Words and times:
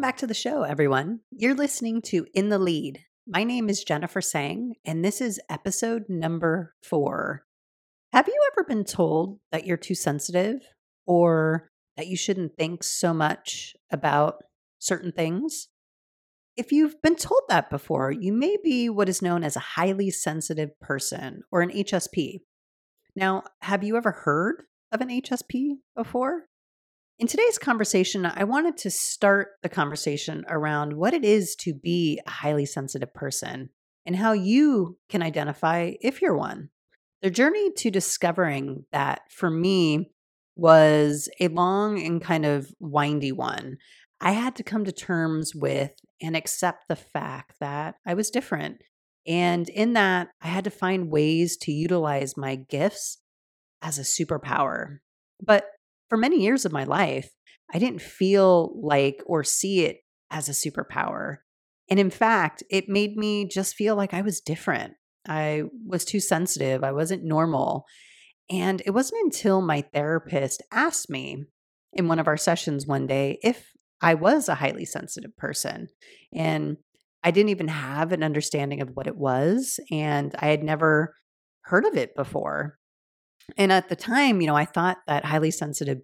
Welcome 0.00 0.12
back 0.12 0.18
to 0.20 0.26
the 0.26 0.32
show, 0.32 0.62
everyone. 0.62 1.20
You're 1.30 1.54
listening 1.54 2.00
to 2.06 2.26
In 2.32 2.48
the 2.48 2.58
Lead. 2.58 3.04
My 3.26 3.44
name 3.44 3.68
is 3.68 3.84
Jennifer 3.84 4.22
Sang, 4.22 4.76
and 4.82 5.04
this 5.04 5.20
is 5.20 5.38
episode 5.50 6.04
number 6.08 6.74
four. 6.82 7.44
Have 8.14 8.26
you 8.26 8.40
ever 8.50 8.64
been 8.64 8.84
told 8.84 9.40
that 9.52 9.66
you're 9.66 9.76
too 9.76 9.94
sensitive 9.94 10.62
or 11.06 11.68
that 11.98 12.06
you 12.06 12.16
shouldn't 12.16 12.56
think 12.56 12.82
so 12.82 13.12
much 13.12 13.76
about 13.92 14.36
certain 14.78 15.12
things? 15.12 15.68
If 16.56 16.72
you've 16.72 17.02
been 17.02 17.16
told 17.16 17.42
that 17.50 17.68
before, 17.68 18.10
you 18.10 18.32
may 18.32 18.56
be 18.64 18.88
what 18.88 19.10
is 19.10 19.20
known 19.20 19.44
as 19.44 19.54
a 19.54 19.60
highly 19.60 20.08
sensitive 20.10 20.70
person 20.80 21.42
or 21.52 21.60
an 21.60 21.68
HSP. 21.68 22.40
Now, 23.14 23.42
have 23.60 23.84
you 23.84 23.98
ever 23.98 24.12
heard 24.12 24.62
of 24.92 25.02
an 25.02 25.10
HSP 25.10 25.72
before? 25.94 26.46
In 27.20 27.26
today's 27.26 27.58
conversation, 27.58 28.24
I 28.24 28.44
wanted 28.44 28.78
to 28.78 28.90
start 28.90 29.48
the 29.62 29.68
conversation 29.68 30.42
around 30.48 30.94
what 30.94 31.12
it 31.12 31.22
is 31.22 31.54
to 31.56 31.74
be 31.74 32.18
a 32.26 32.30
highly 32.30 32.64
sensitive 32.64 33.12
person 33.12 33.68
and 34.06 34.16
how 34.16 34.32
you 34.32 34.96
can 35.10 35.22
identify 35.22 35.92
if 36.00 36.22
you're 36.22 36.34
one. 36.34 36.70
The 37.20 37.28
journey 37.28 37.72
to 37.72 37.90
discovering 37.90 38.86
that 38.90 39.20
for 39.30 39.50
me 39.50 40.12
was 40.56 41.28
a 41.38 41.48
long 41.48 42.02
and 42.02 42.22
kind 42.22 42.46
of 42.46 42.72
windy 42.80 43.32
one. 43.32 43.76
I 44.22 44.32
had 44.32 44.56
to 44.56 44.62
come 44.62 44.86
to 44.86 44.92
terms 44.92 45.54
with 45.54 45.92
and 46.22 46.34
accept 46.34 46.88
the 46.88 46.96
fact 46.96 47.56
that 47.60 47.96
I 48.06 48.14
was 48.14 48.30
different. 48.30 48.78
And 49.26 49.68
in 49.68 49.92
that, 49.92 50.28
I 50.40 50.48
had 50.48 50.64
to 50.64 50.70
find 50.70 51.10
ways 51.10 51.58
to 51.58 51.70
utilize 51.70 52.38
my 52.38 52.54
gifts 52.54 53.18
as 53.82 53.98
a 53.98 54.04
superpower. 54.04 55.00
But 55.42 55.66
for 56.10 56.18
many 56.18 56.42
years 56.42 56.66
of 56.66 56.72
my 56.72 56.84
life, 56.84 57.30
I 57.72 57.78
didn't 57.78 58.02
feel 58.02 58.78
like 58.82 59.22
or 59.24 59.42
see 59.44 59.84
it 59.84 60.00
as 60.30 60.48
a 60.48 60.52
superpower. 60.52 61.38
And 61.88 61.98
in 61.98 62.10
fact, 62.10 62.62
it 62.68 62.88
made 62.88 63.16
me 63.16 63.46
just 63.46 63.74
feel 63.74 63.96
like 63.96 64.12
I 64.12 64.20
was 64.20 64.40
different. 64.40 64.94
I 65.26 65.62
was 65.86 66.04
too 66.04 66.20
sensitive. 66.20 66.84
I 66.84 66.92
wasn't 66.92 67.24
normal. 67.24 67.86
And 68.50 68.82
it 68.84 68.90
wasn't 68.90 69.22
until 69.24 69.62
my 69.62 69.82
therapist 69.94 70.62
asked 70.72 71.08
me 71.08 71.44
in 71.92 72.08
one 72.08 72.18
of 72.18 72.26
our 72.26 72.36
sessions 72.36 72.86
one 72.86 73.06
day 73.06 73.38
if 73.42 73.70
I 74.00 74.14
was 74.14 74.48
a 74.48 74.56
highly 74.56 74.84
sensitive 74.84 75.36
person. 75.36 75.88
And 76.34 76.76
I 77.22 77.30
didn't 77.30 77.50
even 77.50 77.68
have 77.68 78.12
an 78.12 78.22
understanding 78.22 78.80
of 78.80 78.90
what 78.94 79.06
it 79.06 79.16
was. 79.16 79.78
And 79.90 80.34
I 80.38 80.46
had 80.46 80.64
never 80.64 81.14
heard 81.62 81.84
of 81.84 81.96
it 81.96 82.16
before. 82.16 82.78
And 83.56 83.72
at 83.72 83.88
the 83.88 83.96
time, 83.96 84.40
you 84.40 84.46
know, 84.46 84.56
I 84.56 84.64
thought 84.64 84.98
that 85.06 85.24
highly 85.24 85.50
sensitive 85.50 85.98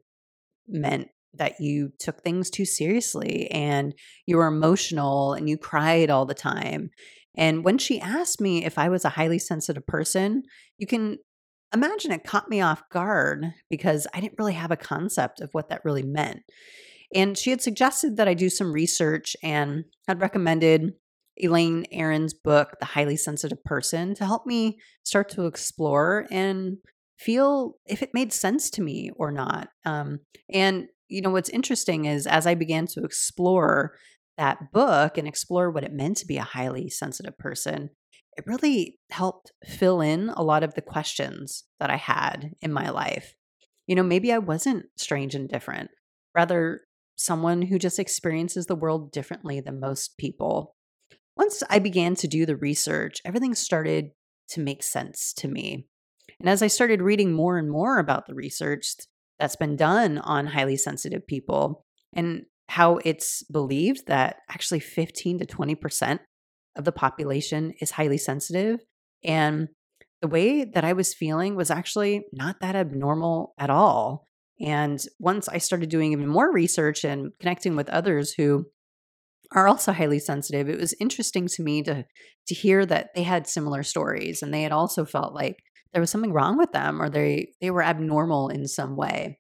meant 0.69 1.09
that 1.35 1.61
you 1.61 1.93
took 1.99 2.23
things 2.23 2.51
too 2.51 2.65
seriously 2.65 3.51
and 3.51 3.95
you 4.27 4.37
were 4.37 4.47
emotional 4.47 5.35
and 5.35 5.49
you 5.49 5.59
cried 5.59 6.11
all 6.11 6.25
the 6.27 6.35
time. 6.35 6.91
And 7.37 7.65
when 7.65 7.79
she 7.79 8.01
asked 8.01 8.41
me 8.41 8.65
if 8.65 8.79
I 8.79 8.89
was 8.89 9.05
a 9.05 9.11
highly 9.11 9.39
sensitive 9.39 9.87
person, 9.87 10.43
you 10.79 10.87
can 10.87 11.19
imagine 11.75 12.13
it 12.13 12.25
caught 12.25 12.49
me 12.49 12.61
off 12.61 12.89
guard 12.91 13.53
because 13.69 14.07
I 14.15 14.21
didn't 14.21 14.39
really 14.39 14.55
have 14.55 14.71
a 14.71 14.77
concept 14.77 15.41
of 15.41 15.51
what 15.53 15.69
that 15.69 15.85
really 15.85 16.03
meant. 16.03 16.41
And 17.15 17.37
she 17.37 17.51
had 17.51 17.61
suggested 17.61 18.17
that 18.17 18.29
I 18.29 18.35
do 18.35 18.49
some 18.49 18.73
research 18.73 19.37
and 19.43 19.85
had 20.09 20.21
recommended 20.21 20.95
Elaine 21.39 21.85
Aron's 21.93 22.35
book, 22.35 22.77
The 22.81 22.87
Highly 22.87 23.17
Sensitive 23.17 23.63
Person, 23.65 24.15
to 24.15 24.25
help 24.25 24.47
me 24.47 24.79
start 25.03 25.29
to 25.31 25.47
explore 25.47 26.27
and 26.31 26.79
feel 27.19 27.75
if 27.87 28.03
it 28.03 28.15
made 28.15 28.33
sense 28.33 28.71
to 28.71 28.83
me 28.83 29.11
or 29.17 29.33
not. 29.33 29.69
Um, 29.85 30.21
and, 30.53 30.87
you 31.09 31.23
know, 31.23 31.31
what's 31.31 31.49
interesting 31.49 32.05
is 32.05 32.27
as 32.27 32.47
I 32.47 32.55
began 32.55 32.87
to 32.89 33.05
explore 33.05 33.97
that 34.37 34.73
book 34.73 35.17
and 35.17 35.27
explore 35.27 35.71
what 35.71 35.85
it 35.85 35.93
meant 35.93 36.19
to 36.19 36.27
be 36.27 36.37
a 36.37 36.43
highly 36.43 36.91
sensitive 36.91 37.39
person, 37.39 37.91
it 38.37 38.47
really 38.47 38.99
helped 39.11 39.53
fill 39.65 40.01
in 40.01 40.29
a 40.31 40.43
lot 40.43 40.63
of 40.63 40.75
the 40.75 40.83
questions 40.83 41.65
that 41.81 41.91
I 41.91 41.97
had 41.97 42.51
in 42.61 42.73
my 42.73 42.91
life. 42.91 43.35
You 43.87 43.95
know, 43.95 44.03
maybe 44.03 44.33
I 44.33 44.39
wasn't 44.39 44.87
strange 44.97 45.35
and 45.35 45.49
different, 45.49 45.91
rather, 46.35 46.83
someone 47.19 47.63
who 47.63 47.79
just 47.79 47.99
experiences 47.99 48.67
the 48.67 48.77
world 48.77 49.11
differently 49.11 49.61
than 49.61 49.81
most 49.81 50.19
people. 50.19 50.77
Once 51.35 51.63
I 51.71 51.79
began 51.79 52.15
to 52.17 52.29
do 52.29 52.45
the 52.45 52.57
research, 52.57 53.23
everything 53.25 53.55
started 53.55 54.11
to 54.51 54.61
make 54.61 54.83
sense 54.83 55.33
to 55.39 55.49
me. 55.49 55.87
And 56.41 56.49
as 56.49 56.63
I 56.63 56.67
started 56.67 57.03
reading 57.03 57.33
more 57.33 57.59
and 57.59 57.71
more 57.71 57.99
about 57.99 58.27
the 58.27 58.35
research 58.35 58.95
that's 59.39 59.57
been 59.57 59.77
done 59.77 60.19
on 60.19 60.47
highly 60.47 60.77
sensitive 60.77 61.27
people 61.27 61.85
and 62.15 62.45
how 62.69 62.99
it's 63.05 63.43
believed 63.45 64.07
that 64.07 64.37
actually 64.51 64.81
15 64.81 65.39
to 65.39 65.47
20% 65.47 66.19
of 66.77 66.85
the 66.85 66.93
population 66.93 67.73
is 67.81 67.93
highly 67.93 68.19
sensitive. 68.19 68.81
And 69.25 69.69
the 70.21 70.29
way 70.29 70.65
that 70.65 70.85
I 70.85 70.93
was 70.93 71.15
feeling 71.15 71.57
was 71.57 71.71
actually 71.71 72.25
not 72.33 72.61
that 72.61 72.77
abnormal 72.77 73.55
at 73.59 73.71
all. 73.71 74.27
And 74.61 74.99
once 75.19 75.49
I 75.49 75.59
started 75.59 75.91
doing 75.91 76.13
even 76.13 76.29
more 76.29 76.53
research 76.53 77.05
and 77.05 77.33
connecting 77.41 77.77
with 77.77 77.89
others 77.91 78.33
who 78.33 78.67
are 79.53 79.69
also 79.69 79.93
highly 79.93 80.19
sensitive, 80.19 80.69
it 80.69 80.81
was 80.81 80.95
interesting 80.99 81.47
to 81.49 81.63
me 81.63 81.83
to 81.83 82.05
to 82.49 82.55
hear 82.55 82.87
that 82.87 83.11
they 83.15 83.25
had 83.25 83.47
similar 83.47 83.83
stories 83.83 84.41
and 84.41 84.55
they 84.55 84.63
had 84.63 84.73
also 84.73 85.05
felt 85.05 85.35
like 85.35 85.57
there 85.97 86.03
was 86.03 86.11
something 86.11 86.35
wrong 86.35 86.59
with 86.59 86.73
them 86.73 87.01
or 87.01 87.09
they 87.09 87.55
they 87.63 87.71
were 87.71 87.83
abnormal 87.83 88.51
in 88.51 88.69
some 88.69 88.97
way. 88.97 89.39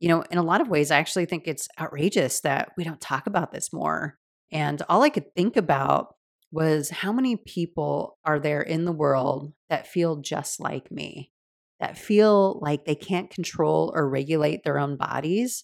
You 0.00 0.08
know, 0.08 0.24
in 0.28 0.38
a 0.38 0.42
lot 0.42 0.60
of 0.60 0.68
ways 0.68 0.90
I 0.90 0.98
actually 0.98 1.26
think 1.26 1.44
it's 1.46 1.68
outrageous 1.80 2.40
that 2.40 2.72
we 2.76 2.82
don't 2.82 3.00
talk 3.00 3.28
about 3.28 3.52
this 3.52 3.72
more. 3.72 4.18
And 4.50 4.82
all 4.88 5.02
I 5.02 5.08
could 5.08 5.32
think 5.36 5.56
about 5.56 6.16
was 6.50 6.90
how 6.90 7.12
many 7.12 7.36
people 7.36 8.18
are 8.24 8.40
there 8.40 8.60
in 8.60 8.86
the 8.86 8.90
world 8.90 9.52
that 9.70 9.86
feel 9.86 10.16
just 10.16 10.58
like 10.58 10.90
me, 10.90 11.30
that 11.78 11.96
feel 11.96 12.58
like 12.60 12.86
they 12.86 12.96
can't 12.96 13.30
control 13.30 13.92
or 13.94 14.10
regulate 14.10 14.64
their 14.64 14.80
own 14.80 14.96
bodies. 14.96 15.62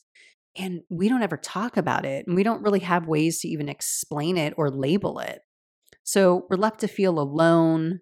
And 0.57 0.83
we 0.89 1.09
don't 1.09 1.25
ever 1.25 1.39
talk 1.39 1.77
about 1.77 2.05
it. 2.05 2.25
And 2.29 2.37
we 2.37 2.45
don't 2.45 2.63
really 2.63 2.81
have 2.81 3.09
ways 3.09 3.41
to 3.41 3.49
even 3.49 3.69
explain 3.69 4.37
it 4.37 4.55
or 4.57 4.71
label 4.71 5.19
it. 5.19 5.41
So 6.05 6.47
we're 6.49 6.57
left 6.57 6.79
to 6.81 6.89
feel 6.89 7.19
alone, 7.19 7.99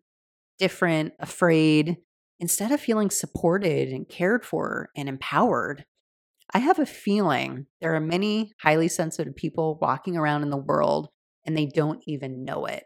different, 0.58 1.14
afraid, 1.20 1.96
instead 2.40 2.72
of 2.72 2.80
feeling 2.80 3.10
supported 3.10 3.88
and 3.88 4.08
cared 4.08 4.44
for 4.44 4.90
and 4.96 5.08
empowered. 5.08 5.84
I 6.52 6.60
have 6.60 6.78
a 6.78 6.86
feeling 6.86 7.66
there 7.80 7.94
are 7.94 8.00
many 8.00 8.52
highly 8.62 8.88
sensitive 8.88 9.36
people 9.36 9.78
walking 9.82 10.16
around 10.16 10.42
in 10.42 10.50
the 10.50 10.56
world 10.56 11.08
and 11.44 11.56
they 11.56 11.66
don't 11.66 12.02
even 12.06 12.44
know 12.44 12.64
it. 12.66 12.84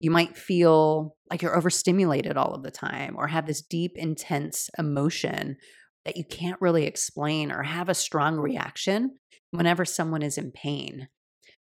You 0.00 0.10
might 0.10 0.36
feel 0.36 1.16
like 1.30 1.42
you're 1.42 1.56
overstimulated 1.56 2.36
all 2.36 2.54
of 2.54 2.62
the 2.62 2.70
time 2.70 3.16
or 3.18 3.26
have 3.26 3.46
this 3.46 3.62
deep, 3.62 3.92
intense 3.96 4.70
emotion 4.78 5.56
that 6.04 6.16
you 6.16 6.24
can't 6.24 6.60
really 6.60 6.84
explain 6.84 7.50
or 7.50 7.64
have 7.64 7.88
a 7.88 7.94
strong 7.94 8.36
reaction 8.36 9.16
whenever 9.50 9.84
someone 9.84 10.22
is 10.22 10.38
in 10.38 10.52
pain. 10.52 11.08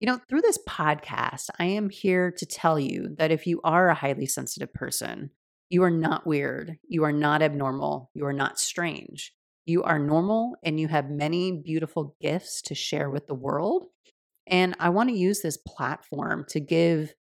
You 0.01 0.07
know, 0.07 0.21
through 0.29 0.41
this 0.41 0.59
podcast, 0.69 1.51
I 1.59 1.65
am 1.67 1.91
here 1.91 2.33
to 2.37 2.47
tell 2.47 2.79
you 2.79 3.15
that 3.19 3.31
if 3.31 3.47
you 3.47 3.61
are 3.65 3.89
a 3.89 3.95
highly 3.95 4.27
sensitive 4.27 4.73
person, 4.73 5.31
you 5.73 5.83
are 5.85 5.91
not 5.91 6.27
weird. 6.27 6.77
You 6.87 7.05
are 7.05 7.13
not 7.13 7.41
abnormal. 7.41 8.11
You 8.13 8.27
are 8.27 8.33
not 8.35 8.59
strange. 8.59 9.33
You 9.65 9.83
are 9.85 9.99
normal 9.99 10.55
and 10.63 10.79
you 10.79 10.87
have 10.89 11.09
many 11.09 11.63
beautiful 11.65 12.15
gifts 12.21 12.61
to 12.67 12.75
share 12.75 13.09
with 13.09 13.27
the 13.27 13.35
world. 13.35 13.87
And 14.47 14.77
I 14.79 14.91
want 14.91 15.09
to 15.09 15.17
use 15.17 15.41
this 15.41 15.57
platform 15.57 16.45
to 16.51 16.61
give 16.61 17.15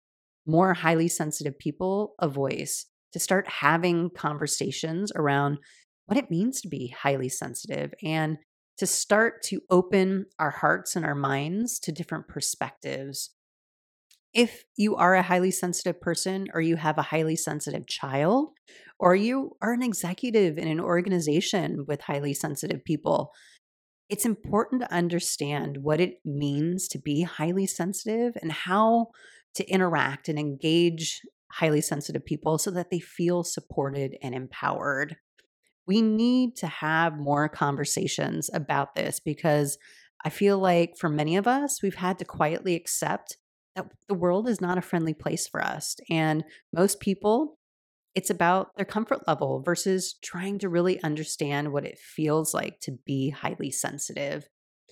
more 0.47 0.73
highly 0.73 1.07
sensitive 1.07 1.59
people 1.59 2.15
a 2.17 2.27
voice 2.27 2.87
to 3.13 3.19
start 3.19 3.47
having 3.47 4.09
conversations 4.17 5.11
around 5.15 5.59
what 6.07 6.17
it 6.17 6.31
means 6.31 6.59
to 6.61 6.69
be 6.69 6.87
highly 6.87 7.29
sensitive 7.29 7.93
and 8.03 8.39
to 8.79 8.87
start 8.87 9.43
to 9.43 9.61
open 9.69 10.25
our 10.39 10.49
hearts 10.49 10.95
and 10.95 11.05
our 11.05 11.13
minds 11.13 11.77
to 11.81 11.91
different 11.91 12.27
perspectives 12.27 13.29
if 14.33 14.63
you 14.77 14.95
are 14.95 15.15
a 15.15 15.23
highly 15.23 15.51
sensitive 15.51 15.99
person 15.99 16.47
or 16.53 16.61
you 16.61 16.75
have 16.75 16.97
a 16.97 17.03
highly 17.03 17.35
sensitive 17.35 17.87
child 17.87 18.49
or 18.99 19.15
you 19.15 19.55
are 19.61 19.73
an 19.73 19.81
executive 19.81 20.57
in 20.57 20.67
an 20.67 20.79
organization 20.79 21.85
with 21.87 22.01
highly 22.01 22.33
sensitive 22.33 22.83
people 22.83 23.31
it's 24.09 24.25
important 24.25 24.81
to 24.81 24.93
understand 24.93 25.77
what 25.83 26.01
it 26.01 26.19
means 26.25 26.87
to 26.89 26.97
be 26.97 27.21
highly 27.21 27.67
sensitive 27.67 28.35
and 28.41 28.51
how 28.51 29.09
to 29.53 29.69
interact 29.69 30.27
and 30.27 30.39
engage 30.39 31.21
highly 31.51 31.81
sensitive 31.81 32.25
people 32.25 32.57
so 32.57 32.71
that 32.71 32.89
they 32.89 32.99
feel 32.99 33.43
supported 33.43 34.15
and 34.21 34.33
empowered. 34.33 35.17
We 35.87 36.01
need 36.01 36.55
to 36.57 36.67
have 36.67 37.17
more 37.17 37.49
conversations 37.49 38.49
about 38.53 38.95
this 38.95 39.19
because 39.19 39.77
I 40.25 40.29
feel 40.29 40.57
like 40.59 40.97
for 40.97 41.09
many 41.09 41.37
of 41.37 41.47
us, 41.47 41.81
we've 41.81 41.95
had 41.95 42.19
to 42.19 42.25
quietly 42.25 42.75
accept 42.75 43.37
that 43.75 43.87
the 44.07 44.15
world 44.15 44.47
is 44.47 44.61
not 44.61 44.77
a 44.77 44.81
friendly 44.81 45.13
place 45.13 45.47
for 45.47 45.63
us. 45.63 45.95
And 46.09 46.43
most 46.73 46.99
people, 46.99 47.57
it's 48.15 48.29
about 48.29 48.75
their 48.75 48.85
comfort 48.85 49.27
level 49.27 49.61
versus 49.63 50.15
trying 50.23 50.59
to 50.59 50.69
really 50.69 51.01
understand 51.03 51.71
what 51.71 51.85
it 51.85 51.97
feels 51.97 52.53
like 52.53 52.79
to 52.81 52.97
be 53.05 53.29
highly 53.29 53.71
sensitive. 53.71 54.47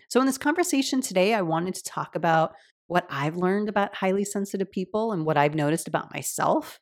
So, 0.10 0.20
in 0.20 0.26
this 0.26 0.38
conversation 0.38 1.02
today, 1.02 1.34
I 1.34 1.42
wanted 1.42 1.76
to 1.76 1.84
talk 1.84 2.16
about 2.16 2.52
what 2.88 3.06
I've 3.10 3.36
learned 3.36 3.68
about 3.68 3.96
highly 3.96 4.24
sensitive 4.24 4.72
people 4.72 5.12
and 5.12 5.26
what 5.26 5.38
I've 5.38 5.56
noticed 5.56 5.88
about 5.88 6.14
myself. 6.14 6.80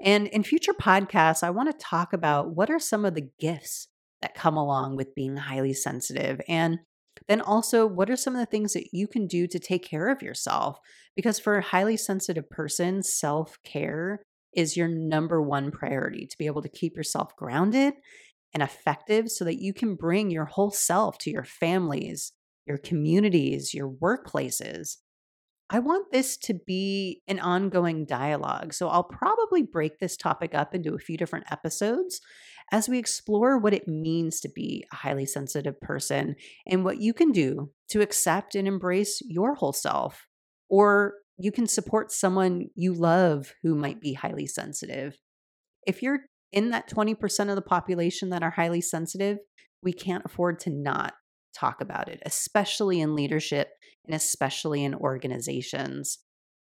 And 0.00 0.28
in 0.28 0.44
future 0.44 0.72
podcasts, 0.72 1.42
I 1.42 1.50
want 1.50 1.70
to 1.70 1.84
talk 1.84 2.12
about 2.12 2.54
what 2.54 2.70
are 2.70 2.78
some 2.78 3.04
of 3.04 3.14
the 3.14 3.28
gifts 3.40 3.88
that 4.22 4.34
come 4.34 4.56
along 4.56 4.96
with 4.96 5.14
being 5.14 5.36
highly 5.36 5.72
sensitive. 5.72 6.40
And 6.48 6.78
then 7.28 7.40
also, 7.40 7.86
what 7.86 8.10
are 8.10 8.16
some 8.16 8.34
of 8.34 8.40
the 8.40 8.46
things 8.46 8.72
that 8.72 8.88
you 8.92 9.06
can 9.06 9.26
do 9.26 9.46
to 9.46 9.58
take 9.58 9.84
care 9.84 10.08
of 10.08 10.22
yourself? 10.22 10.78
Because 11.14 11.38
for 11.38 11.58
a 11.58 11.62
highly 11.62 11.96
sensitive 11.96 12.48
person, 12.48 13.02
self 13.02 13.58
care 13.64 14.22
is 14.54 14.76
your 14.76 14.88
number 14.88 15.42
one 15.42 15.70
priority 15.70 16.26
to 16.26 16.38
be 16.38 16.46
able 16.46 16.62
to 16.62 16.68
keep 16.68 16.96
yourself 16.96 17.36
grounded 17.36 17.94
and 18.54 18.62
effective 18.62 19.28
so 19.28 19.44
that 19.44 19.60
you 19.60 19.74
can 19.74 19.94
bring 19.94 20.30
your 20.30 20.46
whole 20.46 20.70
self 20.70 21.18
to 21.18 21.30
your 21.30 21.44
families, 21.44 22.32
your 22.66 22.78
communities, 22.78 23.74
your 23.74 23.90
workplaces. 23.90 24.96
I 25.70 25.80
want 25.80 26.12
this 26.12 26.36
to 26.38 26.54
be 26.54 27.22
an 27.28 27.40
ongoing 27.40 28.06
dialogue. 28.06 28.72
So 28.72 28.88
I'll 28.88 29.04
probably 29.04 29.62
break 29.62 29.98
this 29.98 30.16
topic 30.16 30.54
up 30.54 30.74
into 30.74 30.94
a 30.94 30.98
few 30.98 31.18
different 31.18 31.52
episodes 31.52 32.20
as 32.72 32.88
we 32.88 32.98
explore 32.98 33.58
what 33.58 33.74
it 33.74 33.86
means 33.86 34.40
to 34.40 34.48
be 34.48 34.86
a 34.92 34.96
highly 34.96 35.26
sensitive 35.26 35.78
person 35.80 36.36
and 36.66 36.84
what 36.84 37.00
you 37.00 37.12
can 37.12 37.32
do 37.32 37.70
to 37.90 38.00
accept 38.00 38.54
and 38.54 38.66
embrace 38.66 39.20
your 39.26 39.54
whole 39.54 39.72
self. 39.74 40.26
Or 40.70 41.14
you 41.38 41.52
can 41.52 41.66
support 41.66 42.12
someone 42.12 42.68
you 42.74 42.94
love 42.94 43.52
who 43.62 43.74
might 43.74 44.00
be 44.00 44.14
highly 44.14 44.46
sensitive. 44.46 45.18
If 45.86 46.02
you're 46.02 46.20
in 46.50 46.70
that 46.70 46.88
20% 46.90 47.48
of 47.50 47.56
the 47.56 47.62
population 47.62 48.30
that 48.30 48.42
are 48.42 48.50
highly 48.50 48.80
sensitive, 48.80 49.38
we 49.82 49.92
can't 49.92 50.24
afford 50.24 50.60
to 50.60 50.70
not 50.70 51.14
talk 51.58 51.80
about 51.80 52.08
it, 52.08 52.20
especially 52.24 53.00
in 53.00 53.14
leadership 53.14 53.68
and 54.06 54.14
especially 54.14 54.84
in 54.84 54.94
organizations. 54.94 56.18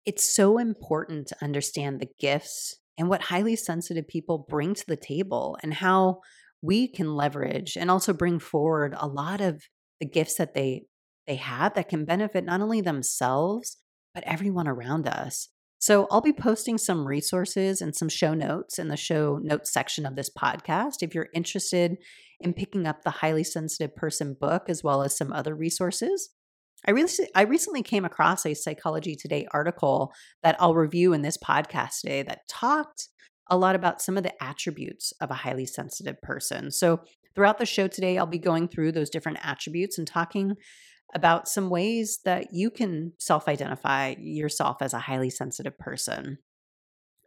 It's 0.04 0.34
so 0.34 0.58
important 0.58 1.28
to 1.28 1.44
understand 1.44 2.00
the 2.00 2.08
gifts 2.18 2.76
and 2.98 3.08
what 3.08 3.22
highly 3.22 3.56
sensitive 3.56 4.08
people 4.08 4.46
bring 4.48 4.74
to 4.74 4.86
the 4.86 4.96
table 4.96 5.56
and 5.62 5.74
how 5.74 6.20
we 6.62 6.88
can 6.88 7.14
leverage 7.14 7.76
and 7.76 7.90
also 7.90 8.12
bring 8.12 8.38
forward 8.38 8.94
a 8.96 9.06
lot 9.06 9.40
of 9.40 9.62
the 10.00 10.06
gifts 10.06 10.36
that 10.36 10.54
they 10.54 10.84
they 11.26 11.36
have 11.36 11.74
that 11.74 11.88
can 11.88 12.04
benefit 12.04 12.44
not 12.44 12.60
only 12.60 12.80
themselves 12.80 13.76
but 14.14 14.24
everyone 14.24 14.66
around 14.66 15.06
us. 15.06 15.48
So 15.90 16.06
I'll 16.08 16.20
be 16.20 16.32
posting 16.32 16.78
some 16.78 17.04
resources 17.04 17.82
and 17.82 17.96
some 17.96 18.08
show 18.08 18.32
notes 18.32 18.78
in 18.78 18.86
the 18.86 18.96
show 18.96 19.40
notes 19.42 19.72
section 19.72 20.06
of 20.06 20.14
this 20.14 20.30
podcast 20.30 21.02
if 21.02 21.16
you're 21.16 21.26
interested 21.34 21.96
in 22.38 22.54
picking 22.54 22.86
up 22.86 23.02
the 23.02 23.10
highly 23.10 23.42
sensitive 23.42 23.96
person 23.96 24.36
book 24.40 24.66
as 24.68 24.84
well 24.84 25.02
as 25.02 25.16
some 25.16 25.32
other 25.32 25.52
resources. 25.52 26.30
I 26.86 26.92
really 26.92 27.10
I 27.34 27.42
recently 27.42 27.82
came 27.82 28.04
across 28.04 28.46
a 28.46 28.54
Psychology 28.54 29.16
Today 29.16 29.48
article 29.50 30.12
that 30.44 30.54
I'll 30.60 30.76
review 30.76 31.12
in 31.12 31.22
this 31.22 31.36
podcast 31.36 32.02
today 32.02 32.22
that 32.22 32.46
talked 32.48 33.08
a 33.50 33.58
lot 33.58 33.74
about 33.74 34.00
some 34.00 34.16
of 34.16 34.22
the 34.22 34.40
attributes 34.40 35.12
of 35.20 35.32
a 35.32 35.42
highly 35.42 35.66
sensitive 35.66 36.22
person. 36.22 36.70
So 36.70 37.00
throughout 37.34 37.58
the 37.58 37.66
show 37.66 37.88
today 37.88 38.16
I'll 38.16 38.26
be 38.26 38.38
going 38.38 38.68
through 38.68 38.92
those 38.92 39.10
different 39.10 39.38
attributes 39.42 39.98
and 39.98 40.06
talking 40.06 40.54
about 41.14 41.48
some 41.48 41.70
ways 41.70 42.20
that 42.24 42.52
you 42.52 42.70
can 42.70 43.12
self-identify 43.18 44.16
yourself 44.18 44.82
as 44.82 44.94
a 44.94 44.98
highly 44.98 45.30
sensitive 45.30 45.78
person. 45.78 46.38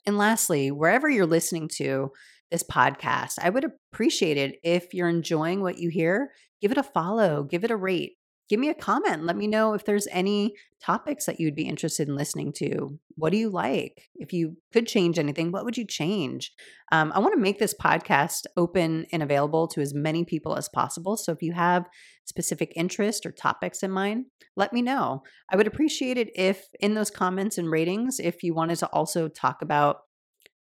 And 0.06 0.18
lastly, 0.18 0.72
wherever 0.72 1.10
you're 1.10 1.26
listening 1.26 1.70
to 1.76 2.12
this 2.52 2.64
podcast, 2.64 3.40
I 3.42 3.50
would 3.50 3.66
appreciate 3.66 4.38
it 4.38 4.60
if 4.64 4.94
you're 4.94 5.10
enjoying 5.10 5.62
what 5.62 5.78
you 5.78 5.90
hear, 5.90 6.32
give 6.62 6.72
it 6.72 6.78
a 6.78 6.84
follow, 6.84 7.44
give 7.44 7.64
it 7.64 7.72
a 7.72 7.76
rate 7.76 8.14
give 8.54 8.60
me 8.60 8.70
a 8.70 8.76
comment. 8.76 9.26
Let 9.26 9.36
me 9.36 9.48
know 9.48 9.74
if 9.74 9.84
there's 9.84 10.06
any 10.12 10.54
topics 10.80 11.26
that 11.26 11.40
you'd 11.40 11.56
be 11.56 11.68
interested 11.68 12.08
in 12.08 12.16
listening 12.16 12.54
to. 12.58 13.00
What 13.16 13.32
do 13.32 13.38
you 13.40 13.50
like? 13.50 14.12
If 14.14 14.32
you 14.32 14.58
could 14.72 14.86
change 14.86 15.18
anything, 15.18 15.52
what 15.52 15.66
would 15.66 15.76
you 15.76 15.88
change? 15.88 16.52
Um, 16.92 17.12
I 17.16 17.20
want 17.20 17.34
to 17.34 17.42
make 17.42 17.58
this 17.58 17.74
podcast 17.74 18.46
open 18.56 19.08
and 19.12 19.24
available 19.24 19.68
to 19.70 19.82
as 19.82 19.96
many 19.96 20.24
people 20.24 20.56
as 20.56 20.70
possible. 20.70 21.18
So 21.18 21.32
if 21.32 21.42
you 21.42 21.54
have 21.54 21.90
specific 22.26 22.72
interest 22.76 23.26
or 23.26 23.32
topics 23.32 23.82
in 23.82 23.90
mind, 23.90 24.26
let 24.56 24.72
me 24.72 24.84
know. 24.84 25.24
I 25.52 25.56
would 25.56 25.66
appreciate 25.66 26.20
it 26.20 26.30
if 26.36 26.64
in 26.80 26.94
those 26.94 27.10
comments 27.10 27.58
and 27.58 27.72
ratings, 27.72 28.20
if 28.20 28.44
you 28.44 28.54
wanted 28.54 28.78
to 28.78 28.88
also 28.90 29.30
talk 29.30 29.64
about 29.64 30.02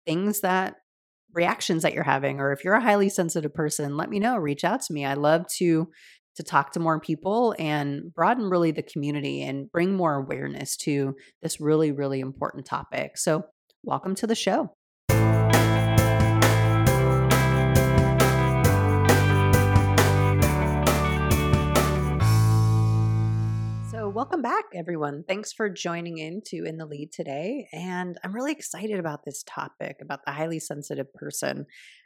things 0.05 0.41
that 0.41 0.75
reactions 1.33 1.83
that 1.83 1.93
you're 1.93 2.03
having 2.03 2.39
or 2.39 2.51
if 2.51 2.63
you're 2.63 2.73
a 2.73 2.81
highly 2.81 3.07
sensitive 3.07 3.53
person 3.53 3.95
let 3.95 4.09
me 4.09 4.17
know 4.17 4.35
reach 4.35 4.63
out 4.63 4.81
to 4.81 4.93
me 4.93 5.05
i 5.05 5.13
love 5.13 5.45
to 5.47 5.87
to 6.39 6.43
talk 6.43 6.71
to 6.71 6.79
more 6.79 7.01
people 7.01 7.53
and 7.59 8.13
broaden 8.13 8.49
really 8.49 8.71
the 8.71 8.81
community 8.81 9.43
and 9.43 9.69
bring 9.73 9.93
more 9.93 10.15
awareness 10.15 10.77
to 10.77 11.13
this 11.41 11.59
really, 11.59 11.91
really 11.91 12.21
important 12.21 12.65
topic. 12.65 13.17
So, 13.17 13.43
welcome 13.83 14.15
to 14.15 14.25
the 14.25 14.35
show. 14.35 14.71
So, 23.91 24.07
welcome 24.07 24.41
back, 24.41 24.63
everyone. 24.73 25.25
Thanks 25.27 25.51
for 25.51 25.67
joining 25.67 26.19
in 26.19 26.41
to 26.45 26.63
In 26.63 26.77
the 26.77 26.85
Lead 26.85 27.11
today. 27.11 27.67
And 27.73 28.17
I'm 28.23 28.33
really 28.33 28.53
excited 28.53 28.97
about 28.97 29.25
this 29.25 29.43
topic 29.45 29.97
about 30.01 30.21
the 30.25 30.31
highly 30.31 30.61
sensitive 30.61 31.13
person. 31.13 31.65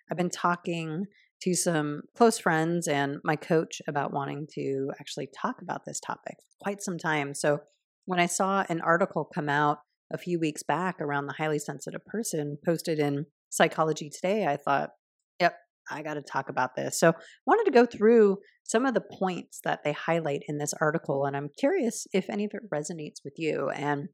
I've 0.09 0.17
been 0.17 0.31
talking 0.31 1.05
to 1.43 1.53
some 1.53 2.01
close 2.15 2.39
friends 2.39 2.87
and 2.87 3.17
my 3.23 3.35
coach 3.35 3.81
about 3.87 4.13
wanting 4.13 4.47
to 4.53 4.91
actually 4.99 5.29
talk 5.41 5.61
about 5.61 5.81
this 5.85 5.99
topic 5.99 6.35
quite 6.61 6.81
some 6.81 6.97
time. 6.97 7.33
So 7.33 7.59
when 8.05 8.19
I 8.19 8.25
saw 8.27 8.63
an 8.69 8.81
article 8.81 9.29
come 9.33 9.49
out 9.49 9.79
a 10.11 10.17
few 10.17 10.39
weeks 10.39 10.63
back 10.63 11.01
around 11.01 11.27
the 11.27 11.33
highly 11.33 11.59
sensitive 11.59 12.05
person 12.05 12.57
posted 12.65 12.99
in 12.99 13.25
Psychology 13.49 14.09
Today, 14.09 14.45
I 14.45 14.57
thought, 14.57 14.91
yep, 15.39 15.55
I 15.89 16.01
got 16.01 16.15
to 16.15 16.21
talk 16.21 16.49
about 16.49 16.75
this. 16.75 16.99
So, 16.99 17.13
wanted 17.45 17.65
to 17.65 17.71
go 17.71 17.85
through 17.85 18.37
some 18.63 18.85
of 18.85 18.93
the 18.93 19.01
points 19.01 19.59
that 19.63 19.83
they 19.83 19.91
highlight 19.91 20.41
in 20.47 20.57
this 20.57 20.73
article, 20.79 21.25
and 21.25 21.35
I'm 21.35 21.49
curious 21.57 22.07
if 22.13 22.29
any 22.29 22.45
of 22.45 22.51
it 22.53 22.69
resonates 22.73 23.23
with 23.23 23.33
you. 23.37 23.69
And 23.69 24.09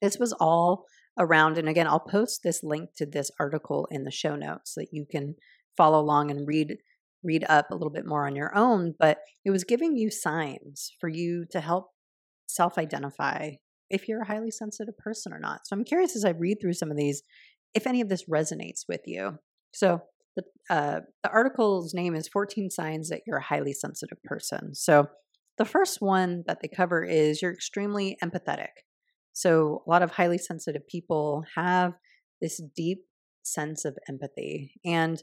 this 0.00 0.18
was 0.18 0.34
all 0.40 0.84
around, 1.18 1.58
and 1.58 1.68
again, 1.68 1.86
I'll 1.86 2.00
post 2.00 2.40
this 2.42 2.62
link 2.62 2.90
to 2.96 3.06
this 3.06 3.30
article 3.38 3.86
in 3.90 4.04
the 4.04 4.10
show 4.10 4.36
notes 4.36 4.74
so 4.74 4.80
that 4.80 4.88
you 4.92 5.06
can 5.10 5.36
follow 5.76 6.00
along 6.00 6.30
and 6.30 6.46
read 6.46 6.76
read 7.22 7.44
up 7.48 7.70
a 7.70 7.74
little 7.74 7.90
bit 7.90 8.04
more 8.04 8.26
on 8.26 8.36
your 8.36 8.54
own, 8.54 8.94
but 8.98 9.18
it 9.46 9.50
was 9.50 9.64
giving 9.64 9.96
you 9.96 10.10
signs 10.10 10.92
for 11.00 11.08
you 11.08 11.46
to 11.50 11.58
help 11.58 11.86
self-identify 12.46 13.52
if 13.88 14.08
you're 14.08 14.20
a 14.20 14.26
highly 14.26 14.50
sensitive 14.50 14.96
person 14.98 15.32
or 15.32 15.38
not. 15.38 15.60
So 15.64 15.74
I'm 15.74 15.84
curious 15.84 16.14
as 16.16 16.26
I 16.26 16.30
read 16.30 16.58
through 16.60 16.74
some 16.74 16.90
of 16.90 16.98
these 16.98 17.22
if 17.72 17.86
any 17.86 18.00
of 18.00 18.08
this 18.08 18.28
resonates 18.28 18.82
with 18.88 19.00
you. 19.06 19.38
So 19.72 20.02
the 20.36 20.44
uh, 20.70 21.00
the 21.22 21.30
article's 21.30 21.94
name 21.94 22.14
is 22.14 22.28
14 22.28 22.70
signs 22.70 23.08
that 23.08 23.22
you're 23.26 23.38
a 23.38 23.42
highly 23.42 23.72
sensitive 23.72 24.22
person. 24.24 24.74
So 24.74 25.08
the 25.58 25.64
first 25.64 26.00
one 26.00 26.44
that 26.46 26.58
they 26.60 26.68
cover 26.68 27.04
is 27.04 27.40
you're 27.40 27.52
extremely 27.52 28.16
empathetic. 28.22 28.82
So 29.32 29.82
a 29.86 29.90
lot 29.90 30.02
of 30.02 30.12
highly 30.12 30.38
sensitive 30.38 30.86
people 30.88 31.44
have 31.56 31.94
this 32.40 32.60
deep 32.76 33.04
sense 33.42 33.84
of 33.84 33.96
empathy 34.08 34.72
and 34.84 35.22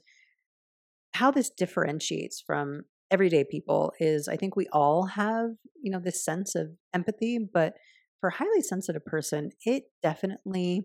how 1.14 1.32
this 1.32 1.50
differentiates 1.50 2.42
from 2.46 2.84
everyday 3.12 3.44
people 3.44 3.92
is 4.00 4.28
I 4.28 4.38
think 4.38 4.56
we 4.56 4.68
all 4.72 5.06
have, 5.06 5.50
you 5.82 5.92
know, 5.92 6.00
this 6.04 6.24
sense 6.24 6.56
of 6.56 6.70
empathy, 6.94 7.38
but 7.54 7.74
for 8.20 8.30
a 8.30 8.36
highly 8.36 8.62
sensitive 8.62 9.06
person, 9.06 9.50
it 9.66 9.84
definitely 10.02 10.84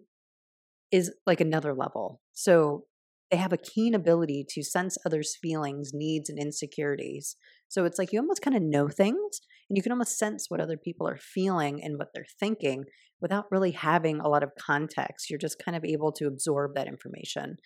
is 0.90 1.12
like 1.26 1.40
another 1.40 1.74
level. 1.74 2.20
So 2.32 2.84
they 3.30 3.36
have 3.36 3.52
a 3.52 3.58
keen 3.58 3.94
ability 3.94 4.46
to 4.50 4.62
sense 4.62 4.96
others' 5.04 5.36
feelings, 5.40 5.90
needs, 5.92 6.30
and 6.30 6.38
insecurities. 6.38 7.36
So 7.68 7.84
it's 7.84 7.98
like 7.98 8.12
you 8.12 8.20
almost 8.20 8.42
kind 8.42 8.56
of 8.56 8.62
know 8.62 8.88
things 8.88 9.40
and 9.68 9.76
you 9.76 9.82
can 9.82 9.92
almost 9.92 10.18
sense 10.18 10.46
what 10.48 10.60
other 10.60 10.76
people 10.76 11.08
are 11.08 11.18
feeling 11.18 11.82
and 11.82 11.98
what 11.98 12.08
they're 12.14 12.26
thinking 12.38 12.84
without 13.20 13.46
really 13.50 13.72
having 13.72 14.20
a 14.20 14.28
lot 14.28 14.42
of 14.42 14.52
context. 14.58 15.28
You're 15.28 15.38
just 15.38 15.62
kind 15.64 15.76
of 15.76 15.84
able 15.84 16.12
to 16.12 16.26
absorb 16.26 16.74
that 16.74 16.86
information. 16.86 17.56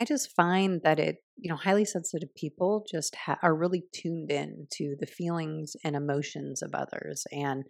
I 0.00 0.04
just 0.06 0.34
find 0.34 0.80
that 0.82 0.98
it, 0.98 1.16
you 1.36 1.50
know, 1.50 1.56
highly 1.56 1.84
sensitive 1.84 2.34
people 2.34 2.86
just 2.90 3.14
ha- 3.14 3.38
are 3.42 3.54
really 3.54 3.84
tuned 3.92 4.30
in 4.30 4.66
to 4.72 4.96
the 4.98 5.06
feelings 5.06 5.76
and 5.84 5.94
emotions 5.94 6.62
of 6.62 6.74
others. 6.74 7.24
And 7.30 7.64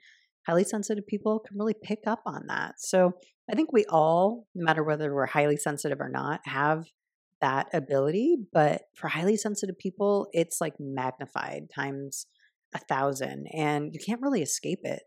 highly 0.46 0.64
sensitive 0.64 1.06
people 1.06 1.40
can 1.40 1.58
really 1.58 1.74
pick 1.82 2.00
up 2.06 2.22
on 2.26 2.44
that. 2.46 2.74
So 2.78 3.12
I 3.50 3.56
think 3.56 3.72
we 3.72 3.84
all, 3.88 4.46
no 4.54 4.64
matter 4.64 4.84
whether 4.84 5.12
we're 5.12 5.26
highly 5.26 5.56
sensitive 5.56 6.00
or 6.00 6.08
not, 6.08 6.40
have 6.44 6.84
that 7.40 7.66
ability. 7.72 8.36
But 8.52 8.82
for 8.94 9.08
highly 9.08 9.36
sensitive 9.36 9.78
people, 9.78 10.28
it's 10.32 10.60
like 10.60 10.74
magnified 10.78 11.64
times 11.74 12.26
a 12.74 12.78
thousand, 12.78 13.46
and 13.52 13.92
you 13.92 13.98
can't 14.04 14.22
really 14.22 14.42
escape 14.42 14.80
it. 14.84 15.02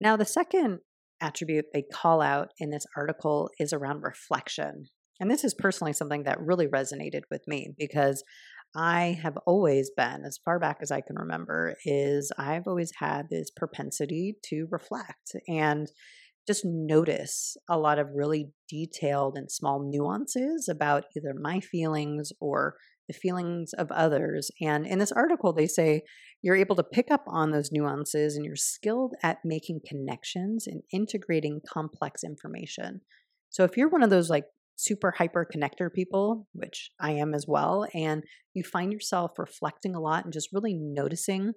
Now, 0.00 0.16
the 0.16 0.24
second 0.24 0.78
attribute 1.20 1.66
they 1.74 1.82
call 1.82 2.22
out 2.22 2.48
in 2.58 2.70
this 2.70 2.86
article 2.96 3.50
is 3.58 3.74
around 3.74 4.02
reflection. 4.02 4.86
And 5.20 5.30
this 5.30 5.44
is 5.44 5.54
personally 5.54 5.92
something 5.92 6.24
that 6.24 6.40
really 6.40 6.66
resonated 6.66 7.22
with 7.30 7.42
me 7.46 7.74
because 7.78 8.24
I 8.76 9.18
have 9.22 9.36
always 9.46 9.90
been, 9.96 10.24
as 10.26 10.40
far 10.44 10.58
back 10.58 10.78
as 10.80 10.90
I 10.90 11.00
can 11.00 11.16
remember, 11.16 11.76
is 11.84 12.32
I've 12.36 12.66
always 12.66 12.92
had 12.98 13.28
this 13.30 13.50
propensity 13.50 14.36
to 14.46 14.66
reflect 14.70 15.36
and 15.46 15.88
just 16.46 16.64
notice 16.64 17.56
a 17.70 17.78
lot 17.78 17.98
of 17.98 18.08
really 18.14 18.50
detailed 18.68 19.36
and 19.36 19.50
small 19.50 19.80
nuances 19.80 20.68
about 20.68 21.04
either 21.16 21.34
my 21.40 21.60
feelings 21.60 22.32
or 22.40 22.74
the 23.08 23.14
feelings 23.14 23.72
of 23.74 23.90
others. 23.92 24.50
And 24.60 24.86
in 24.86 24.98
this 24.98 25.12
article, 25.12 25.52
they 25.52 25.66
say 25.66 26.02
you're 26.42 26.56
able 26.56 26.76
to 26.76 26.82
pick 26.82 27.10
up 27.10 27.24
on 27.26 27.50
those 27.50 27.70
nuances 27.72 28.34
and 28.34 28.44
you're 28.44 28.56
skilled 28.56 29.14
at 29.22 29.38
making 29.44 29.80
connections 29.86 30.66
and 30.66 30.82
integrating 30.92 31.60
complex 31.66 32.24
information. 32.24 33.00
So 33.50 33.64
if 33.64 33.76
you're 33.76 33.88
one 33.88 34.02
of 34.02 34.10
those 34.10 34.28
like 34.28 34.44
super 34.76 35.14
hyper 35.16 35.46
connector 35.54 35.92
people, 35.92 36.48
which 36.52 36.90
I 37.00 37.12
am 37.12 37.34
as 37.34 37.46
well, 37.46 37.86
and 37.94 38.22
you 38.54 38.64
find 38.64 38.92
yourself 38.92 39.32
reflecting 39.38 39.94
a 39.94 40.00
lot 40.00 40.24
and 40.24 40.32
just 40.32 40.50
really 40.52 40.74
noticing 40.74 41.52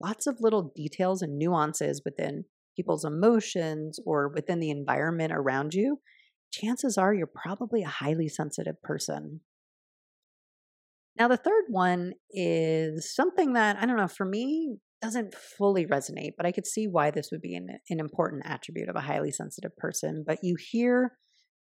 lots 0.00 0.26
of 0.26 0.38
little 0.40 0.72
details 0.74 1.22
and 1.22 1.38
nuances 1.38 2.02
within 2.04 2.44
people's 2.76 3.04
emotions 3.04 3.98
or 4.06 4.32
within 4.34 4.60
the 4.60 4.70
environment 4.70 5.32
around 5.34 5.74
you, 5.74 5.98
chances 6.52 6.96
are 6.96 7.12
you're 7.12 7.26
probably 7.26 7.82
a 7.82 7.88
highly 7.88 8.28
sensitive 8.28 8.80
person. 8.82 9.40
Now, 11.18 11.28
the 11.28 11.36
third 11.36 11.64
one 11.68 12.12
is 12.30 13.14
something 13.14 13.52
that 13.54 13.76
I 13.76 13.86
don't 13.86 13.96
know, 13.96 14.08
for 14.08 14.24
me, 14.24 14.76
doesn't 15.02 15.34
fully 15.34 15.86
resonate, 15.86 16.32
but 16.36 16.46
I 16.46 16.52
could 16.52 16.66
see 16.66 16.86
why 16.86 17.10
this 17.10 17.28
would 17.32 17.40
be 17.40 17.54
an, 17.54 17.68
an 17.88 18.00
important 18.00 18.42
attribute 18.46 18.88
of 18.88 18.96
a 18.96 19.00
highly 19.00 19.30
sensitive 19.30 19.76
person. 19.76 20.24
But 20.26 20.38
you 20.42 20.56
hear, 20.58 21.12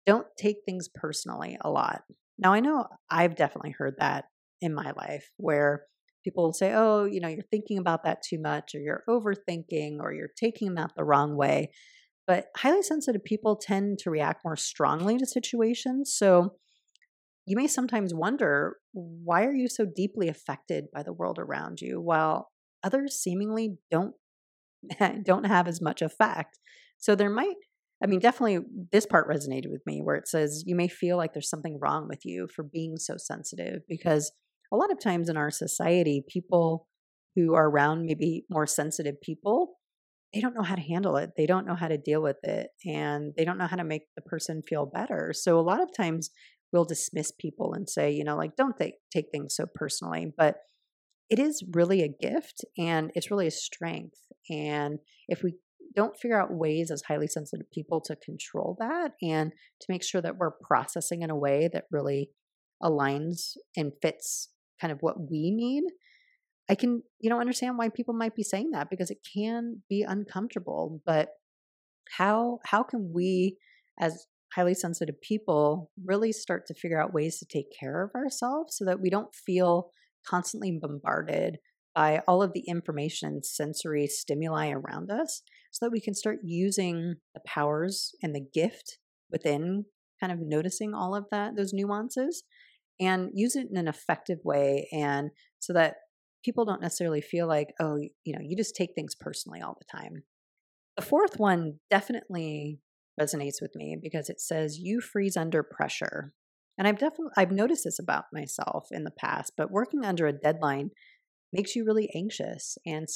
don't 0.06 0.26
take 0.38 0.58
things 0.64 0.88
personally 0.88 1.58
a 1.60 1.70
lot. 1.70 2.02
Now, 2.38 2.52
I 2.52 2.60
know 2.60 2.86
I've 3.10 3.34
definitely 3.34 3.74
heard 3.76 3.96
that 3.98 4.26
in 4.60 4.74
my 4.74 4.92
life 4.96 5.30
where 5.36 5.84
people 6.24 6.44
will 6.44 6.52
say, 6.52 6.72
oh, 6.74 7.04
you 7.04 7.20
know, 7.20 7.28
you're 7.28 7.42
thinking 7.50 7.78
about 7.78 8.04
that 8.04 8.22
too 8.22 8.40
much, 8.40 8.74
or 8.74 8.80
you're 8.80 9.04
overthinking, 9.08 9.98
or 10.00 10.12
you're 10.12 10.30
taking 10.36 10.74
that 10.74 10.92
the 10.96 11.04
wrong 11.04 11.36
way. 11.36 11.70
But 12.26 12.46
highly 12.56 12.82
sensitive 12.82 13.24
people 13.24 13.56
tend 13.56 13.98
to 14.00 14.10
react 14.10 14.44
more 14.44 14.56
strongly 14.56 15.18
to 15.18 15.26
situations. 15.26 16.14
So 16.16 16.56
you 17.46 17.56
may 17.56 17.68
sometimes 17.68 18.12
wonder 18.12 18.76
why 18.92 19.44
are 19.44 19.54
you 19.54 19.68
so 19.68 19.86
deeply 19.86 20.28
affected 20.28 20.86
by 20.92 21.02
the 21.02 21.12
world 21.12 21.38
around 21.38 21.80
you 21.80 22.00
while 22.00 22.50
others 22.82 23.14
seemingly 23.14 23.78
don't 23.90 24.14
don't 25.22 25.44
have 25.44 25.66
as 25.66 25.80
much 25.80 26.02
effect 26.02 26.58
so 26.98 27.14
there 27.14 27.30
might 27.30 27.54
i 28.02 28.06
mean 28.06 28.20
definitely 28.20 28.58
this 28.92 29.06
part 29.06 29.28
resonated 29.28 29.70
with 29.70 29.82
me 29.86 30.00
where 30.02 30.16
it 30.16 30.28
says 30.28 30.64
you 30.66 30.74
may 30.74 30.88
feel 30.88 31.16
like 31.16 31.32
there's 31.32 31.50
something 31.50 31.78
wrong 31.80 32.06
with 32.08 32.24
you 32.24 32.48
for 32.54 32.62
being 32.62 32.96
so 32.96 33.14
sensitive 33.16 33.80
because 33.88 34.32
a 34.72 34.76
lot 34.76 34.90
of 34.90 35.00
times 35.00 35.28
in 35.28 35.36
our 35.36 35.50
society 35.50 36.24
people 36.28 36.86
who 37.34 37.54
are 37.54 37.68
around 37.68 38.06
maybe 38.06 38.44
more 38.50 38.66
sensitive 38.66 39.20
people 39.22 39.74
they 40.34 40.40
don't 40.40 40.54
know 40.54 40.62
how 40.62 40.74
to 40.74 40.82
handle 40.82 41.16
it 41.16 41.30
they 41.36 41.46
don't 41.46 41.66
know 41.66 41.76
how 41.76 41.88
to 41.88 41.98
deal 41.98 42.22
with 42.22 42.38
it 42.42 42.68
and 42.84 43.32
they 43.36 43.44
don't 43.44 43.58
know 43.58 43.66
how 43.66 43.76
to 43.76 43.84
make 43.84 44.02
the 44.16 44.22
person 44.22 44.62
feel 44.68 44.86
better 44.86 45.32
so 45.34 45.58
a 45.58 45.62
lot 45.62 45.82
of 45.82 45.88
times 45.96 46.30
we'll 46.72 46.84
dismiss 46.84 47.32
people 47.32 47.74
and 47.74 47.88
say, 47.88 48.10
you 48.10 48.24
know, 48.24 48.36
like, 48.36 48.56
don't 48.56 48.76
take, 48.76 48.94
take 49.12 49.26
things 49.32 49.54
so 49.56 49.66
personally. 49.74 50.32
But 50.36 50.56
it 51.30 51.38
is 51.38 51.64
really 51.72 52.02
a 52.02 52.08
gift 52.08 52.64
and 52.78 53.10
it's 53.14 53.30
really 53.30 53.46
a 53.46 53.52
strength. 53.52 54.18
And 54.50 54.98
if 55.28 55.42
we 55.42 55.54
don't 55.96 56.16
figure 56.16 56.40
out 56.40 56.52
ways 56.52 56.90
as 56.90 57.02
highly 57.02 57.26
sensitive 57.26 57.70
people 57.72 58.00
to 58.02 58.16
control 58.16 58.76
that 58.78 59.12
and 59.22 59.52
to 59.80 59.86
make 59.88 60.04
sure 60.04 60.20
that 60.20 60.36
we're 60.36 60.52
processing 60.62 61.22
in 61.22 61.30
a 61.30 61.36
way 61.36 61.68
that 61.72 61.84
really 61.90 62.30
aligns 62.82 63.56
and 63.76 63.92
fits 64.02 64.50
kind 64.80 64.92
of 64.92 64.98
what 65.00 65.18
we 65.18 65.50
need, 65.50 65.84
I 66.68 66.74
can, 66.74 67.02
you 67.20 67.30
know, 67.30 67.40
understand 67.40 67.78
why 67.78 67.88
people 67.88 68.14
might 68.14 68.34
be 68.34 68.42
saying 68.42 68.70
that 68.72 68.90
because 68.90 69.10
it 69.10 69.26
can 69.34 69.82
be 69.88 70.02
uncomfortable. 70.02 71.00
But 71.06 71.30
how 72.16 72.60
how 72.64 72.82
can 72.82 73.12
we 73.12 73.56
as 73.98 74.26
highly 74.54 74.74
sensitive 74.74 75.20
people 75.20 75.90
really 76.04 76.32
start 76.32 76.66
to 76.66 76.74
figure 76.74 77.00
out 77.00 77.12
ways 77.12 77.38
to 77.38 77.46
take 77.46 77.66
care 77.78 78.02
of 78.02 78.14
ourselves 78.14 78.76
so 78.76 78.84
that 78.84 79.00
we 79.00 79.10
don't 79.10 79.34
feel 79.34 79.90
constantly 80.26 80.78
bombarded 80.80 81.58
by 81.94 82.22
all 82.28 82.42
of 82.42 82.52
the 82.52 82.64
information 82.68 83.42
sensory 83.42 84.06
stimuli 84.06 84.70
around 84.70 85.10
us 85.10 85.42
so 85.76 85.86
that 85.86 85.92
we 85.92 86.00
can 86.00 86.14
start 86.14 86.38
using 86.42 87.16
the 87.34 87.40
powers 87.46 88.12
and 88.22 88.34
the 88.34 88.44
gift 88.54 88.98
within 89.30 89.84
kind 90.20 90.32
of 90.32 90.38
noticing 90.40 90.94
all 90.94 91.14
of 91.14 91.26
that 91.30 91.56
those 91.56 91.72
nuances 91.72 92.44
and 92.98 93.30
use 93.34 93.54
it 93.54 93.66
in 93.70 93.76
an 93.76 93.88
effective 93.88 94.38
way 94.44 94.88
and 94.92 95.30
so 95.58 95.72
that 95.72 95.96
people 96.44 96.64
don't 96.64 96.80
necessarily 96.80 97.20
feel 97.20 97.46
like 97.46 97.68
oh 97.80 97.96
you 97.96 98.32
know 98.32 98.40
you 98.42 98.56
just 98.56 98.74
take 98.74 98.90
things 98.94 99.14
personally 99.14 99.60
all 99.60 99.76
the 99.78 99.98
time 99.98 100.22
the 100.96 101.04
fourth 101.04 101.38
one 101.38 101.74
definitely 101.90 102.80
resonates 103.20 103.60
with 103.60 103.74
me 103.74 103.96
because 104.00 104.28
it 104.28 104.40
says 104.40 104.78
you 104.78 105.00
freeze 105.00 105.36
under 105.36 105.62
pressure. 105.62 106.32
And 106.78 106.86
I've 106.86 106.98
definitely 106.98 107.32
I've 107.36 107.52
noticed 107.52 107.84
this 107.84 107.98
about 107.98 108.24
myself 108.32 108.88
in 108.90 109.04
the 109.04 109.10
past, 109.10 109.52
but 109.56 109.70
working 109.70 110.04
under 110.04 110.26
a 110.26 110.32
deadline 110.32 110.90
makes 111.52 111.74
you 111.74 111.84
really 111.84 112.10
anxious 112.14 112.76
and 112.84 113.06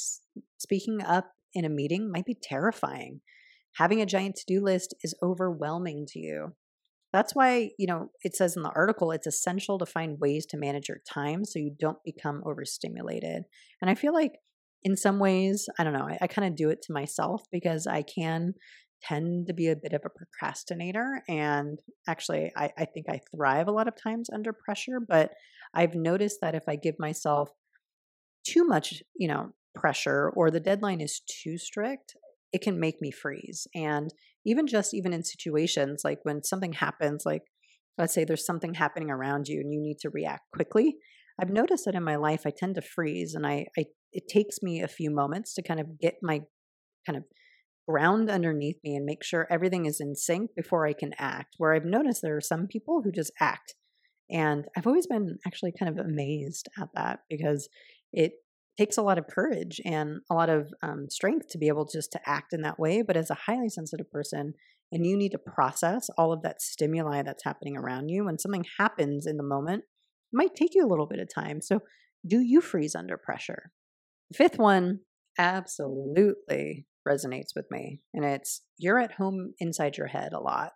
speaking 0.57 1.01
up 1.03 1.31
in 1.53 1.65
a 1.65 1.69
meeting 1.69 2.11
might 2.11 2.25
be 2.25 2.37
terrifying. 2.41 3.21
Having 3.75 4.01
a 4.01 4.05
giant 4.05 4.35
to-do 4.35 4.61
list 4.61 4.93
is 5.03 5.15
overwhelming 5.23 6.05
to 6.09 6.19
you. 6.19 6.55
That's 7.13 7.35
why, 7.35 7.71
you 7.77 7.87
know, 7.87 8.09
it 8.23 8.35
says 8.35 8.55
in 8.55 8.63
the 8.63 8.71
article 8.73 9.11
it's 9.11 9.27
essential 9.27 9.77
to 9.79 9.85
find 9.85 10.19
ways 10.19 10.45
to 10.47 10.57
manage 10.57 10.87
your 10.87 11.01
time 11.07 11.43
so 11.43 11.59
you 11.59 11.75
don't 11.77 12.03
become 12.05 12.41
overstimulated. 12.45 13.43
And 13.81 13.89
I 13.89 13.95
feel 13.95 14.13
like 14.13 14.33
in 14.83 14.95
some 14.95 15.19
ways, 15.19 15.67
I 15.77 15.83
don't 15.83 15.93
know, 15.93 16.07
I, 16.07 16.17
I 16.21 16.27
kind 16.27 16.47
of 16.47 16.55
do 16.55 16.69
it 16.69 16.81
to 16.83 16.93
myself 16.93 17.43
because 17.51 17.85
I 17.85 18.01
can 18.01 18.53
tend 19.03 19.47
to 19.47 19.53
be 19.53 19.67
a 19.67 19.75
bit 19.75 19.93
of 19.93 20.01
a 20.05 20.09
procrastinator. 20.09 21.21
And 21.27 21.79
actually, 22.07 22.51
I, 22.55 22.71
I 22.77 22.85
think 22.85 23.07
I 23.09 23.19
thrive 23.35 23.67
a 23.67 23.71
lot 23.71 23.87
of 23.87 24.01
times 24.01 24.29
under 24.31 24.53
pressure. 24.53 24.99
But 25.05 25.31
I've 25.73 25.95
noticed 25.95 26.37
that 26.41 26.55
if 26.55 26.63
I 26.67 26.75
give 26.75 26.95
myself 26.99 27.49
too 28.45 28.63
much, 28.63 29.03
you 29.15 29.27
know, 29.27 29.51
pressure 29.75 30.31
or 30.35 30.51
the 30.51 30.59
deadline 30.59 31.01
is 31.01 31.21
too 31.43 31.57
strict, 31.57 32.15
it 32.53 32.61
can 32.61 32.79
make 32.79 33.01
me 33.01 33.11
freeze. 33.11 33.67
And 33.73 34.13
even 34.45 34.67
just 34.67 34.93
even 34.93 35.13
in 35.13 35.23
situations 35.23 36.01
like 36.03 36.19
when 36.23 36.43
something 36.43 36.73
happens, 36.73 37.23
like 37.25 37.43
let's 37.97 38.13
say 38.13 38.23
there's 38.23 38.45
something 38.45 38.73
happening 38.73 39.09
around 39.09 39.47
you 39.47 39.59
and 39.59 39.73
you 39.73 39.81
need 39.81 39.97
to 40.01 40.09
react 40.09 40.51
quickly. 40.53 40.97
I've 41.39 41.49
noticed 41.49 41.85
that 41.85 41.95
in 41.95 42.03
my 42.03 42.15
life 42.17 42.41
I 42.45 42.51
tend 42.55 42.75
to 42.75 42.81
freeze 42.81 43.33
and 43.35 43.45
I, 43.45 43.65
I 43.77 43.85
it 44.11 44.27
takes 44.27 44.61
me 44.61 44.81
a 44.81 44.87
few 44.87 45.09
moments 45.09 45.53
to 45.55 45.63
kind 45.63 45.79
of 45.79 45.99
get 45.99 46.15
my 46.21 46.41
kind 47.05 47.17
of 47.17 47.23
ground 47.87 48.29
underneath 48.29 48.77
me 48.83 48.95
and 48.95 49.05
make 49.05 49.23
sure 49.23 49.47
everything 49.49 49.85
is 49.85 49.99
in 49.99 50.15
sync 50.15 50.51
before 50.55 50.85
I 50.85 50.93
can 50.93 51.11
act. 51.17 51.55
Where 51.57 51.73
I've 51.73 51.85
noticed 51.85 52.21
there 52.21 52.37
are 52.37 52.41
some 52.41 52.67
people 52.67 53.01
who 53.03 53.11
just 53.11 53.31
act. 53.39 53.75
And 54.29 54.65
I've 54.77 54.87
always 54.87 55.07
been 55.07 55.37
actually 55.45 55.73
kind 55.77 55.89
of 55.89 56.05
amazed 56.05 56.67
at 56.79 56.89
that 56.95 57.19
because 57.29 57.67
it 58.13 58.33
takes 58.81 58.97
a 58.97 59.03
lot 59.03 59.19
of 59.19 59.27
courage 59.27 59.79
and 59.85 60.21
a 60.31 60.33
lot 60.33 60.49
of 60.49 60.73
um, 60.81 61.05
strength 61.07 61.47
to 61.49 61.59
be 61.59 61.67
able 61.67 61.85
just 61.85 62.11
to 62.11 62.19
act 62.25 62.51
in 62.51 62.61
that 62.61 62.79
way. 62.79 63.03
But 63.03 63.15
as 63.15 63.29
a 63.29 63.35
highly 63.45 63.69
sensitive 63.69 64.09
person, 64.09 64.53
and 64.91 65.05
you 65.05 65.15
need 65.15 65.33
to 65.33 65.37
process 65.37 66.09
all 66.17 66.33
of 66.33 66.41
that 66.41 66.63
stimuli 66.63 67.21
that's 67.21 67.43
happening 67.43 67.77
around 67.77 68.09
you, 68.09 68.25
when 68.25 68.39
something 68.39 68.65
happens 68.79 69.27
in 69.27 69.37
the 69.37 69.43
moment, 69.43 69.83
it 69.83 70.35
might 70.35 70.55
take 70.55 70.73
you 70.73 70.83
a 70.83 70.89
little 70.89 71.05
bit 71.05 71.19
of 71.19 71.29
time. 71.33 71.61
So, 71.61 71.81
do 72.27 72.39
you 72.39 72.59
freeze 72.59 72.95
under 72.95 73.17
pressure? 73.17 73.71
The 74.31 74.37
fifth 74.37 74.57
one, 74.57 75.01
absolutely 75.37 76.87
resonates 77.07 77.55
with 77.55 77.65
me. 77.69 78.01
And 78.13 78.25
it's 78.25 78.63
you're 78.77 78.99
at 78.99 79.13
home 79.13 79.53
inside 79.59 79.97
your 79.97 80.07
head 80.07 80.33
a 80.33 80.41
lot. 80.41 80.71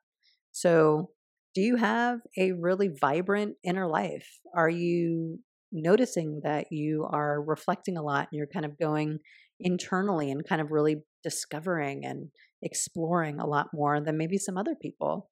So, 0.52 1.10
do 1.56 1.62
you 1.62 1.78
have 1.78 2.20
a 2.38 2.52
really 2.52 2.90
vibrant 3.02 3.56
inner 3.64 3.88
life? 3.88 4.28
Are 4.56 4.70
you 4.70 5.40
noticing 5.76 6.42
that 6.44 6.68
you 6.72 7.08
are 7.12 7.42
reflecting 7.42 7.98
a 7.98 8.02
lot 8.02 8.28
and 8.32 8.38
you're 8.38 8.48
kind 8.48 8.66
of 8.66 8.80
going 8.80 9.20
internally 9.60 10.32
and 10.32 10.48
kind 10.48 10.62
of 10.62 10.72
really 10.72 11.04
discovering 11.24 12.06
and 12.06 12.30
exploring 12.62 13.40
a 13.40 13.46
lot 13.46 13.68
more 13.74 14.00
than 14.02 14.18
maybe 14.18 14.38
some 14.38 14.58
other 14.58 14.76
people? 14.82 15.30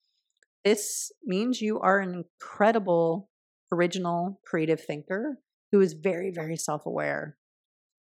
This 0.63 1.11
means 1.25 1.61
you 1.61 1.79
are 1.79 1.99
an 1.99 2.23
incredible, 2.23 3.29
original, 3.71 4.39
creative 4.45 4.81
thinker 4.81 5.39
who 5.71 5.81
is 5.81 5.93
very, 5.93 6.31
very 6.33 6.55
self 6.55 6.85
aware. 6.85 7.37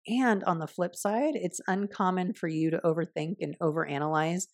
And 0.07 0.43
on 0.45 0.59
the 0.59 0.67
flip 0.67 0.97
side, 0.97 1.35
it's 1.35 1.61
uncommon 1.67 2.35
for 2.35 2.49
you 2.49 2.71
to 2.71 2.81
overthink 2.85 3.37
and 3.41 3.57
overanalyze. 3.63 4.45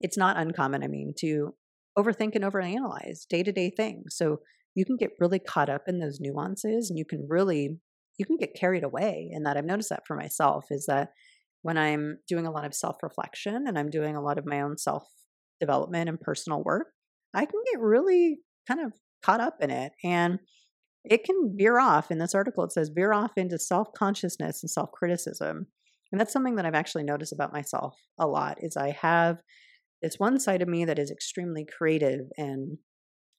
It's 0.00 0.18
not 0.18 0.36
uncommon, 0.36 0.82
I 0.82 0.88
mean, 0.88 1.14
to 1.18 1.54
overthink 1.96 2.34
and 2.34 2.44
overanalyze 2.44 3.26
day 3.28 3.42
to 3.42 3.52
day 3.52 3.70
things. 3.70 4.16
So 4.16 4.40
you 4.74 4.84
can 4.84 4.96
get 4.96 5.10
really 5.18 5.38
caught 5.38 5.68
up 5.68 5.82
in 5.86 5.98
those 5.98 6.18
nuances 6.20 6.90
and 6.90 6.98
you 6.98 7.04
can 7.04 7.26
really 7.28 7.78
you 8.18 8.26
can 8.26 8.36
get 8.36 8.54
carried 8.54 8.84
away 8.84 9.30
and 9.32 9.46
that 9.46 9.56
i've 9.56 9.64
noticed 9.64 9.90
that 9.90 10.06
for 10.06 10.16
myself 10.16 10.66
is 10.70 10.86
that 10.86 11.08
when 11.62 11.78
i'm 11.78 12.18
doing 12.28 12.46
a 12.46 12.50
lot 12.50 12.64
of 12.64 12.74
self-reflection 12.74 13.64
and 13.66 13.78
i'm 13.78 13.90
doing 13.90 14.16
a 14.16 14.22
lot 14.22 14.38
of 14.38 14.46
my 14.46 14.60
own 14.60 14.76
self 14.78 15.04
development 15.60 16.08
and 16.08 16.20
personal 16.20 16.62
work 16.62 16.88
i 17.34 17.44
can 17.44 17.60
get 17.72 17.80
really 17.80 18.38
kind 18.66 18.80
of 18.80 18.92
caught 19.22 19.40
up 19.40 19.56
in 19.60 19.70
it 19.70 19.92
and 20.04 20.38
it 21.04 21.24
can 21.24 21.54
veer 21.56 21.78
off. 21.78 22.10
In 22.10 22.18
this 22.18 22.34
article, 22.34 22.64
it 22.64 22.72
says 22.72 22.90
veer 22.94 23.12
off 23.12 23.32
into 23.36 23.58
self 23.58 23.88
consciousness 23.96 24.62
and 24.62 24.70
self 24.70 24.92
criticism. 24.92 25.66
And 26.10 26.20
that's 26.20 26.32
something 26.32 26.56
that 26.56 26.66
I've 26.66 26.74
actually 26.74 27.04
noticed 27.04 27.32
about 27.32 27.52
myself 27.52 27.96
a 28.18 28.26
lot 28.26 28.58
is 28.60 28.76
I 28.76 28.90
have 28.90 29.38
this 30.02 30.16
one 30.18 30.38
side 30.38 30.62
of 30.62 30.68
me 30.68 30.84
that 30.84 30.98
is 30.98 31.10
extremely 31.10 31.64
creative 31.64 32.26
and 32.36 32.76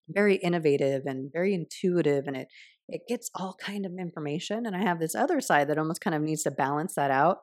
very 0.10 0.36
innovative 0.36 1.04
and 1.06 1.32
very 1.32 1.54
intuitive 1.54 2.26
and 2.28 2.36
it 2.36 2.48
it 2.90 3.02
gets 3.08 3.30
all 3.36 3.56
kind 3.62 3.86
of 3.86 3.94
information 4.00 4.66
and 4.66 4.76
i 4.76 4.82
have 4.82 5.00
this 5.00 5.16
other 5.16 5.40
side 5.40 5.70
that 5.70 5.78
almost 5.78 6.02
kind 6.02 6.16
of 6.16 6.22
needs 6.22 6.44
to 6.44 6.52
balance 6.52 6.96
that 6.96 7.12
out 7.12 7.38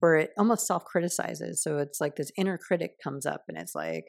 where 0.00 0.16
it 0.16 0.30
almost 0.38 0.66
self-criticizes 0.66 1.62
so 1.62 1.78
it's 1.78 2.00
like 2.00 2.16
this 2.16 2.30
inner 2.36 2.58
critic 2.58 2.92
comes 3.02 3.26
up 3.26 3.42
and 3.48 3.58
it's 3.58 3.74
like 3.74 4.04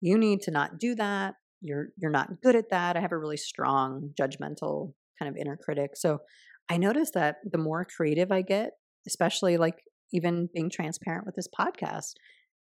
you 0.00 0.18
need 0.18 0.42
to 0.42 0.50
not 0.50 0.78
do 0.78 0.94
that. 0.96 1.34
You're 1.62 1.88
you're 1.96 2.10
not 2.10 2.42
good 2.42 2.56
at 2.56 2.68
that. 2.70 2.94
I 2.94 3.00
have 3.00 3.12
a 3.12 3.18
really 3.18 3.38
strong 3.38 4.10
judgmental 4.20 4.92
kind 5.18 5.30
of 5.30 5.36
inner 5.36 5.56
critic 5.56 5.92
so 5.94 6.18
i 6.68 6.76
notice 6.76 7.10
that 7.14 7.36
the 7.50 7.58
more 7.58 7.84
creative 7.84 8.32
i 8.32 8.42
get 8.42 8.70
especially 9.06 9.56
like 9.56 9.76
even 10.12 10.48
being 10.52 10.70
transparent 10.70 11.26
with 11.26 11.34
this 11.36 11.48
podcast 11.48 12.14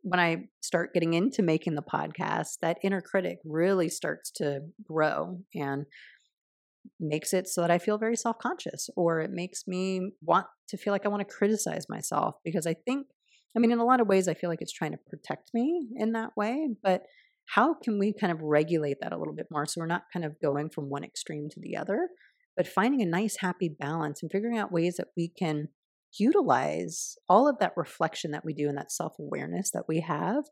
when 0.03 0.21
I 0.21 0.49
start 0.61 0.95
getting 0.95 1.15
into 1.15 1.43
making 1.43 1.75
the 1.75 1.83
podcast, 1.83 2.59
that 2.63 2.79
inner 2.83 3.01
critic 3.01 3.39
really 3.45 3.89
starts 3.89 4.31
to 4.37 4.61
grow 4.83 5.41
and 5.55 5.87
makes 7.01 7.33
it 7.33 7.49
so 7.49 7.61
that 7.61 7.71
I 7.71 7.79
feel 7.79 7.99
very 7.99 8.17
self 8.17 8.39
conscious, 8.39 8.89
or 8.97 9.21
it 9.21 9.31
makes 9.31 9.67
me 9.67 10.13
want 10.23 10.47
to 10.69 10.77
feel 10.77 10.93
like 10.93 11.05
I 11.05 11.09
want 11.09 11.27
to 11.27 11.35
criticize 11.35 11.87
myself 11.89 12.37
because 12.45 12.67
I 12.67 12.75
think, 12.75 13.07
I 13.57 13.61
mean, 13.61 13.73
in 13.73 13.79
a 13.79 13.85
lot 13.85 14.01
of 14.01 14.09
ways, 14.09 14.29
I 14.29 14.35
feel 14.35 14.51
like 14.51 14.63
it's 14.63 14.73
trying 14.73 14.93
to 14.93 14.99
protect 15.09 15.51
me 15.53 15.89
in 15.97 16.13
that 16.13 16.37
way. 16.37 16.69
But 16.83 17.03
how 17.47 17.75
can 17.75 17.99
we 17.99 18.13
kind 18.13 18.33
of 18.33 18.41
regulate 18.43 18.99
that 19.01 19.13
a 19.13 19.19
little 19.19 19.35
bit 19.35 19.49
more 19.51 19.67
so 19.67 19.81
we're 19.81 19.87
not 19.87 20.05
kind 20.13 20.25
of 20.25 20.41
going 20.41 20.69
from 20.71 20.91
one 20.91 21.05
extreme 21.05 21.49
to 21.51 21.61
the 21.61 21.77
other, 21.77 22.09
but 22.57 22.69
finding 22.69 23.03
a 23.03 23.07
nice, 23.07 23.37
happy 23.41 23.69
balance 23.69 24.23
and 24.23 24.31
figuring 24.31 24.59
out 24.59 24.73
ways 24.73 24.97
that 24.97 25.09
we 25.17 25.29
can 25.29 25.69
utilize 26.19 27.17
all 27.29 27.49
of 27.49 27.59
that 27.61 27.73
reflection 27.77 28.33
that 28.33 28.45
we 28.45 28.55
do 28.55 28.69
and 28.69 28.79
that 28.79 28.93
self 28.93 29.15
awareness 29.19 29.71
that 29.73 29.85
we 29.89 30.01
have, 30.01 30.45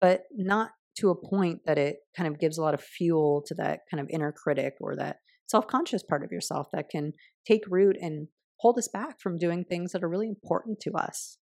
but 0.00 0.22
not 0.32 0.70
to 0.98 1.10
a 1.10 1.28
point 1.28 1.60
that 1.66 1.78
it 1.78 1.96
kind 2.16 2.26
of 2.26 2.40
gives 2.40 2.58
a 2.58 2.62
lot 2.62 2.74
of 2.74 2.80
fuel 2.80 3.42
to 3.46 3.54
that 3.54 3.80
kind 3.90 4.00
of 4.00 4.08
inner 4.10 4.32
critic 4.32 4.74
or 4.80 4.96
that 4.96 5.16
self 5.46 5.66
conscious 5.66 6.02
part 6.02 6.24
of 6.24 6.32
yourself 6.32 6.68
that 6.72 6.88
can 6.90 7.12
take 7.46 7.62
root 7.68 7.96
and 8.00 8.28
hold 8.58 8.78
us 8.78 8.88
back 8.88 9.20
from 9.20 9.38
doing 9.38 9.64
things 9.64 9.92
that 9.92 10.02
are 10.02 10.08
really 10.08 10.28
important 10.28 10.80
to 10.80 10.92
us. 10.92 11.38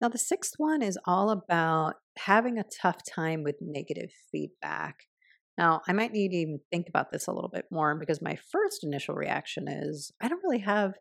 Now, 0.00 0.08
the 0.08 0.18
sixth 0.18 0.54
one 0.56 0.82
is 0.82 0.98
all 1.06 1.30
about 1.30 1.94
having 2.18 2.58
a 2.58 2.64
tough 2.82 2.98
time 3.14 3.42
with 3.42 3.56
negative 3.60 4.10
feedback. 4.32 4.96
Now, 5.58 5.82
I 5.86 5.92
might 5.92 6.12
need 6.12 6.30
to 6.30 6.36
even 6.36 6.60
think 6.70 6.86
about 6.88 7.12
this 7.12 7.26
a 7.26 7.32
little 7.32 7.50
bit 7.52 7.66
more 7.70 7.94
because 7.98 8.22
my 8.22 8.38
first 8.50 8.82
initial 8.82 9.14
reaction 9.14 9.68
is 9.68 10.10
I 10.18 10.28
don't 10.28 10.42
really 10.42 10.60
have 10.60 10.94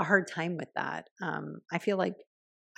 a 0.00 0.04
hard 0.04 0.28
time 0.28 0.56
with 0.56 0.68
that. 0.74 1.08
Um, 1.22 1.58
I 1.72 1.78
feel 1.78 1.96
like 1.96 2.14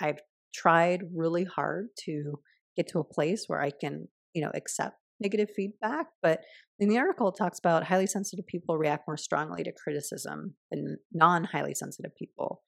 I've 0.01 0.19
tried 0.53 1.03
really 1.13 1.43
hard 1.43 1.87
to 2.05 2.39
get 2.75 2.87
to 2.89 2.99
a 2.99 3.03
place 3.03 3.45
where 3.47 3.61
I 3.61 3.71
can, 3.71 4.07
you 4.33 4.41
know, 4.41 4.51
accept 4.53 4.95
negative 5.19 5.49
feedback. 5.55 6.07
But 6.21 6.41
in 6.79 6.89
the 6.89 6.97
article, 6.97 7.29
it 7.29 7.35
talks 7.37 7.59
about 7.59 7.85
highly 7.85 8.07
sensitive 8.07 8.47
people 8.47 8.77
react 8.77 9.07
more 9.07 9.17
strongly 9.17 9.63
to 9.63 9.71
criticism 9.71 10.55
than 10.71 10.97
non 11.13 11.43
highly 11.45 11.73
sensitive 11.73 12.15
people. 12.17 12.61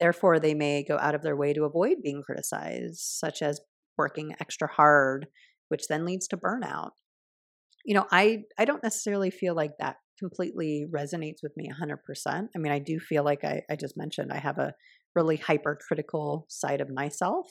Therefore, 0.00 0.38
they 0.38 0.54
may 0.54 0.84
go 0.84 0.98
out 0.98 1.14
of 1.14 1.22
their 1.22 1.36
way 1.36 1.52
to 1.52 1.64
avoid 1.64 1.98
being 2.02 2.22
criticized, 2.22 2.98
such 2.98 3.42
as 3.42 3.60
working 3.96 4.34
extra 4.40 4.68
hard, 4.68 5.26
which 5.68 5.86
then 5.88 6.04
leads 6.04 6.28
to 6.28 6.36
burnout. 6.36 6.90
You 7.84 7.94
know, 7.94 8.06
I, 8.10 8.42
I 8.58 8.64
don't 8.64 8.82
necessarily 8.82 9.30
feel 9.30 9.54
like 9.54 9.72
that 9.78 9.96
completely 10.18 10.86
resonates 10.94 11.38
with 11.42 11.52
me 11.56 11.70
100%. 11.70 11.96
I 12.26 12.58
mean, 12.58 12.72
I 12.72 12.78
do 12.78 12.98
feel 12.98 13.24
like 13.24 13.44
I, 13.44 13.62
I 13.70 13.76
just 13.76 13.96
mentioned 13.96 14.32
I 14.32 14.38
have 14.38 14.58
a 14.58 14.74
really 15.14 15.36
hypercritical 15.36 16.46
side 16.48 16.80
of 16.80 16.90
myself. 16.90 17.46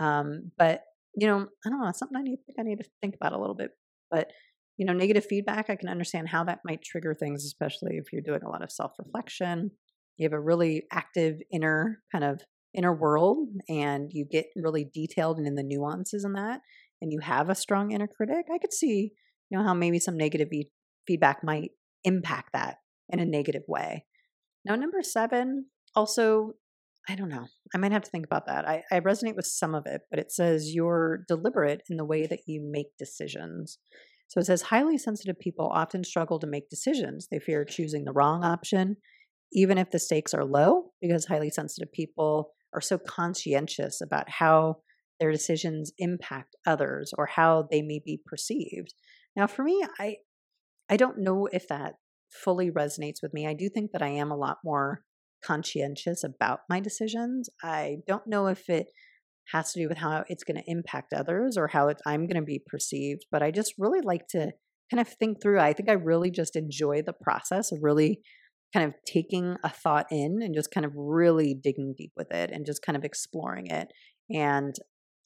Um, 0.00 0.50
but, 0.58 0.82
you 1.16 1.26
know, 1.26 1.46
I 1.64 1.68
don't 1.68 1.80
know, 1.80 1.90
something 1.92 2.16
I 2.16 2.22
need, 2.22 2.38
I 2.58 2.62
need 2.62 2.78
to 2.78 2.88
think 3.00 3.14
about 3.14 3.32
a 3.32 3.38
little 3.40 3.54
bit. 3.54 3.70
But, 4.10 4.30
you 4.76 4.86
know, 4.86 4.92
negative 4.92 5.24
feedback, 5.24 5.70
I 5.70 5.76
can 5.76 5.88
understand 5.88 6.28
how 6.28 6.44
that 6.44 6.60
might 6.64 6.82
trigger 6.82 7.14
things, 7.14 7.44
especially 7.44 7.96
if 7.96 8.12
you're 8.12 8.22
doing 8.22 8.42
a 8.44 8.48
lot 8.48 8.62
of 8.62 8.70
self 8.70 8.92
reflection. 8.98 9.70
You 10.18 10.24
have 10.24 10.32
a 10.32 10.40
really 10.40 10.84
active 10.92 11.36
inner 11.52 12.02
kind 12.12 12.24
of 12.24 12.40
inner 12.76 12.94
world 12.94 13.48
and 13.68 14.10
you 14.12 14.26
get 14.30 14.46
really 14.54 14.86
detailed 14.92 15.38
and 15.38 15.46
in 15.46 15.54
the 15.54 15.62
nuances 15.62 16.24
in 16.24 16.34
that 16.34 16.60
and 17.00 17.10
you 17.10 17.20
have 17.20 17.48
a 17.48 17.54
strong 17.54 17.90
inner 17.90 18.06
critic 18.06 18.44
i 18.54 18.58
could 18.58 18.72
see 18.72 19.12
you 19.48 19.58
know 19.58 19.64
how 19.64 19.72
maybe 19.72 19.98
some 19.98 20.16
negative 20.16 20.48
feedback 21.06 21.42
might 21.42 21.70
impact 22.04 22.50
that 22.52 22.76
in 23.08 23.20
a 23.20 23.24
negative 23.24 23.62
way. 23.68 24.04
Now, 24.64 24.74
number 24.74 25.02
seven, 25.02 25.66
also, 25.94 26.52
I 27.08 27.14
don't 27.14 27.28
know. 27.28 27.46
I 27.74 27.78
might 27.78 27.92
have 27.92 28.02
to 28.02 28.10
think 28.10 28.26
about 28.26 28.46
that. 28.46 28.68
I, 28.68 28.82
I 28.90 29.00
resonate 29.00 29.36
with 29.36 29.46
some 29.46 29.74
of 29.74 29.84
it, 29.86 30.02
but 30.10 30.18
it 30.18 30.32
says 30.32 30.74
you're 30.74 31.24
deliberate 31.28 31.82
in 31.88 31.96
the 31.96 32.04
way 32.04 32.26
that 32.26 32.40
you 32.46 32.60
make 32.68 32.96
decisions. 32.98 33.78
So 34.28 34.40
it 34.40 34.46
says 34.46 34.62
highly 34.62 34.98
sensitive 34.98 35.38
people 35.38 35.70
often 35.72 36.02
struggle 36.02 36.40
to 36.40 36.48
make 36.48 36.68
decisions. 36.68 37.28
They 37.30 37.38
fear 37.38 37.64
choosing 37.64 38.04
the 38.04 38.12
wrong 38.12 38.44
option, 38.44 38.96
even 39.52 39.78
if 39.78 39.90
the 39.90 40.00
stakes 40.00 40.34
are 40.34 40.44
low, 40.44 40.90
because 41.00 41.26
highly 41.26 41.50
sensitive 41.50 41.92
people 41.92 42.50
are 42.74 42.80
so 42.80 42.98
conscientious 42.98 44.00
about 44.00 44.28
how 44.28 44.78
their 45.20 45.30
decisions 45.30 45.92
impact 45.98 46.56
others 46.66 47.12
or 47.16 47.26
how 47.26 47.68
they 47.70 47.82
may 47.82 48.00
be 48.04 48.20
perceived. 48.26 48.92
Now, 49.36 49.46
for 49.46 49.62
me, 49.62 49.84
I 49.98 50.16
I 50.88 50.96
don't 50.96 51.18
know 51.18 51.46
if 51.52 51.68
that 51.68 51.94
fully 52.30 52.70
resonates 52.70 53.22
with 53.22 53.32
me. 53.32 53.46
I 53.46 53.54
do 53.54 53.68
think 53.68 53.92
that 53.92 54.02
I 54.02 54.08
am 54.08 54.30
a 54.30 54.36
lot 54.36 54.58
more 54.64 55.02
conscientious 55.44 56.24
about 56.24 56.60
my 56.68 56.80
decisions. 56.80 57.48
I 57.62 57.98
don't 58.06 58.26
know 58.26 58.46
if 58.46 58.68
it 58.68 58.86
has 59.52 59.72
to 59.72 59.80
do 59.80 59.88
with 59.88 59.98
how 59.98 60.24
it's 60.28 60.44
going 60.44 60.56
to 60.56 60.70
impact 60.70 61.12
others 61.12 61.56
or 61.56 61.68
how 61.68 61.92
I'm 62.06 62.26
going 62.26 62.40
to 62.40 62.42
be 62.42 62.62
perceived, 62.66 63.26
but 63.30 63.42
I 63.42 63.50
just 63.50 63.74
really 63.78 64.00
like 64.00 64.26
to 64.30 64.52
kind 64.90 65.00
of 65.00 65.08
think 65.08 65.40
through. 65.40 65.60
I 65.60 65.72
think 65.72 65.88
I 65.88 65.94
really 65.94 66.30
just 66.30 66.56
enjoy 66.56 67.02
the 67.02 67.12
process 67.12 67.72
of 67.72 67.78
really 67.82 68.20
kind 68.74 68.86
of 68.86 68.94
taking 69.06 69.56
a 69.62 69.70
thought 69.70 70.06
in 70.10 70.40
and 70.42 70.54
just 70.54 70.72
kind 70.72 70.84
of 70.84 70.92
really 70.96 71.54
digging 71.54 71.94
deep 71.96 72.12
with 72.16 72.32
it 72.32 72.50
and 72.50 72.66
just 72.66 72.82
kind 72.82 72.96
of 72.96 73.04
exploring 73.04 73.68
it. 73.68 73.88
And 74.30 74.74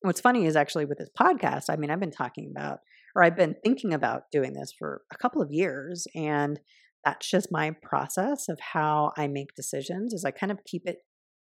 what's 0.03 0.21
funny 0.21 0.45
is 0.45 0.57
actually 0.57 0.85
with 0.85 0.99
this 0.99 1.11
podcast, 1.19 1.65
I 1.71 1.77
mean, 1.77 1.91
I've 1.91 2.01
been 2.01 2.11
talking 2.11 2.53
about 2.55 2.79
or 3.15 3.23
I've 3.23 3.37
been 3.37 3.57
thinking 3.63 3.93
about 3.93 4.31
doing 4.31 4.53
this 4.53 4.73
for 4.79 5.03
a 5.13 5.17
couple 5.17 5.43
of 5.43 5.51
years 5.51 6.07
and 6.15 6.61
that's 7.05 7.31
just 7.31 7.51
my 7.51 7.73
process 7.83 8.49
of 8.49 8.59
how 8.61 9.13
I 9.17 9.27
make 9.27 9.55
decisions 9.55 10.13
is 10.13 10.25
I 10.25 10.31
kind 10.31 10.53
of 10.53 10.65
keep 10.65 10.83
it 10.87 10.99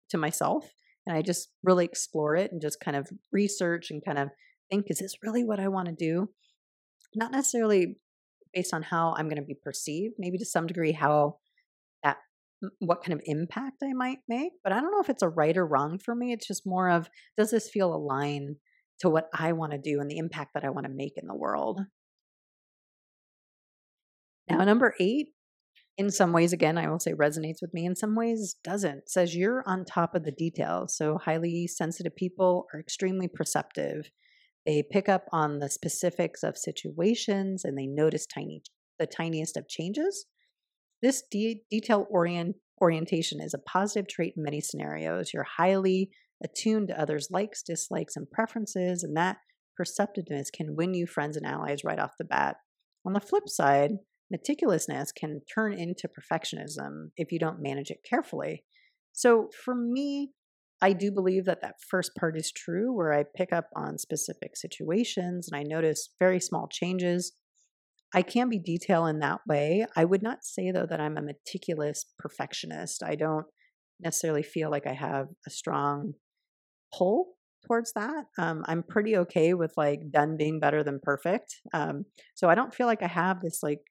to 0.10 0.18
myself 0.18 0.72
and 1.06 1.18
I 1.18 1.22
just 1.22 1.50
really 1.64 1.86
explore 1.86 2.36
it 2.36 2.52
and 2.52 2.62
just 2.62 2.80
kind 2.80 2.96
of 2.96 3.10
research 3.32 3.90
and 3.90 4.06
kind 4.06 4.20
of 4.20 4.30
think 4.70 4.86
is 4.90 5.00
this 5.00 5.16
really 5.24 5.44
what 5.44 5.60
I 5.60 5.68
want 5.68 5.88
to 5.88 5.94
do? 5.94 6.30
Not 7.16 7.32
necessarily 7.32 7.98
based 8.54 8.74
on 8.74 8.84
how 8.84 9.16
I'm 9.18 9.28
going 9.28 9.42
to 9.42 9.46
be 9.46 9.58
perceived, 9.62 10.16
maybe 10.18 10.38
to 10.38 10.46
some 10.46 10.68
degree 10.68 10.92
how 10.92 11.38
that 12.04 12.18
what 12.80 13.04
kind 13.04 13.14
of 13.14 13.22
impact 13.26 13.78
I 13.84 13.94
might 13.94 14.20
make, 14.28 14.54
but 14.64 14.72
I 14.72 14.80
don't 14.80 14.92
know 14.92 15.02
if 15.02 15.10
it's 15.10 15.24
a 15.24 15.30
right 15.30 15.58
or 15.58 15.66
wrong 15.66 15.98
for 15.98 16.14
me. 16.14 16.32
It's 16.32 16.48
just 16.48 16.66
more 16.66 16.90
of 16.90 17.10
does 17.38 17.52
this 17.52 17.70
feel 17.70 17.94
aligned 17.94 18.58
to 19.02 19.10
what 19.10 19.30
I 19.34 19.52
want 19.54 19.74
to 19.74 19.78
do 19.78 20.00
and 20.00 20.10
the 20.10 20.18
impact 20.18 20.52
that 20.54 20.64
I 20.64 20.70
want 20.70 20.86
to 20.86 20.92
make 20.92 21.14
in 21.18 21.28
the 21.28 21.36
world. 21.36 21.80
Now, 24.50 24.64
number 24.64 24.96
eight, 25.00 25.30
in 25.98 26.10
some 26.10 26.34
ways, 26.34 26.54
again, 26.54 26.78
I 26.78 26.90
will 26.90 27.00
say 27.00 27.14
resonates 27.14 27.62
with 27.62 27.74
me, 27.74 27.86
in 27.86 27.96
some 27.96 28.16
ways 28.16 28.56
doesn't. 28.64 29.10
says 29.10 29.36
you're 29.36 29.64
on 29.68 29.86
top 29.86 30.16
of 30.16 30.24
the 30.24 30.32
details. 30.32 30.96
So, 30.96 31.18
highly 31.18 31.68
sensitive 31.68 32.16
people 32.16 32.66
are 32.74 32.80
extremely 32.80 33.28
perceptive. 33.28 34.10
They 34.66 34.84
pick 34.90 35.10
up 35.10 35.26
on 35.32 35.60
the 35.60 35.70
specifics 35.70 36.44
of 36.44 36.58
situations 36.58 37.66
and 37.66 37.78
they 37.78 37.88
notice 37.88 38.26
tiny, 38.26 38.62
the 39.00 39.08
tiniest 39.08 39.58
of 39.58 39.68
changes. 39.68 40.26
This 41.02 41.24
de- 41.30 41.64
detail 41.70 42.06
orient, 42.10 42.56
orientation 42.80 43.42
is 43.42 43.54
a 43.54 43.60
positive 43.60 44.08
trait 44.08 44.34
in 44.38 44.44
many 44.44 44.62
scenarios. 44.62 45.32
You're 45.34 45.48
highly 45.58 46.12
attuned 46.44 46.90
to 46.90 47.00
others' 47.00 47.30
likes, 47.32 47.64
dislikes, 47.64 48.16
and 48.16 48.30
preferences, 48.30 49.04
and 49.04 49.16
that 49.18 49.38
perceptiveness 49.78 50.50
can 50.52 50.76
win 50.76 50.94
you 50.94 51.08
friends 51.08 51.38
and 51.38 51.46
allies 51.46 51.84
right 51.84 52.00
off 52.00 52.18
the 52.18 52.26
bat. 52.26 52.58
On 53.06 53.14
the 53.14 53.20
flip 53.20 53.48
side, 53.48 53.92
meticulousness 54.34 55.14
can 55.14 55.42
turn 55.54 55.74
into 55.74 56.08
perfectionism 56.08 57.10
if 57.18 57.32
you 57.32 57.40
don't 57.40 57.62
manage 57.62 57.90
it 57.90 58.06
carefully. 58.08 58.64
So 59.14 59.50
for 59.64 59.76
me, 59.76 60.32
I 60.82 60.94
do 60.94 61.12
believe 61.12 61.46
that 61.46 61.62
that 61.62 61.76
first 61.90 62.16
part 62.16 62.38
is 62.38 62.52
true, 62.52 62.96
where 62.96 63.14
I 63.14 63.24
pick 63.36 63.54
up 63.54 63.70
on 63.76 63.98
specific 63.98 64.56
situations 64.56 65.48
and 65.52 65.60
I 65.60 65.64
notice 65.64 66.10
very 66.20 66.40
small 66.40 66.68
changes. 66.68 67.34
I 68.14 68.24
can 68.24 68.50
be 68.50 68.60
detailed 68.60 69.10
in 69.10 69.20
that 69.20 69.42
way. 69.48 69.86
I 69.96 70.06
would 70.06 70.24
not 70.24 70.44
say, 70.44 70.72
though, 70.72 70.88
that 70.88 71.00
I'm 71.00 71.18
a 71.18 71.22
meticulous 71.22 72.06
perfectionist. 72.18 73.04
I 73.04 73.16
don't 73.16 73.46
necessarily 74.00 74.44
feel 74.44 74.72
like 74.72 74.88
I 74.88 74.94
have 74.94 75.28
a 75.48 75.52
strong 75.52 76.14
pull 76.96 77.34
towards 77.66 77.94
that. 77.94 78.26
Um, 78.38 78.64
I'm 78.68 78.84
pretty 78.84 79.18
okay 79.18 79.54
with 79.54 79.74
like 79.78 80.12
done 80.12 80.36
being 80.38 80.60
better 80.60 80.84
than 80.84 81.00
perfect. 81.02 81.56
Um, 81.74 82.06
so 82.36 82.50
I 82.50 82.56
don't 82.56 82.74
feel 82.74 82.88
like 82.88 83.04
I 83.04 83.08
have 83.08 83.42
this 83.42 83.60
like 83.62 83.82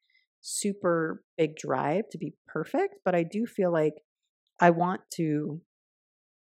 super 0.40 1.22
big 1.36 1.56
drive 1.56 2.04
to 2.10 2.18
be 2.18 2.34
perfect, 2.46 2.96
but 3.04 3.14
I 3.14 3.22
do 3.22 3.46
feel 3.46 3.72
like 3.72 3.94
I 4.60 4.70
want 4.70 5.02
to 5.14 5.60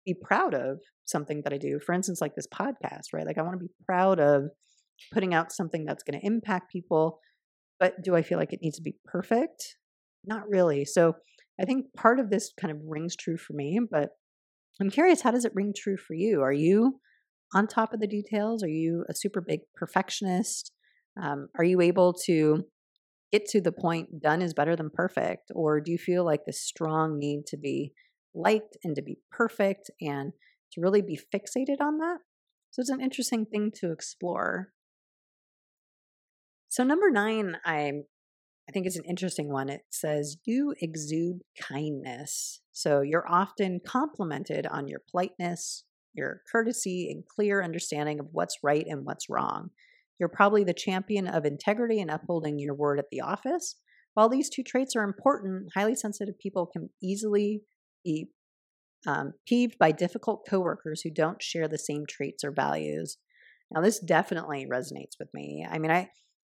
be 0.06 0.14
proud 0.14 0.54
of 0.54 0.80
something 1.06 1.42
that 1.44 1.54
I 1.54 1.58
do. 1.58 1.80
For 1.80 1.94
instance, 1.94 2.22
like 2.22 2.36
this 2.36 2.48
podcast, 2.48 3.14
right? 3.14 3.26
Like 3.26 3.38
I 3.38 3.42
want 3.42 3.54
to 3.54 3.66
be 3.66 3.72
proud 3.86 4.20
of 4.20 4.50
putting 5.14 5.34
out 5.34 5.52
something 5.52 5.86
that's 5.86 6.04
going 6.04 6.20
to 6.20 6.26
impact 6.26 6.72
people. 6.72 7.20
But 7.80 8.02
do 8.04 8.16
I 8.16 8.22
feel 8.22 8.38
like 8.38 8.54
it 8.54 8.60
needs 8.62 8.78
to 8.78 8.84
be 8.84 8.96
perfect? 9.06 9.78
Not 10.26 10.48
really. 10.48 10.86
So 10.86 11.14
I 11.60 11.66
think 11.66 11.88
part 11.96 12.20
of 12.20 12.30
this 12.30 12.52
kind 12.60 12.72
of 12.72 12.80
rings 12.86 13.16
true 13.16 13.38
for 13.38 13.54
me, 13.54 13.80
but 13.90 14.10
I'm 14.80 14.90
curious, 14.90 15.22
how 15.22 15.32
does 15.32 15.46
it 15.46 15.56
ring 15.56 15.74
true 15.76 15.98
for 15.98 16.14
you? 16.14 16.42
Are 16.42 16.52
you 16.52 17.00
on 17.54 17.68
top 17.68 17.94
of 17.94 18.00
the 18.00 18.08
details? 18.08 18.64
Are 18.64 18.70
you 18.70 19.06
a 19.08 19.16
super 19.16 19.42
big 19.42 19.62
perfectionist? 19.76 20.72
Um, 21.22 21.48
are 21.58 21.64
you 21.64 21.80
able 21.80 22.14
to 22.26 22.66
get 23.32 23.46
to 23.48 23.62
the 23.62 23.72
point 23.72 24.22
done 24.22 24.42
is 24.42 24.54
better 24.54 24.76
than 24.76 24.90
perfect? 24.90 25.52
Or 25.54 25.80
do 25.80 25.92
you 25.92 25.98
feel 25.98 26.26
like 26.26 26.46
this 26.46 26.62
strong 26.62 27.18
need 27.18 27.46
to 27.48 27.58
be 27.58 27.94
liked 28.34 28.78
and 28.84 28.96
to 28.96 29.02
be 29.02 29.18
perfect 29.32 29.90
and 30.02 30.34
to 30.74 30.82
really 30.82 31.02
be 31.02 31.18
fixated 31.34 31.80
on 31.80 32.00
that? 32.00 32.18
So 32.72 32.82
it's 32.82 32.90
an 32.90 33.02
interesting 33.02 33.46
thing 33.46 33.72
to 33.76 33.92
explore. 33.92 34.74
So 36.68 36.84
number 36.84 37.10
nine, 37.10 37.56
I 37.64 38.02
I 38.68 38.72
think 38.72 38.88
it's 38.88 38.98
an 38.98 39.06
interesting 39.06 39.52
one. 39.52 39.70
It 39.70 39.82
says 39.92 40.38
you 40.46 40.74
exude 40.82 41.42
kindness. 41.62 42.62
So 42.72 43.02
you're 43.02 43.30
often 43.30 43.80
complimented 43.86 44.66
on 44.66 44.88
your 44.88 45.02
politeness, 45.12 45.84
your 46.14 46.42
courtesy, 46.52 47.10
and 47.12 47.24
clear 47.26 47.64
understanding 47.64 48.20
of 48.20 48.28
what's 48.32 48.58
right 48.64 48.86
and 48.88 49.06
what's 49.06 49.30
wrong. 49.30 49.70
You're 50.20 50.30
probably 50.30 50.64
the 50.64 50.74
champion 50.74 51.28
of 51.28 51.46
integrity 51.46 52.00
and 52.00 52.10
upholding 52.10 52.58
your 52.58 52.74
word 52.74 53.00
at 53.00 53.10
the 53.12 53.22
office. 53.22 53.76
While 54.14 54.30
these 54.30 54.50
two 54.50 54.64
traits 54.64 54.96
are 54.96 55.04
important, 55.04 55.72
highly 55.76 55.94
sensitive 55.96 56.40
people 56.40 56.66
can 56.66 56.90
easily 57.04 57.62
be 58.04 58.30
um, 59.06 59.34
peeved 59.48 59.78
by 59.78 59.92
difficult 59.92 60.48
coworkers 60.50 61.02
who 61.02 61.12
don't 61.12 61.44
share 61.44 61.68
the 61.68 61.78
same 61.78 62.06
traits 62.08 62.44
or 62.44 62.52
values. 62.52 63.18
Now, 63.72 63.82
this 63.82 64.00
definitely 64.00 64.68
resonates 64.72 65.20
with 65.20 65.30
me. 65.34 65.68
I 65.70 65.80
mean, 65.80 65.92
I, 65.92 66.10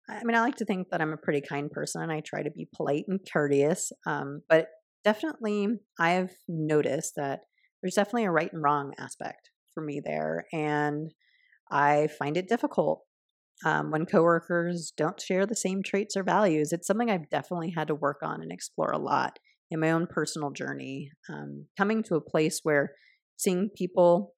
I 0.09 0.23
mean, 0.23 0.35
I 0.35 0.41
like 0.41 0.55
to 0.57 0.65
think 0.65 0.89
that 0.89 1.01
I'm 1.01 1.13
a 1.13 1.17
pretty 1.17 1.41
kind 1.41 1.69
person. 1.69 2.09
I 2.09 2.21
try 2.21 2.41
to 2.41 2.51
be 2.51 2.67
polite 2.75 3.05
and 3.07 3.19
courteous, 3.31 3.91
um, 4.05 4.41
but 4.49 4.67
definitely, 5.03 5.67
I've 5.99 6.31
noticed 6.47 7.13
that 7.17 7.41
there's 7.81 7.95
definitely 7.95 8.25
a 8.25 8.31
right 8.31 8.51
and 8.51 8.63
wrong 8.63 8.93
aspect 8.97 9.49
for 9.73 9.83
me 9.83 10.01
there, 10.03 10.45
and 10.53 11.11
I 11.69 12.07
find 12.19 12.37
it 12.37 12.47
difficult 12.47 13.01
um, 13.65 13.91
when 13.91 14.05
coworkers 14.05 14.93
don't 14.95 15.19
share 15.19 15.45
the 15.45 15.55
same 15.55 15.83
traits 15.83 16.15
or 16.15 16.23
values. 16.23 16.71
It's 16.71 16.87
something 16.87 17.09
I've 17.09 17.29
definitely 17.29 17.73
had 17.75 17.87
to 17.87 17.95
work 17.95 18.19
on 18.21 18.41
and 18.41 18.51
explore 18.51 18.91
a 18.91 18.99
lot 18.99 19.39
in 19.71 19.79
my 19.79 19.91
own 19.91 20.07
personal 20.07 20.51
journey. 20.51 21.11
Um, 21.29 21.65
coming 21.77 22.03
to 22.03 22.15
a 22.15 22.21
place 22.21 22.61
where 22.63 22.93
seeing 23.35 23.69
people 23.75 24.33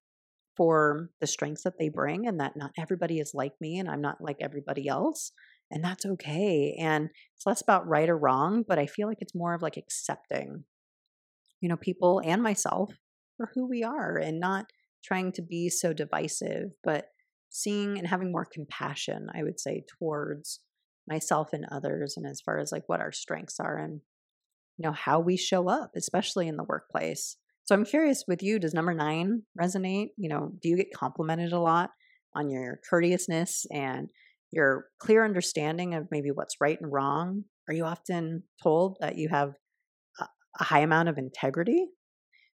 for 0.56 1.10
the 1.20 1.26
strengths 1.26 1.62
that 1.62 1.78
they 1.78 1.88
bring 1.88 2.26
and 2.26 2.40
that 2.40 2.56
not 2.56 2.72
everybody 2.78 3.18
is 3.18 3.32
like 3.34 3.52
me 3.60 3.78
and 3.78 3.88
I'm 3.88 4.00
not 4.00 4.20
like 4.20 4.36
everybody 4.40 4.88
else. 4.88 5.32
And 5.70 5.84
that's 5.84 6.04
okay. 6.04 6.76
And 6.78 7.10
it's 7.36 7.46
less 7.46 7.62
about 7.62 7.86
right 7.86 8.08
or 8.08 8.18
wrong, 8.18 8.64
but 8.66 8.78
I 8.78 8.86
feel 8.86 9.06
like 9.06 9.20
it's 9.20 9.34
more 9.34 9.54
of 9.54 9.62
like 9.62 9.76
accepting, 9.76 10.64
you 11.60 11.68
know, 11.68 11.76
people 11.76 12.20
and 12.24 12.42
myself 12.42 12.92
for 13.36 13.50
who 13.54 13.68
we 13.68 13.82
are 13.82 14.16
and 14.16 14.40
not 14.40 14.66
trying 15.04 15.32
to 15.32 15.42
be 15.42 15.68
so 15.68 15.92
divisive, 15.92 16.70
but 16.82 17.06
seeing 17.50 17.98
and 17.98 18.06
having 18.06 18.32
more 18.32 18.44
compassion, 18.44 19.28
I 19.34 19.42
would 19.42 19.60
say, 19.60 19.84
towards 19.98 20.60
myself 21.10 21.52
and 21.52 21.66
others 21.70 22.14
and 22.16 22.26
as 22.26 22.40
far 22.40 22.58
as 22.58 22.72
like 22.72 22.84
what 22.88 23.00
our 23.00 23.12
strengths 23.12 23.58
are 23.58 23.76
and 23.76 24.00
you 24.76 24.86
know 24.86 24.92
how 24.92 25.18
we 25.18 25.36
show 25.36 25.68
up 25.68 25.90
especially 25.96 26.46
in 26.46 26.56
the 26.56 26.64
workplace 26.64 27.36
so 27.64 27.74
i'm 27.74 27.84
curious 27.84 28.24
with 28.28 28.42
you 28.42 28.58
does 28.58 28.72
number 28.72 28.94
nine 28.94 29.42
resonate 29.60 30.10
you 30.16 30.28
know 30.28 30.52
do 30.62 30.68
you 30.68 30.76
get 30.76 30.92
complimented 30.94 31.52
a 31.52 31.58
lot 31.58 31.90
on 32.34 32.48
your 32.48 32.80
courteousness 32.88 33.66
and 33.72 34.08
your 34.52 34.86
clear 35.00 35.24
understanding 35.24 35.94
of 35.94 36.08
maybe 36.10 36.30
what's 36.30 36.56
right 36.60 36.78
and 36.80 36.92
wrong 36.92 37.44
are 37.68 37.74
you 37.74 37.84
often 37.84 38.42
told 38.62 38.96
that 39.00 39.16
you 39.16 39.28
have 39.30 39.50
a, 40.20 40.64
high 40.64 40.80
amount 40.80 41.08
of 41.08 41.18
integrity 41.18 41.86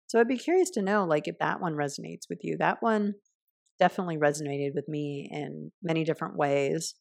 so 0.07 0.21
i'd 0.21 0.29
be 0.29 0.37
curious 0.37 0.71
to 0.71 0.83
know 0.83 1.05
like 1.05 1.27
if 1.27 1.37
that 1.41 1.61
one 1.61 1.75
resonates 1.75 2.29
with 2.29 2.39
you 2.43 2.57
that 2.59 2.79
one 2.81 3.15
definitely 3.79 4.17
resonated 4.17 4.71
with 4.75 4.89
me 4.89 5.29
in 5.31 5.71
many 5.83 6.05
different 6.05 6.37
ways. 6.37 6.95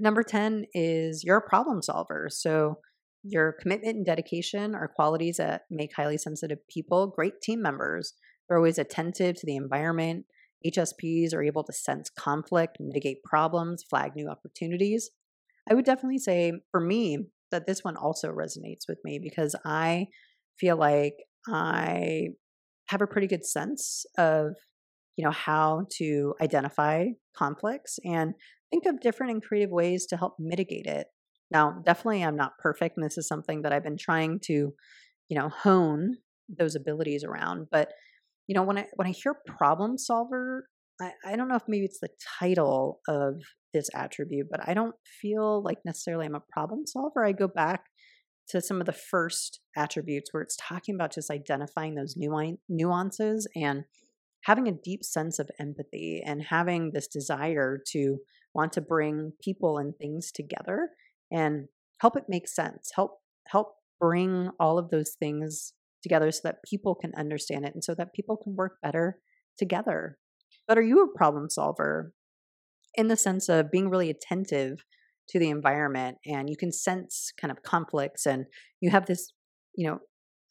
Number 0.00 0.22
10 0.22 0.66
is 0.74 1.22
you're 1.24 1.38
a 1.38 1.48
problem 1.48 1.82
solver. 1.82 2.28
So, 2.30 2.78
your 3.26 3.54
commitment 3.58 3.96
and 3.96 4.04
dedication 4.04 4.74
are 4.74 4.92
qualities 4.94 5.38
that 5.38 5.62
make 5.70 5.94
highly 5.96 6.18
sensitive 6.18 6.58
people 6.68 7.06
great 7.06 7.40
team 7.42 7.62
members. 7.62 8.12
They're 8.46 8.58
always 8.58 8.78
attentive 8.78 9.36
to 9.36 9.46
the 9.46 9.56
environment. 9.56 10.26
HSPs 10.66 11.34
are 11.34 11.42
able 11.42 11.64
to 11.64 11.72
sense 11.72 12.10
conflict, 12.10 12.78
mitigate 12.80 13.22
problems, 13.22 13.82
flag 13.82 14.12
new 14.14 14.28
opportunities. 14.28 15.10
I 15.68 15.74
would 15.74 15.84
definitely 15.84 16.18
say 16.18 16.52
for 16.70 16.80
me 16.80 17.18
that 17.50 17.66
this 17.66 17.84
one 17.84 17.96
also 17.96 18.32
resonates 18.32 18.88
with 18.88 18.98
me 19.04 19.18
because 19.22 19.54
I 19.64 20.08
feel 20.58 20.76
like 20.76 21.14
I 21.48 22.28
have 22.86 23.02
a 23.02 23.06
pretty 23.06 23.26
good 23.26 23.44
sense 23.44 24.04
of 24.18 24.54
you 25.16 25.24
know 25.24 25.30
how 25.30 25.86
to 25.98 26.34
identify 26.40 27.06
conflicts 27.36 27.98
and 28.04 28.34
think 28.70 28.86
of 28.86 29.00
different 29.00 29.32
and 29.32 29.42
creative 29.42 29.70
ways 29.70 30.06
to 30.06 30.16
help 30.16 30.34
mitigate 30.38 30.86
it 30.86 31.06
now 31.50 31.80
definitely 31.84 32.22
i'm 32.22 32.36
not 32.36 32.58
perfect 32.58 32.96
and 32.96 33.04
this 33.04 33.16
is 33.16 33.28
something 33.28 33.62
that 33.62 33.72
i've 33.72 33.84
been 33.84 33.96
trying 33.96 34.40
to 34.40 34.72
you 35.28 35.38
know 35.38 35.48
hone 35.48 36.16
those 36.48 36.74
abilities 36.74 37.24
around 37.24 37.68
but 37.70 37.92
you 38.46 38.54
know 38.54 38.62
when 38.62 38.78
i 38.78 38.86
when 38.94 39.08
i 39.08 39.12
hear 39.12 39.34
problem 39.46 39.98
solver 39.98 40.66
I, 41.00 41.10
I 41.26 41.36
don't 41.36 41.48
know 41.48 41.56
if 41.56 41.64
maybe 41.66 41.84
it's 41.84 42.00
the 42.00 42.10
title 42.38 43.00
of 43.08 43.42
this 43.72 43.88
attribute 43.94 44.46
but 44.50 44.60
i 44.68 44.74
don't 44.74 44.94
feel 45.20 45.62
like 45.62 45.78
necessarily 45.84 46.26
i'm 46.26 46.34
a 46.34 46.42
problem 46.52 46.86
solver. 46.86 47.24
I 47.24 47.32
go 47.32 47.48
back 47.48 47.86
to 48.48 48.60
some 48.60 48.80
of 48.80 48.86
the 48.86 48.92
first 48.92 49.60
attributes 49.76 50.32
where 50.32 50.42
it's 50.42 50.56
talking 50.56 50.94
about 50.94 51.12
just 51.12 51.30
identifying 51.30 51.94
those 51.94 52.16
nuances 52.68 53.48
and 53.56 53.84
having 54.42 54.68
a 54.68 54.72
deep 54.72 55.02
sense 55.02 55.38
of 55.38 55.50
empathy 55.58 56.22
and 56.24 56.42
having 56.42 56.90
this 56.92 57.08
desire 57.08 57.80
to 57.92 58.18
want 58.54 58.72
to 58.74 58.80
bring 58.80 59.32
people 59.42 59.78
and 59.78 59.96
things 59.96 60.30
together 60.30 60.90
and 61.32 61.66
help 62.00 62.16
it 62.16 62.24
make 62.28 62.46
sense 62.46 62.90
help 62.94 63.18
help 63.48 63.74
bring 63.98 64.50
all 64.60 64.78
of 64.78 64.90
those 64.90 65.12
things 65.18 65.72
together 66.04 66.30
so 66.30 66.40
that 66.44 66.62
people 66.68 66.94
can 66.94 67.12
understand 67.16 67.64
it 67.64 67.74
and 67.74 67.82
so 67.82 67.94
that 67.96 68.14
people 68.14 68.36
can 68.36 68.54
work 68.54 68.76
better 68.80 69.18
together 69.58 70.18
but 70.68 70.78
are 70.78 70.82
you 70.82 71.02
a 71.02 71.18
problem 71.18 71.50
solver 71.50 72.12
in 72.94 73.08
the 73.08 73.16
sense 73.16 73.48
of 73.48 73.72
being 73.72 73.90
really 73.90 74.10
attentive 74.10 74.84
to 75.28 75.40
the 75.40 75.50
environment 75.50 76.18
and 76.24 76.48
you 76.48 76.56
can 76.56 76.70
sense 76.70 77.32
kind 77.40 77.50
of 77.50 77.62
conflicts 77.62 78.26
and 78.26 78.44
you 78.80 78.90
have 78.90 79.06
this 79.06 79.32
you 79.74 79.88
know 79.88 79.98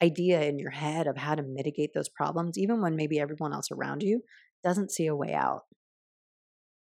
idea 0.04 0.42
in 0.42 0.60
your 0.60 0.72
head 0.72 1.08
of 1.08 1.18
how 1.18 1.36
to 1.36 1.44
mitigate 1.44 1.92
those 1.94 2.10
problems, 2.10 2.58
even 2.58 2.82
when 2.82 2.96
maybe 2.96 3.20
everyone 3.20 3.54
else 3.54 3.68
around 3.72 4.04
you 4.04 4.22
doesn't 4.64 4.92
see 4.92 5.08
a 5.08 5.16
way 5.16 5.34
out. 5.34 5.62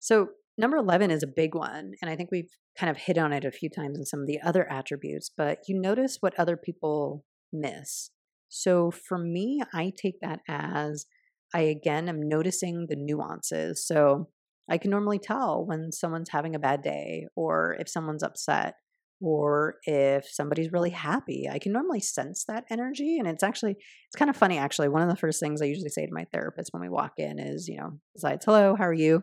So, 0.00 0.28
number 0.58 0.76
11 0.76 1.10
is 1.10 1.22
a 1.22 1.28
big 1.28 1.54
one. 1.54 1.92
And 2.02 2.10
I 2.10 2.16
think 2.16 2.30
we've 2.30 2.50
kind 2.78 2.90
of 2.90 2.96
hit 2.96 3.18
on 3.18 3.32
it 3.32 3.44
a 3.44 3.52
few 3.52 3.70
times 3.70 3.96
in 3.98 4.04
some 4.04 4.20
of 4.20 4.26
the 4.26 4.40
other 4.40 4.70
attributes, 4.70 5.30
but 5.36 5.58
you 5.68 5.80
notice 5.80 6.18
what 6.20 6.38
other 6.38 6.56
people 6.56 7.24
miss. 7.52 8.10
So, 8.54 8.90
for 8.90 9.16
me, 9.16 9.62
I 9.72 9.92
take 9.96 10.20
that 10.20 10.40
as 10.46 11.06
I 11.54 11.60
again 11.60 12.08
am 12.08 12.28
noticing 12.28 12.86
the 12.88 12.96
nuances. 12.96 13.86
So, 13.86 14.28
I 14.70 14.78
can 14.78 14.90
normally 14.90 15.18
tell 15.18 15.64
when 15.66 15.90
someone's 15.90 16.28
having 16.30 16.54
a 16.54 16.60
bad 16.60 16.82
day 16.82 17.26
or 17.34 17.76
if 17.80 17.88
someone's 17.88 18.22
upset 18.22 18.74
or 19.20 19.76
if 19.84 20.26
somebody's 20.28 20.72
really 20.72 20.90
happy. 20.90 21.48
I 21.50 21.58
can 21.58 21.72
normally 21.72 22.00
sense 22.00 22.44
that 22.48 22.64
energy. 22.70 23.18
And 23.18 23.26
it's 23.28 23.42
actually, 23.42 23.72
it's 23.72 24.16
kind 24.16 24.28
of 24.28 24.36
funny 24.36 24.58
actually. 24.58 24.88
One 24.88 25.02
of 25.02 25.08
the 25.08 25.16
first 25.16 25.40
things 25.40 25.62
I 25.62 25.66
usually 25.66 25.90
say 25.90 26.06
to 26.06 26.12
my 26.12 26.26
therapist 26.32 26.70
when 26.72 26.82
we 26.82 26.88
walk 26.88 27.12
in 27.18 27.38
is, 27.38 27.68
you 27.68 27.78
know, 27.78 27.98
besides, 28.14 28.44
hello, 28.44 28.76
how 28.76 28.84
are 28.84 28.92
you? 28.92 29.22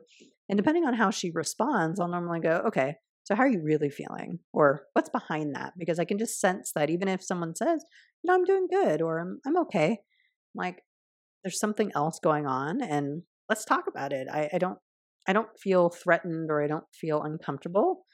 And 0.50 0.58
depending 0.58 0.86
on 0.86 0.94
how 0.94 1.12
she 1.12 1.32
responds, 1.34 2.00
I'll 2.00 2.08
normally 2.08 2.40
go, 2.40 2.64
okay, 2.68 2.96
so 3.26 3.36
how 3.36 3.44
are 3.44 3.50
you 3.50 3.62
really 3.62 3.90
feeling? 3.90 4.40
Or 4.54 4.82
what's 4.94 5.10
behind 5.10 5.54
that? 5.56 5.74
Because 5.78 6.00
I 6.00 6.06
can 6.06 6.18
just 6.18 6.40
sense 6.40 6.72
that 6.76 6.90
even 6.90 7.08
if 7.08 7.24
someone 7.24 7.56
says, 7.56 7.84
know, 8.24 8.34
I'm 8.36 8.46
doing 8.46 8.68
good 8.70 9.02
or 9.02 9.20
I'm, 9.20 9.40
I'm 9.46 9.58
okay, 9.64 9.92
I'm 9.92 9.98
like, 10.56 10.82
there's 11.44 11.60
something 11.60 11.92
else 11.96 12.20
going 12.22 12.46
on 12.46 12.82
and 12.82 13.24
let's 13.48 13.66
talk 13.66 13.86
about 13.88 14.14
it. 14.14 14.28
I, 14.32 14.50
I 14.54 14.58
don't, 14.58 14.78
I 15.28 15.34
don't 15.34 15.50
feel 15.62 15.90
threatened 15.90 16.50
or 16.50 16.64
I 16.64 16.68
don't 16.68 16.86
feel 17.00 17.22
uncomfortable 17.22 18.06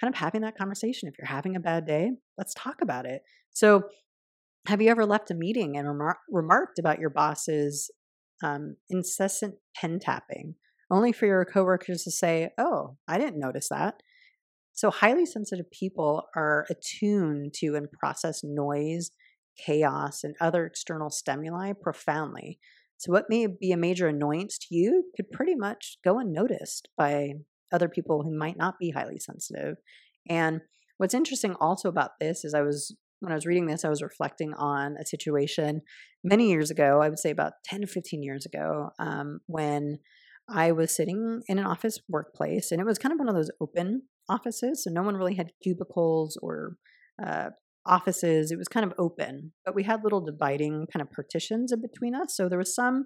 kind 0.00 0.12
of 0.12 0.18
having 0.18 0.42
that 0.42 0.56
conversation. 0.56 1.08
If 1.08 1.14
you're 1.18 1.26
having 1.26 1.56
a 1.56 1.60
bad 1.60 1.86
day, 1.86 2.10
let's 2.36 2.54
talk 2.54 2.76
about 2.82 3.06
it. 3.06 3.22
So, 3.52 3.84
have 4.66 4.80
you 4.80 4.90
ever 4.90 5.04
left 5.04 5.30
a 5.30 5.34
meeting 5.34 5.76
and 5.76 5.86
remar- 5.86 6.14
remarked 6.30 6.78
about 6.78 6.98
your 6.98 7.10
boss's 7.10 7.90
um, 8.42 8.76
incessant 8.88 9.56
pen 9.76 9.98
tapping, 9.98 10.54
only 10.90 11.12
for 11.12 11.26
your 11.26 11.44
coworkers 11.44 12.02
to 12.04 12.10
say, 12.10 12.50
"Oh, 12.58 12.96
I 13.06 13.18
didn't 13.18 13.38
notice 13.38 13.68
that"? 13.68 14.02
So, 14.72 14.90
highly 14.90 15.26
sensitive 15.26 15.70
people 15.70 16.24
are 16.34 16.66
attuned 16.70 17.54
to 17.58 17.76
and 17.76 17.90
process 17.92 18.40
noise, 18.42 19.10
chaos, 19.56 20.24
and 20.24 20.34
other 20.40 20.66
external 20.66 21.10
stimuli 21.10 21.72
profoundly. 21.72 22.58
So, 22.96 23.12
what 23.12 23.26
may 23.28 23.46
be 23.46 23.72
a 23.72 23.76
major 23.76 24.08
annoyance 24.08 24.58
to 24.58 24.74
you 24.74 25.04
could 25.16 25.30
pretty 25.30 25.54
much 25.54 25.98
go 26.04 26.18
unnoticed 26.18 26.88
by 26.96 27.34
other 27.72 27.88
people 27.88 28.22
who 28.22 28.36
might 28.36 28.56
not 28.56 28.78
be 28.78 28.90
highly 28.90 29.18
sensitive. 29.18 29.76
And 30.28 30.60
what's 30.98 31.14
interesting 31.14 31.54
also 31.60 31.88
about 31.88 32.12
this 32.20 32.44
is 32.44 32.54
I 32.54 32.62
was, 32.62 32.96
when 33.20 33.32
I 33.32 33.34
was 33.34 33.46
reading 33.46 33.66
this, 33.66 33.84
I 33.84 33.88
was 33.88 34.02
reflecting 34.02 34.54
on 34.54 34.96
a 35.00 35.04
situation 35.04 35.82
many 36.22 36.48
years 36.50 36.70
ago, 36.70 37.00
I 37.02 37.08
would 37.08 37.18
say 37.18 37.30
about 37.30 37.54
10 37.64 37.82
to 37.82 37.86
15 37.86 38.22
years 38.22 38.46
ago, 38.46 38.90
um, 38.98 39.40
when 39.46 39.98
I 40.48 40.72
was 40.72 40.94
sitting 40.94 41.42
in 41.48 41.58
an 41.58 41.66
office 41.66 41.98
workplace 42.08 42.70
and 42.70 42.80
it 42.80 42.86
was 42.86 42.98
kind 42.98 43.12
of 43.12 43.18
one 43.18 43.28
of 43.28 43.34
those 43.34 43.50
open 43.60 44.02
offices. 44.28 44.84
So 44.84 44.90
no 44.90 45.02
one 45.02 45.16
really 45.16 45.34
had 45.34 45.52
cubicles 45.62 46.38
or 46.42 46.76
uh, 47.24 47.50
offices. 47.86 48.50
It 48.50 48.58
was 48.58 48.68
kind 48.68 48.84
of 48.84 48.94
open, 48.98 49.52
but 49.64 49.74
we 49.74 49.82
had 49.82 50.02
little 50.02 50.20
dividing 50.20 50.86
kind 50.92 51.02
of 51.02 51.10
partitions 51.10 51.72
in 51.72 51.80
between 51.80 52.14
us. 52.14 52.36
So 52.36 52.48
there 52.48 52.58
was 52.58 52.74
some 52.74 53.04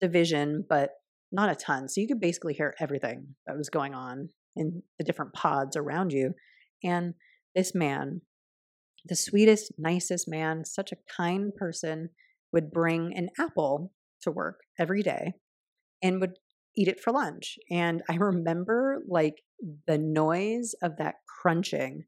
division, 0.00 0.64
but 0.68 0.90
not 1.32 1.50
a 1.50 1.54
ton. 1.54 1.88
So 1.88 2.00
you 2.00 2.08
could 2.08 2.20
basically 2.20 2.54
hear 2.54 2.74
everything 2.80 3.34
that 3.46 3.56
was 3.56 3.70
going 3.70 3.94
on 3.94 4.28
in 4.54 4.82
the 4.98 5.04
different 5.04 5.32
pods 5.32 5.76
around 5.76 6.12
you. 6.12 6.32
And 6.82 7.14
this 7.54 7.74
man, 7.74 8.22
the 9.04 9.16
sweetest, 9.16 9.72
nicest 9.78 10.28
man, 10.28 10.64
such 10.64 10.92
a 10.92 10.96
kind 11.16 11.54
person, 11.54 12.10
would 12.52 12.70
bring 12.70 13.12
an 13.16 13.28
apple 13.38 13.92
to 14.22 14.30
work 14.30 14.60
every 14.78 15.02
day 15.02 15.32
and 16.02 16.20
would 16.20 16.38
eat 16.76 16.88
it 16.88 17.00
for 17.00 17.12
lunch. 17.12 17.58
And 17.70 18.02
I 18.08 18.14
remember 18.20 19.02
like 19.08 19.42
the 19.86 19.98
noise 19.98 20.74
of 20.82 20.98
that 20.98 21.16
crunching 21.40 22.04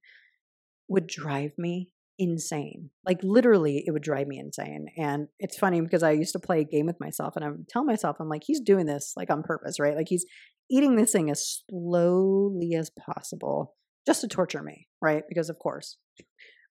would 0.88 1.06
drive 1.06 1.52
me 1.58 1.90
insane. 2.18 2.90
Like 3.06 3.18
literally, 3.22 3.84
it 3.86 3.92
would 3.92 4.02
drive 4.02 4.26
me 4.26 4.38
insane. 4.38 4.86
And 4.96 5.28
it's 5.38 5.56
funny 5.56 5.80
because 5.80 6.02
I 6.02 6.10
used 6.12 6.32
to 6.32 6.40
play 6.40 6.60
a 6.60 6.64
game 6.64 6.86
with 6.86 7.00
myself 7.00 7.36
and 7.36 7.44
I 7.44 7.50
would 7.50 7.68
tell 7.68 7.84
myself, 7.84 8.16
I'm 8.18 8.28
like, 8.28 8.42
he's 8.44 8.60
doing 8.60 8.86
this 8.86 9.12
like 9.16 9.30
on 9.30 9.42
purpose, 9.42 9.78
right? 9.78 9.96
Like 9.96 10.08
he's 10.08 10.26
eating 10.70 10.96
this 10.96 11.12
thing 11.12 11.30
as 11.30 11.62
slowly 11.68 12.74
as 12.74 12.90
possible 12.90 13.74
just 14.06 14.20
to 14.22 14.28
torture 14.28 14.62
me, 14.62 14.88
right? 15.00 15.22
Because 15.28 15.48
of 15.48 15.58
course, 15.58 15.96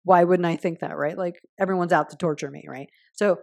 why 0.05 0.25
wouldn't 0.25 0.47
I 0.47 0.57
think 0.57 0.81
that, 0.81 0.97
right? 0.97 1.19
Like 1.19 1.37
everyone's 1.61 1.93
out 1.93 2.11
to 2.11 2.17
torture 2.17 2.51
me, 2.51 2.65
right? 2.69 2.89
So 3.15 3.39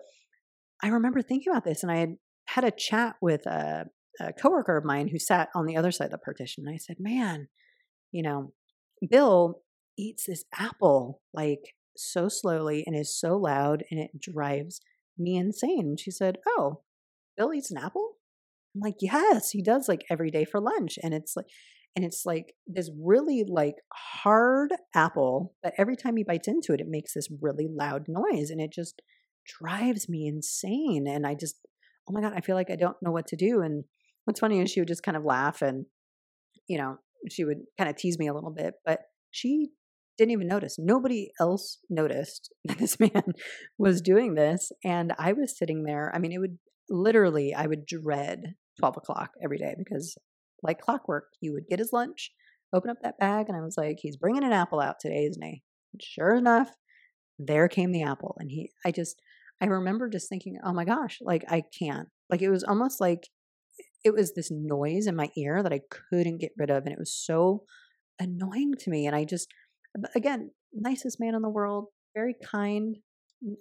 I 0.82 0.90
remember 0.90 1.22
thinking 1.22 1.52
about 1.52 1.66
this 1.66 1.84
and 1.84 1.92
I 1.92 1.98
had 1.98 2.16
had 2.48 2.64
a 2.64 2.72
chat 2.72 3.16
with 3.22 3.46
a, 3.46 3.86
a 4.20 4.34
coworker 4.34 4.78
of 4.78 4.86
mine 4.86 5.10
who 5.10 5.20
sat 5.20 5.50
on 5.54 5.66
the 5.66 5.76
other 5.76 5.92
side 5.92 6.06
of 6.06 6.12
the 6.12 6.18
partition. 6.18 6.64
And 6.66 6.74
I 6.74 6.78
said, 6.78 6.98
man, 7.00 7.48
you 8.12 8.24
know, 8.24 8.54
Bill 9.08 9.62
eats 9.98 10.26
this 10.26 10.46
apple 10.58 11.22
like 11.34 11.74
so 12.00 12.28
slowly 12.30 12.84
and 12.86 12.96
is 12.96 13.18
so 13.18 13.38
loud 13.38 13.84
and 13.92 14.00
it 14.00 14.12
drives 14.20 14.82
me 15.18 15.36
insane. 15.36 15.96
She 16.00 16.12
said, 16.12 16.38
Oh, 16.48 16.82
Bill 17.38 17.54
eats 17.54 17.72
an 17.72 17.78
apple? 17.78 18.16
I'm 18.76 18.82
like, 18.82 18.98
Yes, 19.00 19.52
he 19.52 19.62
does 19.62 19.88
like 19.88 20.06
every 20.10 20.32
day 20.32 20.46
for 20.46 20.60
lunch. 20.60 20.98
And 21.02 21.14
it's 21.14 21.36
like, 21.36 21.48
and 21.96 22.06
it's 22.06 22.26
like 22.26 22.54
this 22.68 22.90
really 23.02 23.44
like 23.48 23.76
hard 23.94 24.72
apple 24.96 25.54
that 25.64 25.74
every 25.78 25.96
time 25.96 26.16
he 26.16 26.24
bites 26.24 26.48
into 26.48 26.74
it, 26.74 26.80
it 26.80 26.88
makes 26.88 27.14
this 27.14 27.28
really 27.42 27.68
loud 27.70 28.06
noise 28.08 28.50
and 28.50 28.62
it 28.62 28.72
just 28.72 29.02
drives 29.46 30.08
me 30.08 30.28
insane. 30.28 31.08
And 31.08 31.26
I 31.26 31.34
just, 31.34 31.56
oh 32.08 32.14
my 32.14 32.22
God, 32.22 32.34
I 32.36 32.42
feel 32.42 32.56
like 32.56 32.70
I 32.70 32.76
don't 32.76 32.98
know 33.02 33.12
what 33.12 33.28
to 33.28 33.36
do. 33.36 33.62
And 33.62 33.84
what's 34.26 34.40
funny 34.40 34.62
is 34.62 34.70
she 34.70 34.80
would 34.80 34.88
just 34.88 35.04
kind 35.04 35.18
of 35.18 35.26
laugh 35.26 35.62
and, 35.62 35.86
you 36.68 36.78
know, 36.78 36.98
she 37.30 37.44
would 37.44 37.60
kind 37.78 37.90
of 37.90 37.98
tease 37.98 38.18
me 38.18 38.28
a 38.28 38.34
little 38.34 38.52
bit, 38.52 38.76
but 38.86 39.02
she 39.32 39.70
didn't 40.20 40.34
even 40.34 40.48
notice. 40.48 40.76
Nobody 40.78 41.32
else 41.40 41.80
noticed 41.90 42.54
that 42.66 42.78
this 42.78 43.00
man 43.00 43.34
was 43.78 44.02
doing 44.02 44.36
this. 44.36 44.72
And 44.84 45.14
I 45.18 45.34
was 45.34 45.58
sitting 45.58 45.84
there. 45.84 46.12
I 46.14 46.20
mean, 46.20 46.32
it 46.32 46.40
would 46.40 46.60
literally, 46.90 47.54
I 47.56 47.66
would 47.66 47.86
dread 47.86 48.56
12 48.80 48.98
o'clock 48.98 49.32
every 49.44 49.58
day 49.58 49.74
because, 49.78 50.18
like 50.62 50.80
clockwork, 50.80 51.26
you 51.42 51.54
would 51.54 51.68
get 51.68 51.80
his 51.80 51.94
lunch, 51.94 52.32
open 52.74 52.90
up 52.90 52.98
that 53.02 53.18
bag, 53.18 53.46
and 53.48 53.58
I 53.58 53.62
was 53.62 53.78
like, 53.78 53.98
he's 54.02 54.18
bringing 54.18 54.44
an 54.44 54.52
apple 54.52 54.82
out 54.82 54.98
today, 55.00 55.26
isn't 55.26 55.42
he? 55.42 55.64
And 55.94 56.02
sure 56.02 56.36
enough, 56.36 56.70
there 57.40 57.70
came 57.70 57.92
the 57.92 58.04
apple. 58.04 58.36
And 58.40 58.52
he, 58.52 58.72
I 58.86 58.92
just, 58.92 59.22
I 59.62 59.66
remember 59.66 60.10
just 60.10 60.28
thinking, 60.28 60.58
oh 60.64 60.74
my 60.74 60.84
gosh, 60.84 61.20
like 61.22 61.46
I 61.50 61.64
can't. 61.80 62.10
Like 62.30 62.42
it 62.42 62.50
was 62.50 62.64
almost 62.64 63.00
like 63.00 63.30
it 64.04 64.14
was 64.14 64.34
this 64.34 64.52
noise 64.52 65.08
in 65.08 65.16
my 65.16 65.30
ear 65.38 65.64
that 65.64 65.74
I 65.74 65.82
couldn't 65.90 66.40
get 66.40 66.52
rid 66.58 66.70
of. 66.70 66.84
And 66.84 66.94
it 66.94 67.00
was 67.00 67.14
so 67.14 67.64
annoying 68.20 68.74
to 68.80 68.90
me. 68.90 69.08
And 69.08 69.16
I 69.16 69.24
just, 69.24 69.48
again, 70.16 70.52
nicest 70.74 71.20
man 71.20 71.36
in 71.36 71.42
the 71.42 71.50
world, 71.50 71.88
very 72.14 72.36
kind. 72.44 72.98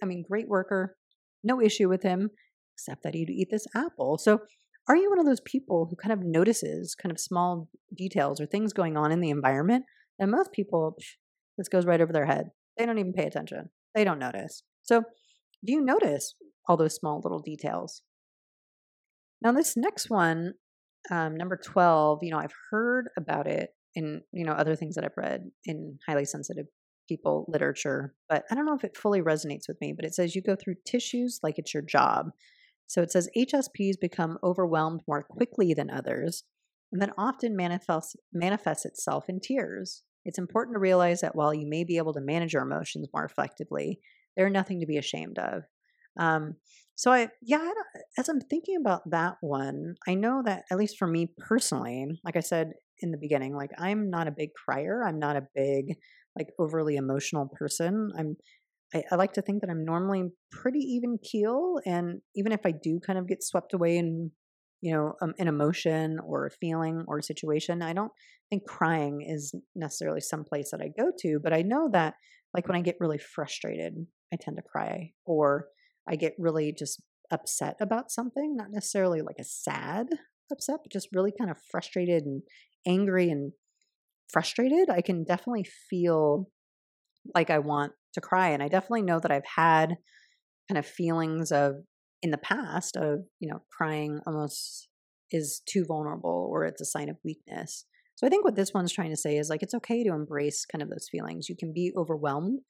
I 0.02 0.06
mean, 0.06 0.24
great 0.28 0.48
worker, 0.48 0.96
no 1.44 1.60
issue 1.60 1.88
with 1.88 2.02
him, 2.02 2.30
except 2.74 3.02
that 3.04 3.14
he'd 3.14 3.30
eat 3.30 3.48
this 3.50 3.66
apple. 3.74 4.18
So, 4.18 4.40
are 4.88 4.96
you 4.96 5.10
one 5.10 5.18
of 5.18 5.26
those 5.26 5.40
people 5.40 5.86
who 5.88 5.96
kind 5.96 6.12
of 6.12 6.26
notices 6.26 6.94
kind 6.94 7.12
of 7.12 7.20
small 7.20 7.68
details 7.94 8.40
or 8.40 8.46
things 8.46 8.72
going 8.72 8.96
on 8.96 9.12
in 9.12 9.20
the 9.20 9.28
environment 9.28 9.84
that 10.18 10.28
most 10.28 10.50
people, 10.52 10.96
psh, 11.00 11.16
this 11.58 11.68
goes 11.68 11.84
right 11.84 12.00
over 12.00 12.12
their 12.12 12.26
head? 12.26 12.46
They 12.76 12.86
don't 12.86 12.98
even 12.98 13.12
pay 13.12 13.26
attention, 13.26 13.70
they 13.94 14.04
don't 14.04 14.18
notice. 14.18 14.62
So, 14.82 15.02
do 15.64 15.72
you 15.72 15.84
notice 15.84 16.34
all 16.68 16.76
those 16.76 16.94
small 16.94 17.20
little 17.22 17.40
details? 17.40 18.02
Now, 19.42 19.52
this 19.52 19.76
next 19.76 20.10
one, 20.10 20.54
um, 21.10 21.36
number 21.36 21.56
12, 21.56 22.20
you 22.22 22.32
know, 22.32 22.38
I've 22.38 22.54
heard 22.70 23.08
about 23.16 23.46
it 23.46 23.70
in 23.98 24.22
you 24.32 24.44
know 24.44 24.52
other 24.52 24.76
things 24.76 24.94
that 24.94 25.04
I've 25.04 25.16
read 25.16 25.50
in 25.64 25.98
highly 26.06 26.24
sensitive 26.24 26.66
people 27.08 27.46
literature, 27.48 28.14
but 28.28 28.44
I 28.50 28.54
don't 28.54 28.66
know 28.66 28.74
if 28.74 28.84
it 28.84 28.96
fully 28.96 29.20
resonates 29.20 29.66
with 29.66 29.80
me. 29.80 29.92
But 29.92 30.04
it 30.04 30.14
says 30.14 30.34
you 30.34 30.42
go 30.42 30.56
through 30.56 30.76
tissues 30.86 31.40
like 31.42 31.58
it's 31.58 31.74
your 31.74 31.82
job. 31.82 32.30
So 32.86 33.02
it 33.02 33.10
says 33.10 33.28
HSPs 33.36 34.00
become 34.00 34.38
overwhelmed 34.42 35.02
more 35.06 35.22
quickly 35.22 35.74
than 35.74 35.90
others, 35.90 36.44
and 36.92 37.02
then 37.02 37.12
often 37.18 37.56
manifests 37.56 38.16
manifests 38.32 38.86
itself 38.86 39.28
in 39.28 39.40
tears. 39.40 40.04
It's 40.24 40.38
important 40.38 40.74
to 40.74 40.80
realize 40.80 41.20
that 41.20 41.34
while 41.34 41.54
you 41.54 41.66
may 41.66 41.84
be 41.84 41.96
able 41.96 42.12
to 42.14 42.20
manage 42.20 42.52
your 42.52 42.62
emotions 42.62 43.08
more 43.12 43.24
effectively, 43.24 44.00
they're 44.36 44.50
nothing 44.50 44.80
to 44.80 44.86
be 44.86 44.98
ashamed 44.98 45.38
of. 45.38 45.64
Um, 46.18 46.56
so 46.96 47.12
I, 47.12 47.28
yeah, 47.40 47.70
as 48.18 48.28
I'm 48.28 48.40
thinking 48.40 48.76
about 48.76 49.08
that 49.10 49.36
one, 49.40 49.94
I 50.06 50.14
know 50.14 50.42
that 50.44 50.64
at 50.70 50.78
least 50.78 50.98
for 50.98 51.06
me 51.06 51.32
personally, 51.38 52.20
like 52.24 52.36
I 52.36 52.40
said, 52.40 52.72
in 53.00 53.10
the 53.10 53.18
beginning. 53.18 53.54
Like 53.54 53.70
I'm 53.78 54.10
not 54.10 54.28
a 54.28 54.34
big 54.36 54.50
crier. 54.54 55.02
I'm 55.06 55.18
not 55.18 55.36
a 55.36 55.46
big 55.54 55.96
like 56.36 56.48
overly 56.58 56.96
emotional 56.96 57.48
person. 57.58 58.10
I'm 58.16 58.36
I, 58.94 59.02
I, 59.12 59.16
like 59.16 59.34
to 59.34 59.42
think 59.42 59.60
that 59.60 59.68
I'm 59.68 59.84
normally 59.84 60.30
pretty 60.50 60.78
even 60.78 61.18
keel, 61.22 61.78
and 61.84 62.22
even 62.34 62.52
if 62.52 62.60
I 62.64 62.72
do 62.72 63.00
kind 63.04 63.18
of 63.18 63.28
get 63.28 63.42
swept 63.42 63.74
away 63.74 63.98
in 63.98 64.30
you 64.80 64.94
know 64.94 65.12
um, 65.20 65.34
an 65.38 65.48
emotion 65.48 66.18
or 66.24 66.46
a 66.46 66.50
feeling 66.50 67.04
or 67.06 67.18
a 67.18 67.22
situation, 67.22 67.82
I 67.82 67.92
don't 67.92 68.12
think 68.50 68.66
crying 68.66 69.26
is 69.28 69.52
necessarily 69.74 70.20
some 70.20 70.44
place 70.44 70.70
that 70.70 70.80
I 70.80 70.88
go 70.98 71.10
to. 71.20 71.38
But 71.42 71.52
I 71.52 71.62
know 71.62 71.90
that 71.92 72.14
like 72.54 72.66
when 72.66 72.76
I 72.76 72.82
get 72.82 72.96
really 72.98 73.18
frustrated, 73.18 73.94
I 74.32 74.36
tend 74.40 74.56
to 74.56 74.62
cry, 74.62 75.12
or 75.26 75.66
I 76.08 76.16
get 76.16 76.34
really 76.38 76.72
just 76.72 77.02
upset 77.30 77.76
about 77.80 78.10
something, 78.10 78.56
not 78.56 78.70
necessarily 78.70 79.20
like 79.20 79.36
a 79.38 79.44
sad 79.44 80.06
upset, 80.50 80.78
but 80.82 80.92
just 80.92 81.08
really 81.12 81.32
kind 81.38 81.50
of 81.50 81.58
frustrated 81.70 82.24
and 82.24 82.42
angry 82.86 83.30
and 83.30 83.52
frustrated, 84.32 84.90
I 84.90 85.00
can 85.00 85.24
definitely 85.24 85.66
feel 85.90 86.50
like 87.34 87.50
I 87.50 87.58
want 87.58 87.92
to 88.14 88.20
cry. 88.20 88.50
And 88.50 88.62
I 88.62 88.68
definitely 88.68 89.02
know 89.02 89.20
that 89.20 89.30
I've 89.30 89.46
had 89.56 89.96
kind 90.68 90.78
of 90.78 90.86
feelings 90.86 91.50
of 91.50 91.76
in 92.22 92.30
the 92.30 92.38
past 92.38 92.96
of, 92.96 93.20
you 93.40 93.48
know, 93.48 93.62
crying 93.76 94.20
almost 94.26 94.88
is 95.30 95.62
too 95.66 95.84
vulnerable 95.86 96.48
or 96.50 96.64
it's 96.64 96.80
a 96.80 96.86
sign 96.86 97.08
of 97.08 97.16
weakness. 97.24 97.84
So 98.16 98.26
I 98.26 98.30
think 98.30 98.44
what 98.44 98.56
this 98.56 98.72
one's 98.74 98.92
trying 98.92 99.10
to 99.10 99.16
say 99.16 99.36
is 99.36 99.48
like 99.48 99.62
it's 99.62 99.74
okay 99.74 100.02
to 100.02 100.12
embrace 100.12 100.66
kind 100.66 100.82
of 100.82 100.90
those 100.90 101.08
feelings. 101.10 101.48
You 101.48 101.56
can 101.56 101.72
be 101.72 101.92
overwhelmed 101.96 102.60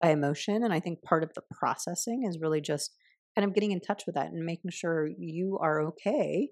by 0.00 0.10
emotion. 0.10 0.64
And 0.64 0.72
I 0.72 0.80
think 0.80 1.02
part 1.02 1.22
of 1.22 1.30
the 1.34 1.42
processing 1.52 2.24
is 2.28 2.40
really 2.40 2.60
just 2.60 2.92
kind 3.36 3.46
of 3.46 3.54
getting 3.54 3.72
in 3.72 3.80
touch 3.80 4.04
with 4.06 4.16
that 4.16 4.32
and 4.32 4.44
making 4.44 4.70
sure 4.72 5.08
you 5.18 5.58
are 5.62 5.82
okay 5.82 6.48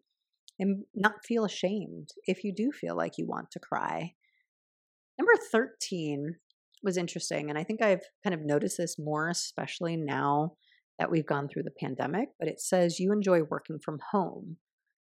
and 0.59 0.85
not 0.95 1.25
feel 1.25 1.45
ashamed 1.45 2.11
if 2.27 2.45
you 2.45 2.53
do 2.55 2.71
feel 2.73 2.97
like 2.97 3.19
you 3.19 3.27
want 3.27 3.51
to 3.53 3.59
cry. 3.59 4.15
Number 5.19 5.33
13 5.51 6.37
was 6.83 6.97
interesting. 6.97 7.49
And 7.49 7.59
I 7.59 7.65
think 7.65 7.83
I've 7.83 8.05
kind 8.23 8.35
of 8.35 8.45
noticed 8.45 8.79
this 8.79 8.97
more, 8.99 9.29
especially 9.29 9.97
now 9.97 10.53
that 10.99 11.11
we've 11.11 11.27
gone 11.27 11.49
through 11.49 11.65
the 11.65 11.73
pandemic, 11.81 12.29
but 12.39 12.49
it 12.49 12.61
says 12.61 13.01
you 13.01 13.13
enjoy 13.13 13.41
working 13.43 13.79
from 13.85 13.99
home. 14.13 14.59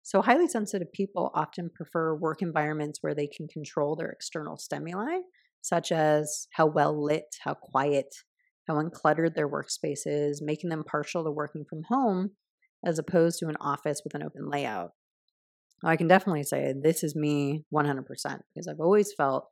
So, 0.02 0.22
highly 0.22 0.48
sensitive 0.48 0.92
people 0.94 1.32
often 1.34 1.70
prefer 1.74 2.16
work 2.16 2.42
environments 2.42 3.00
where 3.02 3.16
they 3.16 3.28
can 3.28 3.48
control 3.48 3.96
their 3.96 4.10
external 4.10 4.58
stimuli, 4.58 5.20
such 5.62 5.92
as 5.92 6.48
how 6.54 6.68
well 6.68 7.04
lit, 7.04 7.26
how 7.44 7.56
quiet, 7.56 8.14
how 8.68 8.76
uncluttered 8.76 9.34
their 9.36 9.50
workspace 9.50 10.02
is, 10.06 10.42
making 10.44 10.70
them 10.70 10.84
partial 10.84 11.24
to 11.24 11.32
working 11.32 11.66
from 11.68 11.84
home 11.90 12.32
as 12.86 13.00
opposed 13.00 13.40
to 13.40 13.48
an 13.48 13.58
office 13.60 14.02
with 14.04 14.14
an 14.14 14.24
open 14.24 14.48
layout. 14.48 14.92
I 15.84 15.98
can 15.98 16.08
definitely 16.08 16.44
say 16.44 16.74
this 16.80 17.04
is 17.04 17.16
me 17.16 17.64
100% 17.74 18.06
because 18.54 18.68
I've 18.68 18.80
always 18.80 19.14
felt 19.14 19.48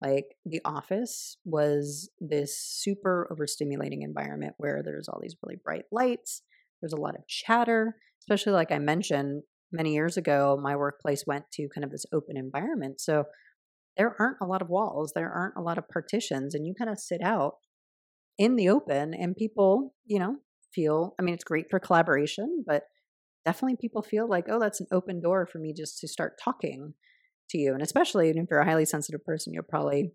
Like 0.00 0.36
the 0.46 0.60
office 0.64 1.36
was 1.44 2.08
this 2.20 2.56
super 2.58 3.28
overstimulating 3.32 4.02
environment 4.02 4.54
where 4.58 4.82
there's 4.84 5.08
all 5.08 5.18
these 5.20 5.34
really 5.42 5.58
bright 5.62 5.86
lights, 5.90 6.42
there's 6.80 6.92
a 6.92 7.00
lot 7.00 7.16
of 7.16 7.26
chatter, 7.26 7.96
especially 8.22 8.52
like 8.52 8.70
I 8.70 8.78
mentioned 8.78 9.42
many 9.72 9.94
years 9.94 10.16
ago, 10.16 10.58
my 10.62 10.76
workplace 10.76 11.24
went 11.26 11.44
to 11.54 11.68
kind 11.74 11.84
of 11.84 11.90
this 11.90 12.06
open 12.12 12.36
environment. 12.36 13.00
So 13.00 13.24
there 13.96 14.14
aren't 14.20 14.38
a 14.40 14.46
lot 14.46 14.62
of 14.62 14.68
walls, 14.68 15.12
there 15.14 15.30
aren't 15.32 15.56
a 15.56 15.62
lot 15.62 15.78
of 15.78 15.88
partitions, 15.88 16.54
and 16.54 16.64
you 16.64 16.74
kind 16.78 16.90
of 16.90 17.00
sit 17.00 17.20
out 17.20 17.54
in 18.38 18.54
the 18.54 18.68
open 18.68 19.14
and 19.14 19.34
people, 19.34 19.94
you 20.06 20.20
know, 20.20 20.36
feel 20.72 21.14
I 21.18 21.22
mean, 21.22 21.34
it's 21.34 21.44
great 21.44 21.66
for 21.68 21.80
collaboration, 21.80 22.62
but 22.64 22.84
definitely 23.48 23.76
people 23.80 24.02
feel 24.02 24.28
like, 24.28 24.44
oh, 24.50 24.60
that's 24.60 24.78
an 24.78 24.86
open 24.92 25.22
door 25.22 25.46
for 25.46 25.58
me 25.58 25.72
just 25.74 25.98
to 25.98 26.06
start 26.06 26.38
talking 26.42 26.92
to 27.48 27.56
you. 27.56 27.72
And 27.72 27.80
especially 27.80 28.28
if 28.28 28.36
you're 28.50 28.60
a 28.60 28.64
highly 28.66 28.84
sensitive 28.84 29.24
person, 29.24 29.54
you'll 29.54 29.62
probably, 29.62 30.12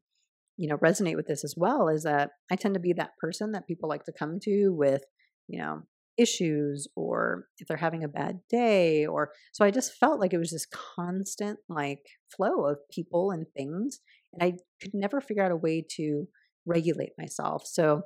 you 0.56 0.70
know, 0.70 0.78
resonate 0.78 1.16
with 1.16 1.26
this 1.26 1.44
as 1.44 1.56
well, 1.58 1.88
is 1.88 2.04
that 2.04 2.30
I 2.52 2.56
tend 2.56 2.76
to 2.76 2.80
be 2.80 2.94
that 2.94 3.18
person 3.20 3.54
that 3.54 3.66
people 3.66 3.90
like 3.90 4.04
to 4.04 4.14
come 4.14 4.38
to 4.44 4.70
with, 4.70 5.02
you 5.48 5.60
know, 5.60 5.82
issues 6.16 6.88
or 6.96 7.46
if 7.58 7.68
they're 7.68 7.76
having 7.76 8.04
a 8.04 8.08
bad 8.08 8.40
day 8.52 9.04
or 9.04 9.32
so 9.52 9.66
I 9.66 9.72
just 9.72 9.96
felt 9.96 10.20
like 10.20 10.32
it 10.32 10.38
was 10.38 10.52
this 10.52 10.68
constant 10.96 11.58
like 11.68 12.06
flow 12.38 12.68
of 12.68 12.78
people 12.92 13.32
and 13.32 13.48
things 13.58 14.00
and 14.32 14.44
I 14.44 14.58
could 14.80 14.92
never 14.94 15.20
figure 15.20 15.44
out 15.44 15.52
a 15.52 15.56
way 15.56 15.84
to 15.96 16.28
regulate 16.68 17.14
myself. 17.18 17.64
So 17.66 18.04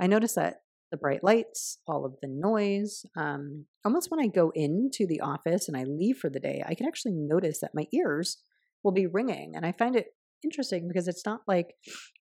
I 0.00 0.06
noticed 0.06 0.36
that 0.36 0.62
the 0.90 0.96
bright 0.96 1.22
lights, 1.22 1.78
all 1.86 2.04
of 2.04 2.16
the 2.20 2.28
noise, 2.28 3.04
um, 3.16 3.66
almost 3.84 4.10
when 4.10 4.20
I 4.20 4.26
go 4.26 4.50
into 4.54 5.06
the 5.06 5.20
office 5.20 5.68
and 5.68 5.76
I 5.76 5.84
leave 5.84 6.18
for 6.18 6.30
the 6.30 6.40
day, 6.40 6.62
I 6.66 6.74
can 6.74 6.86
actually 6.86 7.14
notice 7.14 7.60
that 7.60 7.74
my 7.74 7.86
ears 7.92 8.38
will 8.82 8.92
be 8.92 9.06
ringing. 9.06 9.52
And 9.54 9.64
I 9.64 9.72
find 9.72 9.94
it 9.94 10.06
interesting 10.42 10.88
because 10.88 11.06
it's 11.06 11.26
not 11.26 11.40
like 11.46 11.74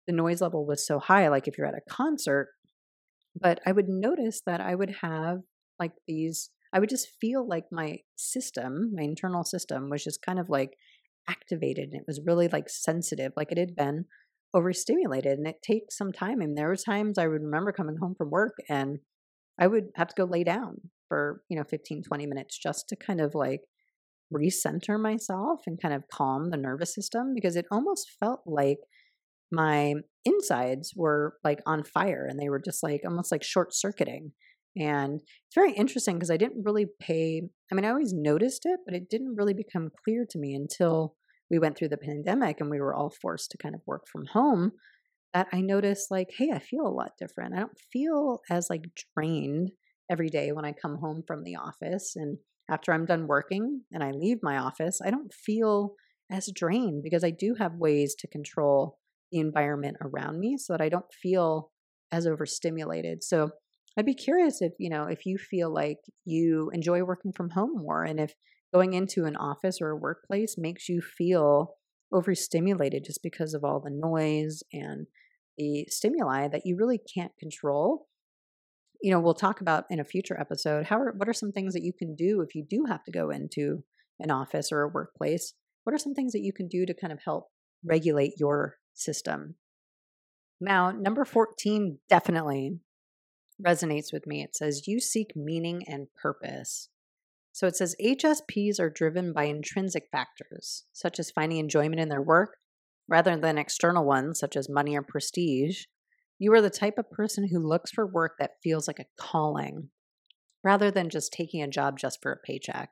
the 0.07 0.13
noise 0.13 0.41
level 0.41 0.65
was 0.65 0.85
so 0.85 0.99
high, 0.99 1.27
like 1.29 1.47
if 1.47 1.57
you're 1.57 1.67
at 1.67 1.73
a 1.73 1.89
concert, 1.89 2.49
but 3.39 3.59
I 3.65 3.71
would 3.71 3.87
notice 3.87 4.41
that 4.45 4.61
I 4.61 4.75
would 4.75 4.97
have 5.01 5.39
like 5.79 5.93
these, 6.07 6.49
I 6.73 6.79
would 6.79 6.89
just 6.89 7.07
feel 7.19 7.47
like 7.47 7.65
my 7.71 7.99
system, 8.15 8.91
my 8.93 9.03
internal 9.03 9.43
system 9.43 9.89
was 9.89 10.03
just 10.03 10.21
kind 10.21 10.39
of 10.39 10.49
like 10.49 10.75
activated 11.27 11.89
and 11.91 12.01
it 12.01 12.07
was 12.07 12.21
really 12.25 12.47
like 12.47 12.69
sensitive, 12.69 13.31
like 13.35 13.51
it 13.51 13.57
had 13.57 13.75
been 13.75 14.05
overstimulated 14.53 15.37
and 15.37 15.47
it 15.47 15.61
takes 15.61 15.97
some 15.97 16.11
time. 16.11 16.41
And 16.41 16.57
there 16.57 16.67
were 16.67 16.75
times 16.75 17.17
I 17.17 17.27
would 17.27 17.41
remember 17.41 17.71
coming 17.71 17.97
home 17.97 18.15
from 18.17 18.29
work 18.29 18.55
and 18.67 18.99
I 19.59 19.67
would 19.67 19.89
have 19.95 20.07
to 20.09 20.15
go 20.15 20.23
lay 20.25 20.43
down 20.43 20.77
for, 21.07 21.41
you 21.49 21.57
know, 21.57 21.63
15, 21.69 22.03
20 22.03 22.25
minutes 22.25 22.57
just 22.57 22.87
to 22.89 22.95
kind 22.95 23.21
of 23.21 23.35
like 23.35 23.61
recenter 24.33 24.99
myself 24.99 25.61
and 25.65 25.81
kind 25.81 25.93
of 25.93 26.07
calm 26.11 26.49
the 26.49 26.57
nervous 26.57 26.93
system 26.93 27.33
because 27.33 27.55
it 27.55 27.65
almost 27.71 28.07
felt 28.19 28.41
like 28.45 28.77
my 29.51 29.95
insides 30.25 30.93
were 30.95 31.33
like 31.43 31.59
on 31.65 31.83
fire 31.83 32.27
and 32.29 32.39
they 32.39 32.49
were 32.49 32.61
just 32.63 32.83
like 32.83 33.01
almost 33.05 33.31
like 33.31 33.43
short 33.43 33.73
circuiting. 33.73 34.31
And 34.77 35.15
it's 35.15 35.55
very 35.55 35.73
interesting 35.73 36.15
because 36.15 36.29
I 36.29 36.37
didn't 36.37 36.63
really 36.63 36.85
pay, 37.01 37.41
I 37.71 37.75
mean, 37.75 37.85
I 37.85 37.89
always 37.89 38.13
noticed 38.13 38.61
it, 38.65 38.79
but 38.85 38.95
it 38.95 39.09
didn't 39.09 39.35
really 39.35 39.55
become 39.55 39.89
clear 40.05 40.25
to 40.29 40.37
me 40.37 40.53
until 40.53 41.15
we 41.49 41.59
went 41.59 41.77
through 41.77 41.89
the 41.89 41.97
pandemic 41.97 42.59
and 42.59 42.69
we 42.69 42.79
were 42.79 42.93
all 42.93 43.09
forced 43.21 43.51
to 43.51 43.57
kind 43.57 43.75
of 43.75 43.81
work 43.85 44.07
from 44.11 44.25
home 44.25 44.71
that 45.33 45.47
I 45.51 45.61
noticed 45.61 46.09
like, 46.09 46.31
hey, 46.35 46.51
I 46.53 46.59
feel 46.59 46.85
a 46.85 46.89
lot 46.89 47.11
different. 47.19 47.53
I 47.53 47.59
don't 47.59 47.77
feel 47.91 48.41
as 48.49 48.67
like 48.69 48.85
drained 49.15 49.71
every 50.09 50.29
day 50.29 50.51
when 50.51 50.65
I 50.65 50.73
come 50.73 50.97
home 50.97 51.23
from 51.27 51.43
the 51.43 51.55
office. 51.55 52.13
And 52.15 52.37
after 52.69 52.93
I'm 52.93 53.05
done 53.05 53.27
working 53.27 53.81
and 53.91 54.03
I 54.03 54.11
leave 54.11 54.39
my 54.41 54.57
office, 54.57 54.99
I 55.05 55.11
don't 55.11 55.33
feel 55.33 55.93
as 56.31 56.51
drained 56.53 57.03
because 57.03 57.23
I 57.23 57.31
do 57.31 57.55
have 57.59 57.75
ways 57.75 58.15
to 58.19 58.27
control 58.27 58.97
the 59.31 59.39
environment 59.39 59.97
around 60.01 60.39
me 60.39 60.57
so 60.57 60.73
that 60.73 60.81
I 60.81 60.89
don't 60.89 61.11
feel 61.13 61.71
as 62.11 62.25
overstimulated. 62.25 63.23
So 63.23 63.51
I'd 63.97 64.05
be 64.05 64.15
curious 64.15 64.61
if, 64.61 64.73
you 64.79 64.89
know, 64.89 65.05
if 65.05 65.25
you 65.25 65.37
feel 65.37 65.71
like 65.71 65.97
you 66.25 66.71
enjoy 66.73 67.03
working 67.03 67.33
from 67.33 67.51
home 67.51 67.71
more 67.75 68.03
and 68.03 68.19
if 68.19 68.33
going 68.73 68.93
into 68.93 69.25
an 69.25 69.35
office 69.35 69.79
or 69.81 69.89
a 69.89 69.97
workplace 69.97 70.55
makes 70.57 70.89
you 70.89 71.01
feel 71.01 71.75
overstimulated 72.11 73.03
just 73.03 73.21
because 73.23 73.53
of 73.53 73.63
all 73.63 73.79
the 73.79 73.91
noise 73.91 74.63
and 74.73 75.07
the 75.57 75.85
stimuli 75.89 76.47
that 76.47 76.65
you 76.65 76.75
really 76.77 76.99
can't 76.99 77.31
control. 77.39 78.07
You 79.01 79.11
know, 79.11 79.19
we'll 79.19 79.33
talk 79.33 79.61
about 79.61 79.85
in 79.89 79.99
a 79.99 80.05
future 80.05 80.39
episode 80.39 80.85
how 80.85 80.97
are, 80.97 81.13
what 81.15 81.29
are 81.29 81.33
some 81.33 81.51
things 81.51 81.73
that 81.73 81.83
you 81.83 81.93
can 81.93 82.15
do 82.15 82.41
if 82.41 82.55
you 82.55 82.65
do 82.67 82.85
have 82.87 83.03
to 83.05 83.11
go 83.11 83.29
into 83.29 83.83
an 84.19 84.31
office 84.31 84.71
or 84.71 84.81
a 84.81 84.89
workplace? 84.89 85.53
What 85.83 85.93
are 85.93 85.99
some 85.99 86.13
things 86.13 86.33
that 86.33 86.41
you 86.41 86.53
can 86.53 86.67
do 86.67 86.85
to 86.85 86.93
kind 86.93 87.13
of 87.13 87.19
help 87.23 87.49
regulate 87.83 88.33
your 88.37 88.77
system? 88.93 89.55
Now, 90.59 90.91
number 90.91 91.23
14 91.23 91.99
definitely 92.09 92.79
resonates 93.65 94.11
with 94.11 94.27
me. 94.27 94.43
It 94.43 94.55
says, 94.55 94.87
You 94.87 94.99
seek 94.99 95.35
meaning 95.35 95.83
and 95.87 96.07
purpose. 96.21 96.89
So 97.51 97.67
it 97.67 97.75
says 97.75 97.95
HSPs 98.03 98.79
are 98.79 98.89
driven 98.89 99.33
by 99.33 99.45
intrinsic 99.45 100.07
factors, 100.11 100.85
such 100.93 101.19
as 101.19 101.31
finding 101.31 101.57
enjoyment 101.57 101.99
in 101.99 102.09
their 102.09 102.21
work, 102.21 102.57
rather 103.07 103.35
than 103.37 103.57
external 103.57 104.05
ones, 104.05 104.39
such 104.39 104.55
as 104.55 104.69
money 104.69 104.95
or 104.95 105.01
prestige. 105.01 105.85
You 106.37 106.53
are 106.53 106.61
the 106.61 106.69
type 106.69 106.97
of 106.97 107.11
person 107.11 107.49
who 107.51 107.67
looks 107.67 107.91
for 107.91 108.07
work 108.07 108.33
that 108.39 108.61
feels 108.63 108.87
like 108.87 108.99
a 108.99 109.05
calling, 109.19 109.89
rather 110.63 110.91
than 110.91 111.09
just 111.09 111.33
taking 111.33 111.61
a 111.61 111.67
job 111.67 111.99
just 111.99 112.19
for 112.21 112.31
a 112.31 112.37
paycheck. 112.37 112.91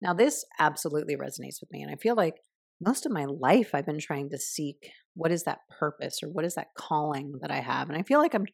Now, 0.00 0.14
this 0.14 0.44
absolutely 0.58 1.14
resonates 1.14 1.60
with 1.60 1.70
me. 1.70 1.82
And 1.82 1.92
I 1.92 1.96
feel 1.96 2.16
like 2.16 2.34
most 2.80 3.06
of 3.06 3.12
my 3.12 3.26
life 3.26 3.70
I've 3.72 3.86
been 3.86 4.00
trying 4.00 4.30
to 4.30 4.38
seek 4.38 4.90
what 5.14 5.30
is 5.30 5.44
that 5.44 5.60
purpose 5.78 6.20
or 6.22 6.28
what 6.28 6.44
is 6.44 6.56
that 6.56 6.74
calling 6.76 7.34
that 7.40 7.52
I 7.52 7.60
have. 7.60 7.88
And 7.88 7.96
I 7.96 8.02
feel 8.02 8.18
like 8.18 8.34
I'm, 8.34 8.46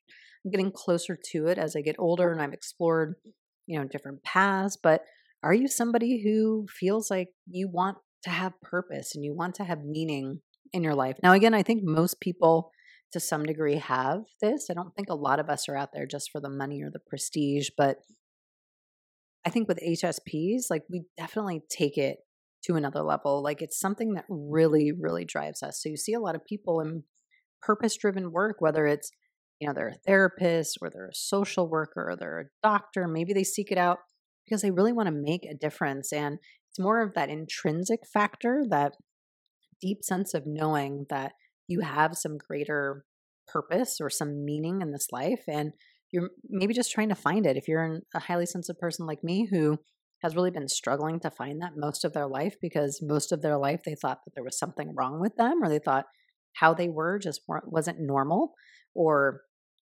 getting 0.51 0.71
closer 0.71 1.19
to 1.33 1.47
it 1.49 1.59
as 1.59 1.75
I 1.75 1.81
get 1.81 1.97
older 1.99 2.33
and 2.33 2.41
I've 2.41 2.53
explored, 2.53 3.17
you 3.67 3.79
know, 3.79 3.85
different 3.85 4.23
paths. 4.23 4.79
But 4.81 5.03
are 5.43 5.55
you 5.55 5.69
somebody 5.69 6.23
who 6.23 6.67
feels 6.69 7.11
like 7.11 7.29
you 7.47 7.69
want 7.69 7.99
to 8.25 8.31
have 8.31 8.61
purpose 8.61 9.15
and 9.15 9.25
you 9.25 9.35
want 9.35 9.55
to 9.57 9.65
have 9.65 9.85
meaning 9.85 10.41
in 10.73 10.83
your 10.83 10.95
life? 10.95 11.17
Now, 11.23 11.33
again, 11.33 11.55
I 11.55 11.63
think 11.63 11.83
most 11.85 12.21
people 12.21 12.73
to 13.13 13.21
some 13.21 13.45
degree 13.45 13.77
have 13.77 14.21
this. 14.43 14.67
I 14.71 14.75
don't 14.75 14.95
think 14.95 15.09
a 15.09 15.15
lot 15.15 15.41
of 15.41 15.49
us 15.49 15.69
are 15.69 15.77
out 15.77 15.91
there 15.95 16.07
just 16.07 16.31
for 16.31 16.41
the 16.41 16.51
money 16.51 16.83
or 16.83 16.91
the 16.91 17.01
prestige, 17.09 17.71
but 17.77 17.99
I 19.47 19.51
think 19.51 19.69
with 19.69 19.79
HSPs, 19.79 20.65
like 20.69 20.83
we 20.91 21.05
definitely 21.17 21.63
take 21.71 21.97
it 21.97 22.19
to 22.65 22.75
another 22.75 23.03
level. 23.03 23.43
Like 23.43 23.63
it's 23.63 23.81
something 23.81 24.15
that 24.15 24.27
really, 24.29 24.93
really 24.93 25.25
drives 25.25 25.63
us. 25.63 25.81
So 25.83 25.89
you 25.89 25.97
see 25.97 26.13
a 26.13 26.21
lot 26.21 26.35
of 26.35 26.45
people 26.45 26.81
in 26.81 27.05
purpose 27.63 27.97
driven 27.97 28.33
work, 28.33 28.57
whether 28.59 28.87
it's, 28.87 29.11
you 29.61 29.67
know, 29.67 29.73
they're 29.73 29.89
a 29.89 30.07
therapist 30.07 30.79
or 30.83 30.91
they're 30.91 31.09
a 31.09 31.15
social 31.15 31.69
worker 31.69 32.11
or 32.11 32.17
they're 32.17 32.41
a 32.41 32.67
doctor, 32.69 33.09
maybe 33.09 33.33
they 33.33 33.45
seek 33.45 33.71
it 33.71 33.79
out 33.79 33.99
because 34.49 34.63
they 34.63 34.71
really 34.71 34.93
want 34.93 35.07
to 35.07 35.15
make 35.15 35.45
a 35.45 35.55
difference. 35.55 36.13
And 36.13 36.39
it's 36.71 36.79
more 36.79 37.03
of 37.03 37.15
that 37.15 37.31
intrinsic 37.31 38.01
factor, 38.13 38.65
that 38.71 38.93
deep 39.81 40.03
sense 40.03 40.35
of 40.35 40.45
knowing 40.47 41.07
that 41.11 41.33
you 41.67 41.81
have 41.81 42.17
some 42.17 42.39
greater 42.39 43.05
purpose 43.47 43.99
or 44.01 44.11
some 44.11 44.45
meaning 44.45 44.81
in 44.83 44.93
this 44.93 45.09
life. 45.13 45.43
And 45.49 45.73
you're 46.11 46.31
maybe 46.49 46.75
just 46.75 46.91
trying 46.91 47.11
to 47.11 47.15
find 47.15 47.47
it. 47.47 47.57
If 47.57 47.69
you're 47.69 48.01
a 48.15 48.21
highly 48.21 48.47
sensitive 48.47 48.81
person 48.81 49.07
like 49.07 49.23
me 49.23 49.49
who 49.51 49.79
has 50.23 50.35
really 50.35 50.51
been 50.51 50.69
struggling 50.69 51.21
to 51.21 51.31
find 51.31 51.61
that 51.61 51.77
most 51.77 52.05
of 52.05 52.13
their 52.13 52.27
life 52.27 52.57
because 52.61 53.01
most 53.03 53.31
of 53.31 53.41
their 53.43 53.57
life 53.57 53.81
they 53.85 53.95
thought 53.95 54.19
that 54.25 54.33
there 54.35 54.45
was 54.45 54.59
something 54.59 54.95
wrong 54.97 55.21
with 55.21 55.37
them 55.37 55.63
or 55.63 55.69
they 55.69 55.79
thought 55.79 56.07
how 56.55 56.75
they 56.75 56.89
were 56.89 57.19
just 57.19 57.43
wasn't 57.47 58.01
normal 58.01 58.53
or 58.95 59.43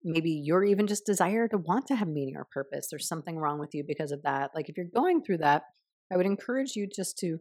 maybe 0.04 0.30
you're 0.30 0.64
even 0.64 0.86
just 0.86 1.06
desire 1.06 1.48
to 1.48 1.56
want 1.56 1.86
to 1.86 1.96
have 1.96 2.08
meaning 2.08 2.36
or 2.36 2.46
purpose. 2.52 2.88
There's 2.90 3.08
something 3.08 3.36
wrong 3.36 3.58
with 3.58 3.70
you 3.72 3.82
because 3.86 4.12
of 4.12 4.22
that. 4.22 4.50
Like 4.54 4.68
if 4.68 4.76
you're 4.76 4.86
going 4.94 5.22
through 5.22 5.38
that, 5.38 5.62
I 6.12 6.16
would 6.16 6.26
encourage 6.26 6.76
you 6.76 6.86
just 6.86 7.18
to 7.18 7.38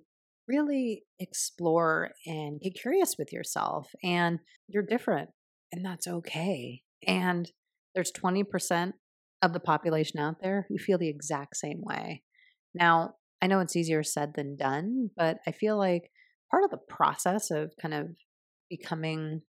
really 0.48 1.04
explore 1.20 2.12
and 2.26 2.60
get 2.62 2.80
curious 2.80 3.16
with 3.18 3.32
yourself. 3.32 3.90
And 4.04 4.40
you're 4.68 4.84
different, 4.84 5.30
and 5.72 5.86
that's 5.86 6.08
okay. 6.08 6.82
And 7.06 7.52
there's 7.96 8.12
20% 8.12 8.94
of 9.42 9.54
the 9.54 9.60
population 9.60 10.20
out 10.20 10.36
there 10.42 10.66
who 10.70 10.78
feel 10.78 10.98
the 10.98 11.10
exact 11.10 11.58
same 11.58 11.82
way. 11.82 12.24
Now, 12.74 13.16
I 13.42 13.48
know 13.48 13.60
it's 13.60 13.76
easier 13.76 14.04
said 14.04 14.34
than 14.36 14.56
done, 14.56 15.10
but 15.18 15.40
I 15.46 15.52
feel 15.52 15.78
like 15.78 16.10
part 16.50 16.64
of 16.64 16.72
the 16.72 16.78
process 16.78 17.52
of 17.52 17.74
kind 17.82 17.94
of 17.94 18.08
becoming 18.70 19.42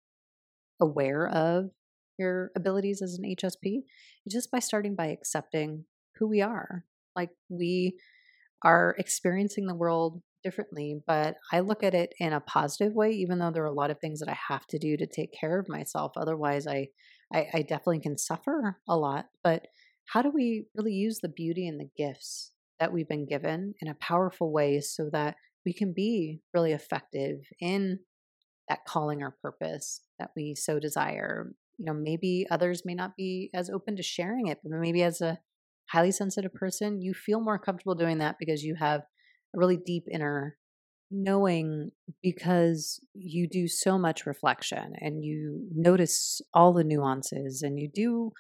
aware 0.81 1.29
of 1.29 1.67
your 2.19 2.51
abilities 2.57 3.03
as 3.03 3.15
an 3.15 3.25
HSP 3.25 3.83
just 4.29 4.51
by 4.51 4.59
starting 4.59 4.95
by 4.95 5.07
accepting 5.07 5.85
who 6.19 6.29
we 6.29 6.41
are. 6.43 6.85
Like 7.17 7.31
we 7.49 7.99
are 8.63 8.95
experiencing 8.99 9.67
the 9.67 9.75
world 9.75 10.23
differently, 10.43 11.01
but 11.07 11.37
I 11.53 11.61
look 11.61 11.83
at 11.83 11.95
it 11.95 12.15
in 12.19 12.33
a 12.33 12.41
positive 12.41 12.95
way, 12.95 13.11
even 13.11 13.39
though 13.39 13.51
there 13.51 13.63
are 13.63 13.67
a 13.67 13.73
lot 13.73 13.91
of 13.91 13.99
things 13.99 14.21
that 14.21 14.29
I 14.29 14.37
have 14.49 14.67
to 14.69 14.79
do 14.79 14.97
to 14.97 15.07
take 15.07 15.33
care 15.33 15.59
of 15.59 15.69
myself. 15.69 16.13
Otherwise, 16.17 16.67
I, 16.67 16.89
I, 17.33 17.47
I 17.55 17.63
definitely 17.63 18.01
can 18.01 18.19
suffer 18.19 18.79
a 18.89 18.97
lot. 18.97 19.27
But 19.43 19.67
how 20.07 20.23
do 20.23 20.31
we 20.31 20.67
really 20.75 20.93
use 20.93 21.21
the 21.21 21.29
beauty 21.29 21.67
and 21.67 21.81
the 21.81 21.91
gifts 21.97 22.53
that 22.79 22.93
we've 22.93 23.09
been 23.09 23.27
given 23.27 23.75
in 23.81 23.89
a 23.89 23.95
powerful 23.95 24.53
way 24.53 24.81
so 24.81 25.09
that 25.13 25.37
we 25.65 25.73
can 25.73 25.95
be 25.95 26.41
really 26.53 26.73
effective 26.73 27.39
in 27.61 28.01
that 28.69 28.85
calling 28.87 29.23
our 29.23 29.35
purpose? 29.43 30.03
that 30.19 30.31
we 30.37 30.55
so 30.55 30.79
desire. 30.79 31.53
You 31.79 31.87
know, 31.87 31.95
maybe 31.95 32.47
others 32.51 32.83
may 32.85 32.95
not 32.95 33.17
be 33.17 33.51
as 33.55 33.71
open 33.71 33.97
to 33.97 34.03
sharing 34.03 34.47
it, 34.49 34.59
but 34.63 34.73
maybe 34.73 35.03
as 35.03 35.21
a 35.21 35.39
highly 35.91 36.13
sensitive 36.13 36.55
person, 36.55 37.03
you 37.03 37.15
feel 37.15 37.41
more 37.41 37.59
comfortable 37.59 37.95
doing 37.95 38.19
that 38.19 38.37
because 38.39 38.63
you 38.63 38.75
have 38.77 39.01
a 39.01 39.59
really 39.59 39.77
deep 39.77 40.05
inner 40.11 40.57
knowing 41.11 41.91
because 42.23 43.01
you 43.15 43.49
do 43.49 43.69
so 43.69 43.99
much 43.99 44.27
reflection 44.27 44.95
and 45.01 45.25
you 45.25 45.69
notice 45.75 46.41
all 46.53 46.73
the 46.73 46.85
nuances 46.85 47.63
and 47.63 47.79
you 47.79 47.89
do 47.93 48.33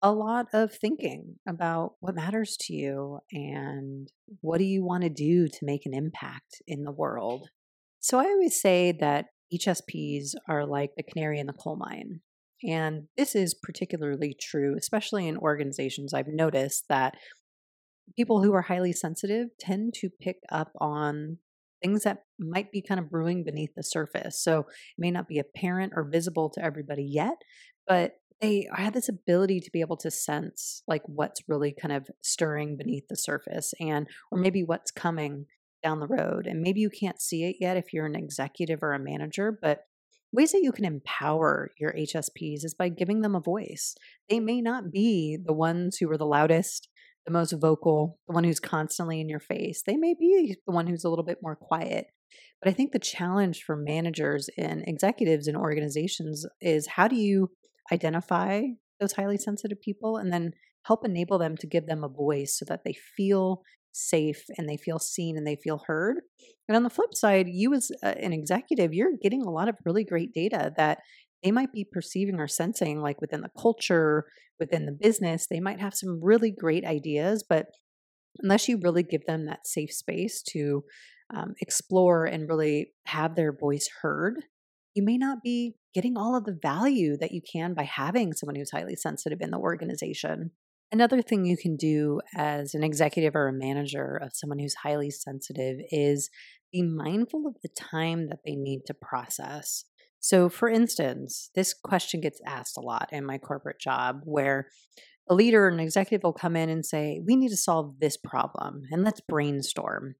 a 0.00 0.12
lot 0.12 0.46
of 0.52 0.72
thinking 0.72 1.36
about 1.46 1.94
what 2.00 2.14
matters 2.14 2.56
to 2.58 2.74
you 2.74 3.18
and 3.30 4.08
what 4.40 4.58
do 4.58 4.64
you 4.64 4.84
want 4.84 5.02
to 5.02 5.08
do 5.08 5.46
to 5.46 5.58
make 5.62 5.86
an 5.86 5.94
impact 5.94 6.62
in 6.66 6.82
the 6.82 6.90
world. 6.90 7.48
So 8.00 8.18
I 8.18 8.24
always 8.24 8.60
say 8.60 8.92
that 8.98 9.26
HSPs 9.54 10.30
are 10.48 10.66
like 10.66 10.90
the 10.96 11.04
canary 11.04 11.38
in 11.38 11.46
the 11.46 11.52
coal 11.52 11.76
mine. 11.76 12.20
And 12.68 13.08
this 13.16 13.34
is 13.34 13.54
particularly 13.54 14.36
true, 14.40 14.76
especially 14.78 15.26
in 15.26 15.36
organizations. 15.36 16.14
I've 16.14 16.28
noticed 16.28 16.84
that 16.88 17.16
people 18.16 18.42
who 18.42 18.52
are 18.54 18.62
highly 18.62 18.92
sensitive 18.92 19.48
tend 19.58 19.94
to 19.94 20.10
pick 20.20 20.36
up 20.50 20.72
on 20.80 21.38
things 21.82 22.04
that 22.04 22.24
might 22.38 22.70
be 22.70 22.82
kind 22.82 23.00
of 23.00 23.10
brewing 23.10 23.44
beneath 23.44 23.74
the 23.76 23.82
surface. 23.82 24.42
So 24.42 24.60
it 24.60 24.66
may 24.98 25.10
not 25.10 25.28
be 25.28 25.38
apparent 25.38 25.92
or 25.96 26.08
visible 26.08 26.50
to 26.50 26.64
everybody 26.64 27.04
yet, 27.04 27.36
but 27.86 28.12
they 28.40 28.68
have 28.74 28.92
this 28.92 29.08
ability 29.08 29.60
to 29.60 29.70
be 29.70 29.80
able 29.80 29.96
to 29.98 30.10
sense 30.10 30.82
like 30.88 31.02
what's 31.06 31.42
really 31.48 31.72
kind 31.72 31.92
of 31.92 32.08
stirring 32.22 32.76
beneath 32.76 33.04
the 33.08 33.16
surface 33.16 33.72
and 33.80 34.06
or 34.30 34.38
maybe 34.38 34.62
what's 34.64 34.90
coming 34.90 35.46
down 35.82 36.00
the 36.00 36.06
road. 36.06 36.46
And 36.46 36.60
maybe 36.60 36.80
you 36.80 36.90
can't 36.90 37.20
see 37.20 37.44
it 37.44 37.56
yet 37.60 37.76
if 37.76 37.92
you're 37.92 38.06
an 38.06 38.16
executive 38.16 38.82
or 38.82 38.92
a 38.92 38.98
manager, 38.98 39.56
but 39.60 39.84
ways 40.32 40.52
that 40.52 40.62
you 40.62 40.72
can 40.72 40.84
empower 40.84 41.70
your 41.78 41.92
HSPs 41.92 42.64
is 42.64 42.74
by 42.78 42.88
giving 42.88 43.20
them 43.20 43.34
a 43.34 43.40
voice. 43.40 43.94
They 44.28 44.40
may 44.40 44.60
not 44.60 44.90
be 44.90 45.36
the 45.42 45.52
ones 45.52 45.98
who 45.98 46.10
are 46.10 46.18
the 46.18 46.26
loudest 46.26 46.88
the 47.26 47.32
most 47.32 47.52
vocal, 47.52 48.18
the 48.26 48.34
one 48.34 48.44
who's 48.44 48.60
constantly 48.60 49.20
in 49.20 49.28
your 49.28 49.40
face. 49.40 49.82
They 49.86 49.96
may 49.96 50.14
be 50.18 50.56
the 50.66 50.72
one 50.72 50.86
who's 50.86 51.04
a 51.04 51.08
little 51.08 51.24
bit 51.24 51.38
more 51.42 51.56
quiet. 51.56 52.06
But 52.60 52.70
I 52.70 52.72
think 52.72 52.92
the 52.92 52.98
challenge 52.98 53.62
for 53.64 53.76
managers 53.76 54.48
and 54.56 54.84
executives 54.86 55.46
and 55.46 55.56
organizations 55.56 56.46
is 56.60 56.86
how 56.86 57.08
do 57.08 57.16
you 57.16 57.50
identify 57.92 58.62
those 59.00 59.12
highly 59.12 59.36
sensitive 59.36 59.80
people 59.80 60.16
and 60.16 60.32
then 60.32 60.52
help 60.84 61.04
enable 61.04 61.38
them 61.38 61.56
to 61.58 61.66
give 61.66 61.86
them 61.86 62.04
a 62.04 62.08
voice 62.08 62.56
so 62.58 62.64
that 62.68 62.82
they 62.84 62.94
feel 63.16 63.62
safe 63.92 64.44
and 64.56 64.68
they 64.68 64.76
feel 64.76 64.98
seen 64.98 65.36
and 65.36 65.46
they 65.46 65.56
feel 65.56 65.82
heard. 65.86 66.16
And 66.68 66.76
on 66.76 66.82
the 66.82 66.90
flip 66.90 67.14
side, 67.14 67.46
you 67.48 67.74
as 67.74 67.90
an 68.02 68.32
executive, 68.32 68.94
you're 68.94 69.16
getting 69.22 69.42
a 69.42 69.50
lot 69.50 69.68
of 69.68 69.76
really 69.84 70.04
great 70.04 70.32
data 70.32 70.72
that 70.76 70.98
they 71.42 71.50
might 71.50 71.72
be 71.72 71.86
perceiving 71.90 72.38
or 72.38 72.48
sensing 72.48 73.00
like 73.00 73.20
within 73.20 73.40
the 73.40 73.50
culture, 73.60 74.24
within 74.60 74.86
the 74.86 74.92
business, 74.92 75.46
they 75.50 75.60
might 75.60 75.80
have 75.80 75.94
some 75.94 76.20
really 76.22 76.52
great 76.52 76.84
ideas, 76.84 77.44
but 77.48 77.66
unless 78.42 78.68
you 78.68 78.78
really 78.82 79.02
give 79.02 79.26
them 79.26 79.46
that 79.46 79.66
safe 79.66 79.92
space 79.92 80.42
to 80.50 80.84
um, 81.34 81.54
explore 81.60 82.24
and 82.24 82.48
really 82.48 82.92
have 83.06 83.34
their 83.34 83.52
voice 83.52 83.88
heard, 84.02 84.36
you 84.94 85.02
may 85.02 85.18
not 85.18 85.38
be 85.42 85.74
getting 85.94 86.16
all 86.16 86.36
of 86.36 86.44
the 86.44 86.56
value 86.62 87.16
that 87.18 87.32
you 87.32 87.40
can 87.52 87.74
by 87.74 87.84
having 87.84 88.32
someone 88.32 88.54
who's 88.54 88.70
highly 88.70 88.96
sensitive 88.96 89.38
in 89.40 89.50
the 89.50 89.58
organization. 89.58 90.50
Another 90.92 91.22
thing 91.22 91.46
you 91.46 91.56
can 91.56 91.76
do 91.76 92.20
as 92.36 92.74
an 92.74 92.84
executive 92.84 93.34
or 93.34 93.48
a 93.48 93.52
manager 93.52 94.20
of 94.22 94.32
someone 94.34 94.58
who's 94.58 94.74
highly 94.74 95.10
sensitive 95.10 95.78
is 95.90 96.28
be 96.70 96.82
mindful 96.82 97.46
of 97.46 97.56
the 97.62 97.70
time 97.70 98.28
that 98.28 98.40
they 98.44 98.54
need 98.54 98.82
to 98.86 98.94
process. 98.94 99.86
So, 100.20 100.50
for 100.50 100.68
instance, 100.68 101.50
this 101.54 101.72
question 101.72 102.20
gets 102.20 102.42
asked 102.46 102.76
a 102.76 102.82
lot 102.82 103.08
in 103.10 103.24
my 103.24 103.38
corporate 103.38 103.80
job 103.80 104.20
where 104.24 104.68
a 105.30 105.34
leader, 105.34 105.64
or 105.64 105.68
an 105.68 105.80
executive 105.80 106.24
will 106.24 106.34
come 106.34 106.56
in 106.56 106.68
and 106.68 106.84
say, 106.84 107.22
We 107.26 107.36
need 107.36 107.48
to 107.48 107.56
solve 107.56 107.94
this 107.98 108.18
problem 108.18 108.82
and 108.90 109.02
let's 109.02 109.22
brainstorm. 109.26 110.16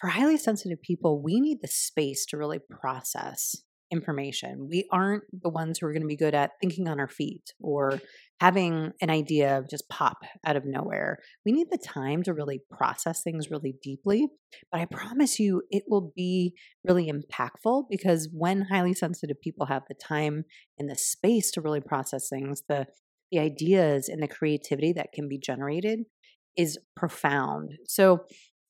For 0.00 0.08
highly 0.08 0.36
sensitive 0.36 0.82
people, 0.82 1.22
we 1.22 1.40
need 1.40 1.58
the 1.62 1.68
space 1.68 2.26
to 2.26 2.36
really 2.36 2.58
process 2.58 3.54
information. 3.90 4.68
We 4.68 4.86
aren't 4.90 5.24
the 5.32 5.48
ones 5.48 5.78
who 5.78 5.86
are 5.86 5.92
going 5.92 6.02
to 6.02 6.08
be 6.08 6.16
good 6.16 6.34
at 6.34 6.52
thinking 6.60 6.88
on 6.88 6.98
our 6.98 7.08
feet 7.08 7.52
or 7.60 8.00
having 8.40 8.92
an 9.00 9.10
idea 9.10 9.62
just 9.70 9.88
pop 9.88 10.18
out 10.44 10.56
of 10.56 10.64
nowhere. 10.64 11.18
We 11.44 11.52
need 11.52 11.68
the 11.70 11.78
time 11.78 12.22
to 12.24 12.34
really 12.34 12.60
process 12.70 13.22
things 13.22 13.50
really 13.50 13.74
deeply. 13.82 14.26
But 14.72 14.80
I 14.80 14.84
promise 14.86 15.38
you, 15.38 15.62
it 15.70 15.84
will 15.88 16.12
be 16.14 16.54
really 16.84 17.10
impactful 17.10 17.84
because 17.88 18.28
when 18.32 18.62
highly 18.62 18.94
sensitive 18.94 19.40
people 19.40 19.66
have 19.66 19.82
the 19.88 19.94
time 19.94 20.44
and 20.78 20.90
the 20.90 20.96
space 20.96 21.50
to 21.52 21.60
really 21.60 21.80
process 21.80 22.28
things, 22.28 22.62
the 22.68 22.86
the 23.32 23.40
ideas 23.40 24.08
and 24.08 24.22
the 24.22 24.28
creativity 24.28 24.92
that 24.92 25.12
can 25.12 25.28
be 25.28 25.36
generated 25.36 26.00
is 26.56 26.78
profound. 26.94 27.72
So 27.86 28.20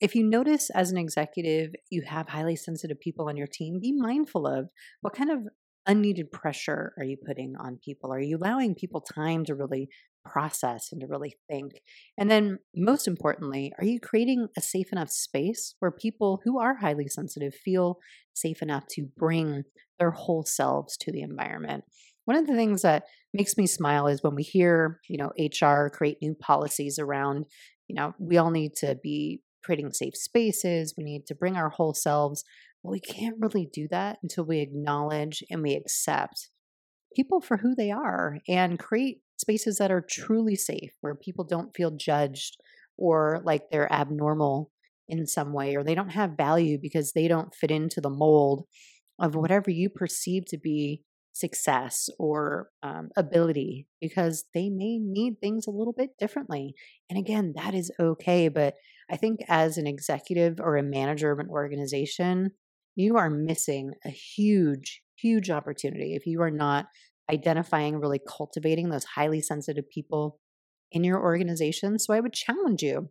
if 0.01 0.14
you 0.14 0.22
notice 0.22 0.70
as 0.70 0.90
an 0.90 0.99
executive 0.99 1.74
you 1.90 2.03
have 2.03 2.28
highly 2.28 2.57
sensitive 2.57 3.01
people 3.01 3.28
on 3.28 3.36
your 3.36 3.47
team, 3.47 3.80
be 3.80 3.92
mindful 3.92 4.47
of 4.47 4.68
what 5.01 5.14
kind 5.14 5.30
of 5.30 5.40
unneeded 5.86 6.30
pressure 6.32 6.92
are 6.99 7.05
you 7.05 7.16
putting 7.16 7.55
on 7.59 7.78
people? 7.82 8.12
Are 8.12 8.20
you 8.20 8.36
allowing 8.36 8.74
people 8.74 9.01
time 9.01 9.44
to 9.44 9.55
really 9.55 9.88
process 10.24 10.88
and 10.90 11.01
to 11.01 11.07
really 11.07 11.36
think? 11.49 11.72
And 12.18 12.30
then, 12.30 12.59
most 12.74 13.07
importantly, 13.07 13.72
are 13.78 13.84
you 13.84 14.01
creating 14.01 14.49
a 14.57 14.61
safe 14.61 14.92
enough 14.92 15.11
space 15.11 15.74
where 15.78 15.92
people 15.92 16.40
who 16.44 16.59
are 16.59 16.76
highly 16.76 17.09
sensitive 17.09 17.55
feel 17.55 17.99
safe 18.34 18.62
enough 18.62 18.86
to 18.90 19.07
bring 19.16 19.62
their 19.99 20.11
whole 20.11 20.44
selves 20.44 20.97
to 20.99 21.12
the 21.12 21.22
environment? 21.22 21.84
One 22.24 22.36
of 22.36 22.49
the 22.49 22.57
things 22.57 22.82
that 22.82 23.05
makes 23.32 23.57
me 23.57 23.68
smile 23.68 24.09
is 24.09 24.22
when 24.22 24.34
we 24.34 24.42
hear, 24.42 25.01
you 25.09 25.16
know, 25.16 25.30
HR 25.38 25.88
create 25.88 26.18
new 26.20 26.34
policies 26.34 26.99
around, 26.99 27.47
you 27.86 27.94
know, 27.94 28.14
we 28.18 28.36
all 28.36 28.51
need 28.51 28.74
to 28.78 28.99
be 29.01 29.42
creating 29.66 29.92
safe 29.92 30.16
spaces. 30.16 30.94
We 30.96 31.02
need 31.04 31.26
to 31.26 31.34
bring 31.34 31.56
our 31.56 31.70
whole 31.70 31.92
selves. 31.92 32.44
Well, 32.82 32.92
we 32.92 33.00
can't 33.00 33.36
really 33.40 33.68
do 33.72 33.88
that 33.90 34.18
until 34.22 34.46
we 34.46 34.60
acknowledge 34.60 35.42
and 35.50 35.60
we 35.62 35.74
accept 35.74 36.50
people 37.16 37.40
for 37.40 37.56
who 37.56 37.74
they 37.74 37.90
are 37.90 38.38
and 38.48 38.78
create 38.78 39.18
spaces 39.38 39.78
that 39.78 39.90
are 39.90 40.04
truly 40.08 40.54
safe 40.54 40.92
where 41.00 41.14
people 41.16 41.44
don't 41.44 41.74
feel 41.74 41.90
judged 41.90 42.56
or 42.96 43.42
like 43.44 43.62
they're 43.70 43.92
abnormal 43.92 44.70
in 45.08 45.26
some 45.26 45.52
way 45.52 45.74
or 45.74 45.82
they 45.82 45.94
don't 45.94 46.10
have 46.10 46.36
value 46.36 46.78
because 46.80 47.12
they 47.12 47.26
don't 47.26 47.54
fit 47.54 47.70
into 47.70 48.00
the 48.00 48.10
mold 48.10 48.64
of 49.18 49.34
whatever 49.34 49.70
you 49.70 49.88
perceive 49.88 50.44
to 50.46 50.58
be 50.58 51.02
success 51.37 52.09
or 52.18 52.70
um, 52.82 53.11
ability 53.14 53.87
because 54.01 54.47
they 54.55 54.70
may 54.70 54.99
need 54.99 55.34
things 55.39 55.66
a 55.66 55.70
little 55.70 55.93
bit 55.93 56.11
differently. 56.18 56.74
And 57.11 57.18
again, 57.18 57.53
that 57.57 57.74
is 57.74 57.91
okay. 58.01 58.49
But 58.49 58.74
I 59.11 59.16
think 59.16 59.41
as 59.47 59.76
an 59.76 59.87
executive 59.87 60.59
or 60.61 60.76
a 60.76 60.82
manager 60.82 61.30
of 61.30 61.39
an 61.39 61.49
organization, 61.51 62.53
you 62.95 63.16
are 63.18 63.28
missing 63.28 63.93
a 64.07 64.09
huge, 64.09 65.03
huge 65.14 65.51
opportunity 65.51 66.14
if 66.14 66.26
you 66.26 66.41
are 66.41 66.51
not 66.51 66.87
identifying, 67.30 68.01
really 68.01 68.20
cultivating 68.26 68.89
those 68.89 69.05
highly 69.05 69.43
sensitive 69.43 69.84
people 69.91 70.41
in 70.91 71.05
your 71.05 71.20
organization. 71.20 71.99
So 71.99 72.14
I 72.14 72.20
would 72.20 72.32
challenge 72.32 72.82
you 72.82 73.11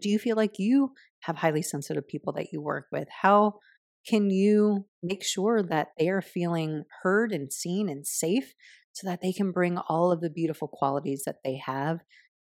do 0.00 0.08
you 0.08 0.18
feel 0.18 0.34
like 0.34 0.58
you 0.58 0.90
have 1.20 1.36
highly 1.36 1.62
sensitive 1.62 2.08
people 2.08 2.32
that 2.32 2.52
you 2.52 2.60
work 2.60 2.86
with? 2.90 3.06
How 3.22 3.60
can 4.06 4.30
you 4.30 4.86
make 5.02 5.24
sure 5.24 5.62
that 5.62 5.88
they 5.98 6.08
are 6.08 6.22
feeling 6.22 6.84
heard 7.02 7.32
and 7.32 7.52
seen 7.52 7.88
and 7.88 8.06
safe 8.06 8.54
so 8.92 9.06
that 9.06 9.20
they 9.20 9.32
can 9.32 9.52
bring 9.52 9.76
all 9.76 10.10
of 10.10 10.20
the 10.20 10.30
beautiful 10.30 10.68
qualities 10.68 11.22
that 11.26 11.36
they 11.44 11.56
have 11.56 12.00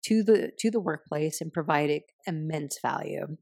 to 0.04 0.22
the 0.22 0.52
to 0.59 0.70
the 0.70 0.80
workplace 0.80 1.40
and 1.40 1.52
provide 1.52 1.90
immense 2.26 2.78
value. 2.80 3.36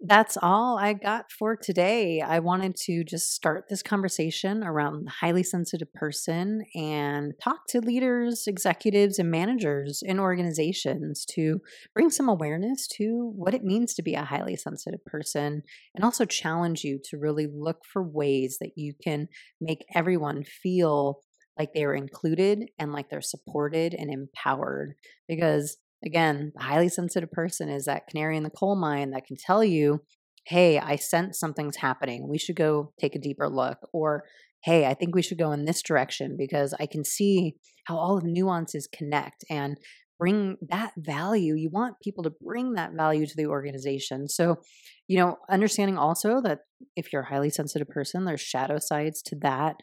That's 0.00 0.36
all 0.40 0.78
I 0.78 0.92
got 0.92 1.32
for 1.32 1.56
today. 1.56 2.20
I 2.20 2.38
wanted 2.38 2.76
to 2.84 3.02
just 3.02 3.34
start 3.34 3.64
this 3.68 3.82
conversation 3.82 4.62
around 4.62 5.06
the 5.06 5.10
highly 5.10 5.42
sensitive 5.42 5.92
person 5.92 6.62
and 6.76 7.32
talk 7.42 7.66
to 7.70 7.80
leaders, 7.80 8.44
executives, 8.46 9.18
and 9.18 9.28
managers 9.28 10.00
in 10.04 10.20
organizations 10.20 11.24
to 11.34 11.60
bring 11.94 12.10
some 12.10 12.28
awareness 12.28 12.86
to 12.98 13.32
what 13.34 13.54
it 13.54 13.64
means 13.64 13.92
to 13.94 14.02
be 14.02 14.14
a 14.14 14.24
highly 14.24 14.54
sensitive 14.54 15.04
person 15.04 15.62
and 15.96 16.04
also 16.04 16.24
challenge 16.24 16.84
you 16.84 17.00
to 17.10 17.18
really 17.18 17.48
look 17.52 17.78
for 17.84 18.00
ways 18.02 18.58
that 18.60 18.72
you 18.76 18.94
can 19.02 19.26
make 19.60 19.84
everyone 19.96 20.44
feel 20.44 21.18
like 21.58 21.70
they're 21.74 21.94
included 21.94 22.68
and 22.78 22.92
like 22.92 23.10
they're 23.10 23.20
supported 23.20 23.94
and 23.94 24.12
empowered. 24.12 24.94
Because 25.26 25.76
again, 26.04 26.52
the 26.54 26.62
highly 26.62 26.88
sensitive 26.88 27.30
person 27.30 27.68
is 27.68 27.84
that 27.84 28.06
canary 28.08 28.36
in 28.36 28.42
the 28.42 28.50
coal 28.50 28.76
mine 28.76 29.10
that 29.10 29.26
can 29.26 29.36
tell 29.36 29.64
you, 29.64 30.00
hey, 30.46 30.78
I 30.78 30.96
sense 30.96 31.38
something's 31.38 31.76
happening. 31.76 32.28
We 32.28 32.38
should 32.38 32.56
go 32.56 32.92
take 33.00 33.14
a 33.14 33.20
deeper 33.20 33.48
look. 33.48 33.78
Or, 33.92 34.24
hey, 34.64 34.86
I 34.86 34.94
think 34.94 35.14
we 35.14 35.22
should 35.22 35.38
go 35.38 35.52
in 35.52 35.64
this 35.64 35.82
direction 35.82 36.36
because 36.38 36.74
I 36.80 36.86
can 36.86 37.04
see 37.04 37.54
how 37.84 37.96
all 37.96 38.20
the 38.20 38.28
nuances 38.28 38.88
connect 38.92 39.44
and 39.50 39.76
bring 40.18 40.56
that 40.68 40.92
value. 40.96 41.54
You 41.54 41.70
want 41.70 42.00
people 42.02 42.24
to 42.24 42.32
bring 42.42 42.74
that 42.74 42.92
value 42.92 43.26
to 43.26 43.36
the 43.36 43.46
organization. 43.46 44.28
So, 44.28 44.56
you 45.06 45.18
know, 45.18 45.36
understanding 45.48 45.96
also 45.96 46.40
that 46.42 46.60
if 46.96 47.12
you're 47.12 47.22
a 47.22 47.28
highly 47.28 47.50
sensitive 47.50 47.88
person, 47.88 48.24
there's 48.24 48.40
shadow 48.40 48.78
sides 48.80 49.22
to 49.22 49.36
that 49.42 49.76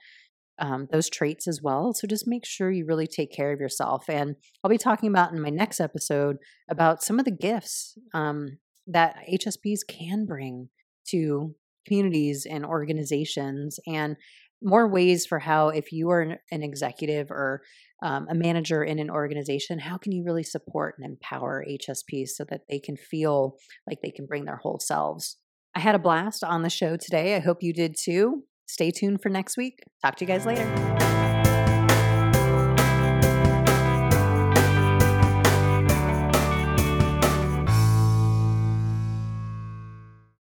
um, 0.59 0.87
those 0.91 1.09
traits 1.09 1.47
as 1.47 1.61
well. 1.61 1.93
So 1.93 2.07
just 2.07 2.27
make 2.27 2.45
sure 2.45 2.71
you 2.71 2.85
really 2.85 3.07
take 3.07 3.31
care 3.31 3.51
of 3.51 3.59
yourself. 3.59 4.05
And 4.09 4.35
I'll 4.63 4.69
be 4.69 4.77
talking 4.77 5.09
about 5.09 5.33
in 5.33 5.41
my 5.41 5.49
next 5.49 5.79
episode 5.79 6.37
about 6.69 7.03
some 7.03 7.19
of 7.19 7.25
the 7.25 7.31
gifts 7.31 7.97
um, 8.13 8.57
that 8.87 9.17
HSPs 9.31 9.79
can 9.87 10.25
bring 10.25 10.69
to 11.09 11.55
communities 11.85 12.47
and 12.49 12.65
organizations 12.65 13.79
and 13.87 14.15
more 14.63 14.89
ways 14.89 15.25
for 15.25 15.39
how 15.39 15.69
if 15.69 15.91
you 15.91 16.09
are 16.09 16.21
an, 16.21 16.37
an 16.51 16.63
executive 16.63 17.29
or 17.29 17.61
um, 18.01 18.27
a 18.29 18.35
manager 18.35 18.83
in 18.83 18.99
an 18.99 19.09
organization 19.09 19.79
how 19.79 19.97
can 19.97 20.11
you 20.11 20.23
really 20.23 20.43
support 20.43 20.95
and 20.97 21.05
empower 21.05 21.63
hsps 21.69 22.29
so 22.29 22.45
that 22.49 22.61
they 22.69 22.79
can 22.79 22.97
feel 22.97 23.57
like 23.87 23.99
they 24.01 24.11
can 24.11 24.25
bring 24.25 24.45
their 24.45 24.57
whole 24.57 24.79
selves 24.79 25.37
i 25.75 25.79
had 25.79 25.95
a 25.95 25.99
blast 25.99 26.43
on 26.43 26.61
the 26.63 26.69
show 26.69 26.97
today 26.97 27.35
i 27.35 27.39
hope 27.39 27.57
you 27.61 27.73
did 27.73 27.95
too 27.97 28.43
stay 28.65 28.91
tuned 28.91 29.21
for 29.21 29.29
next 29.29 29.57
week. 29.57 29.79
Talk 30.03 30.15
to 30.17 30.25
you 30.25 30.27
guys 30.27 30.45
later 30.45 31.14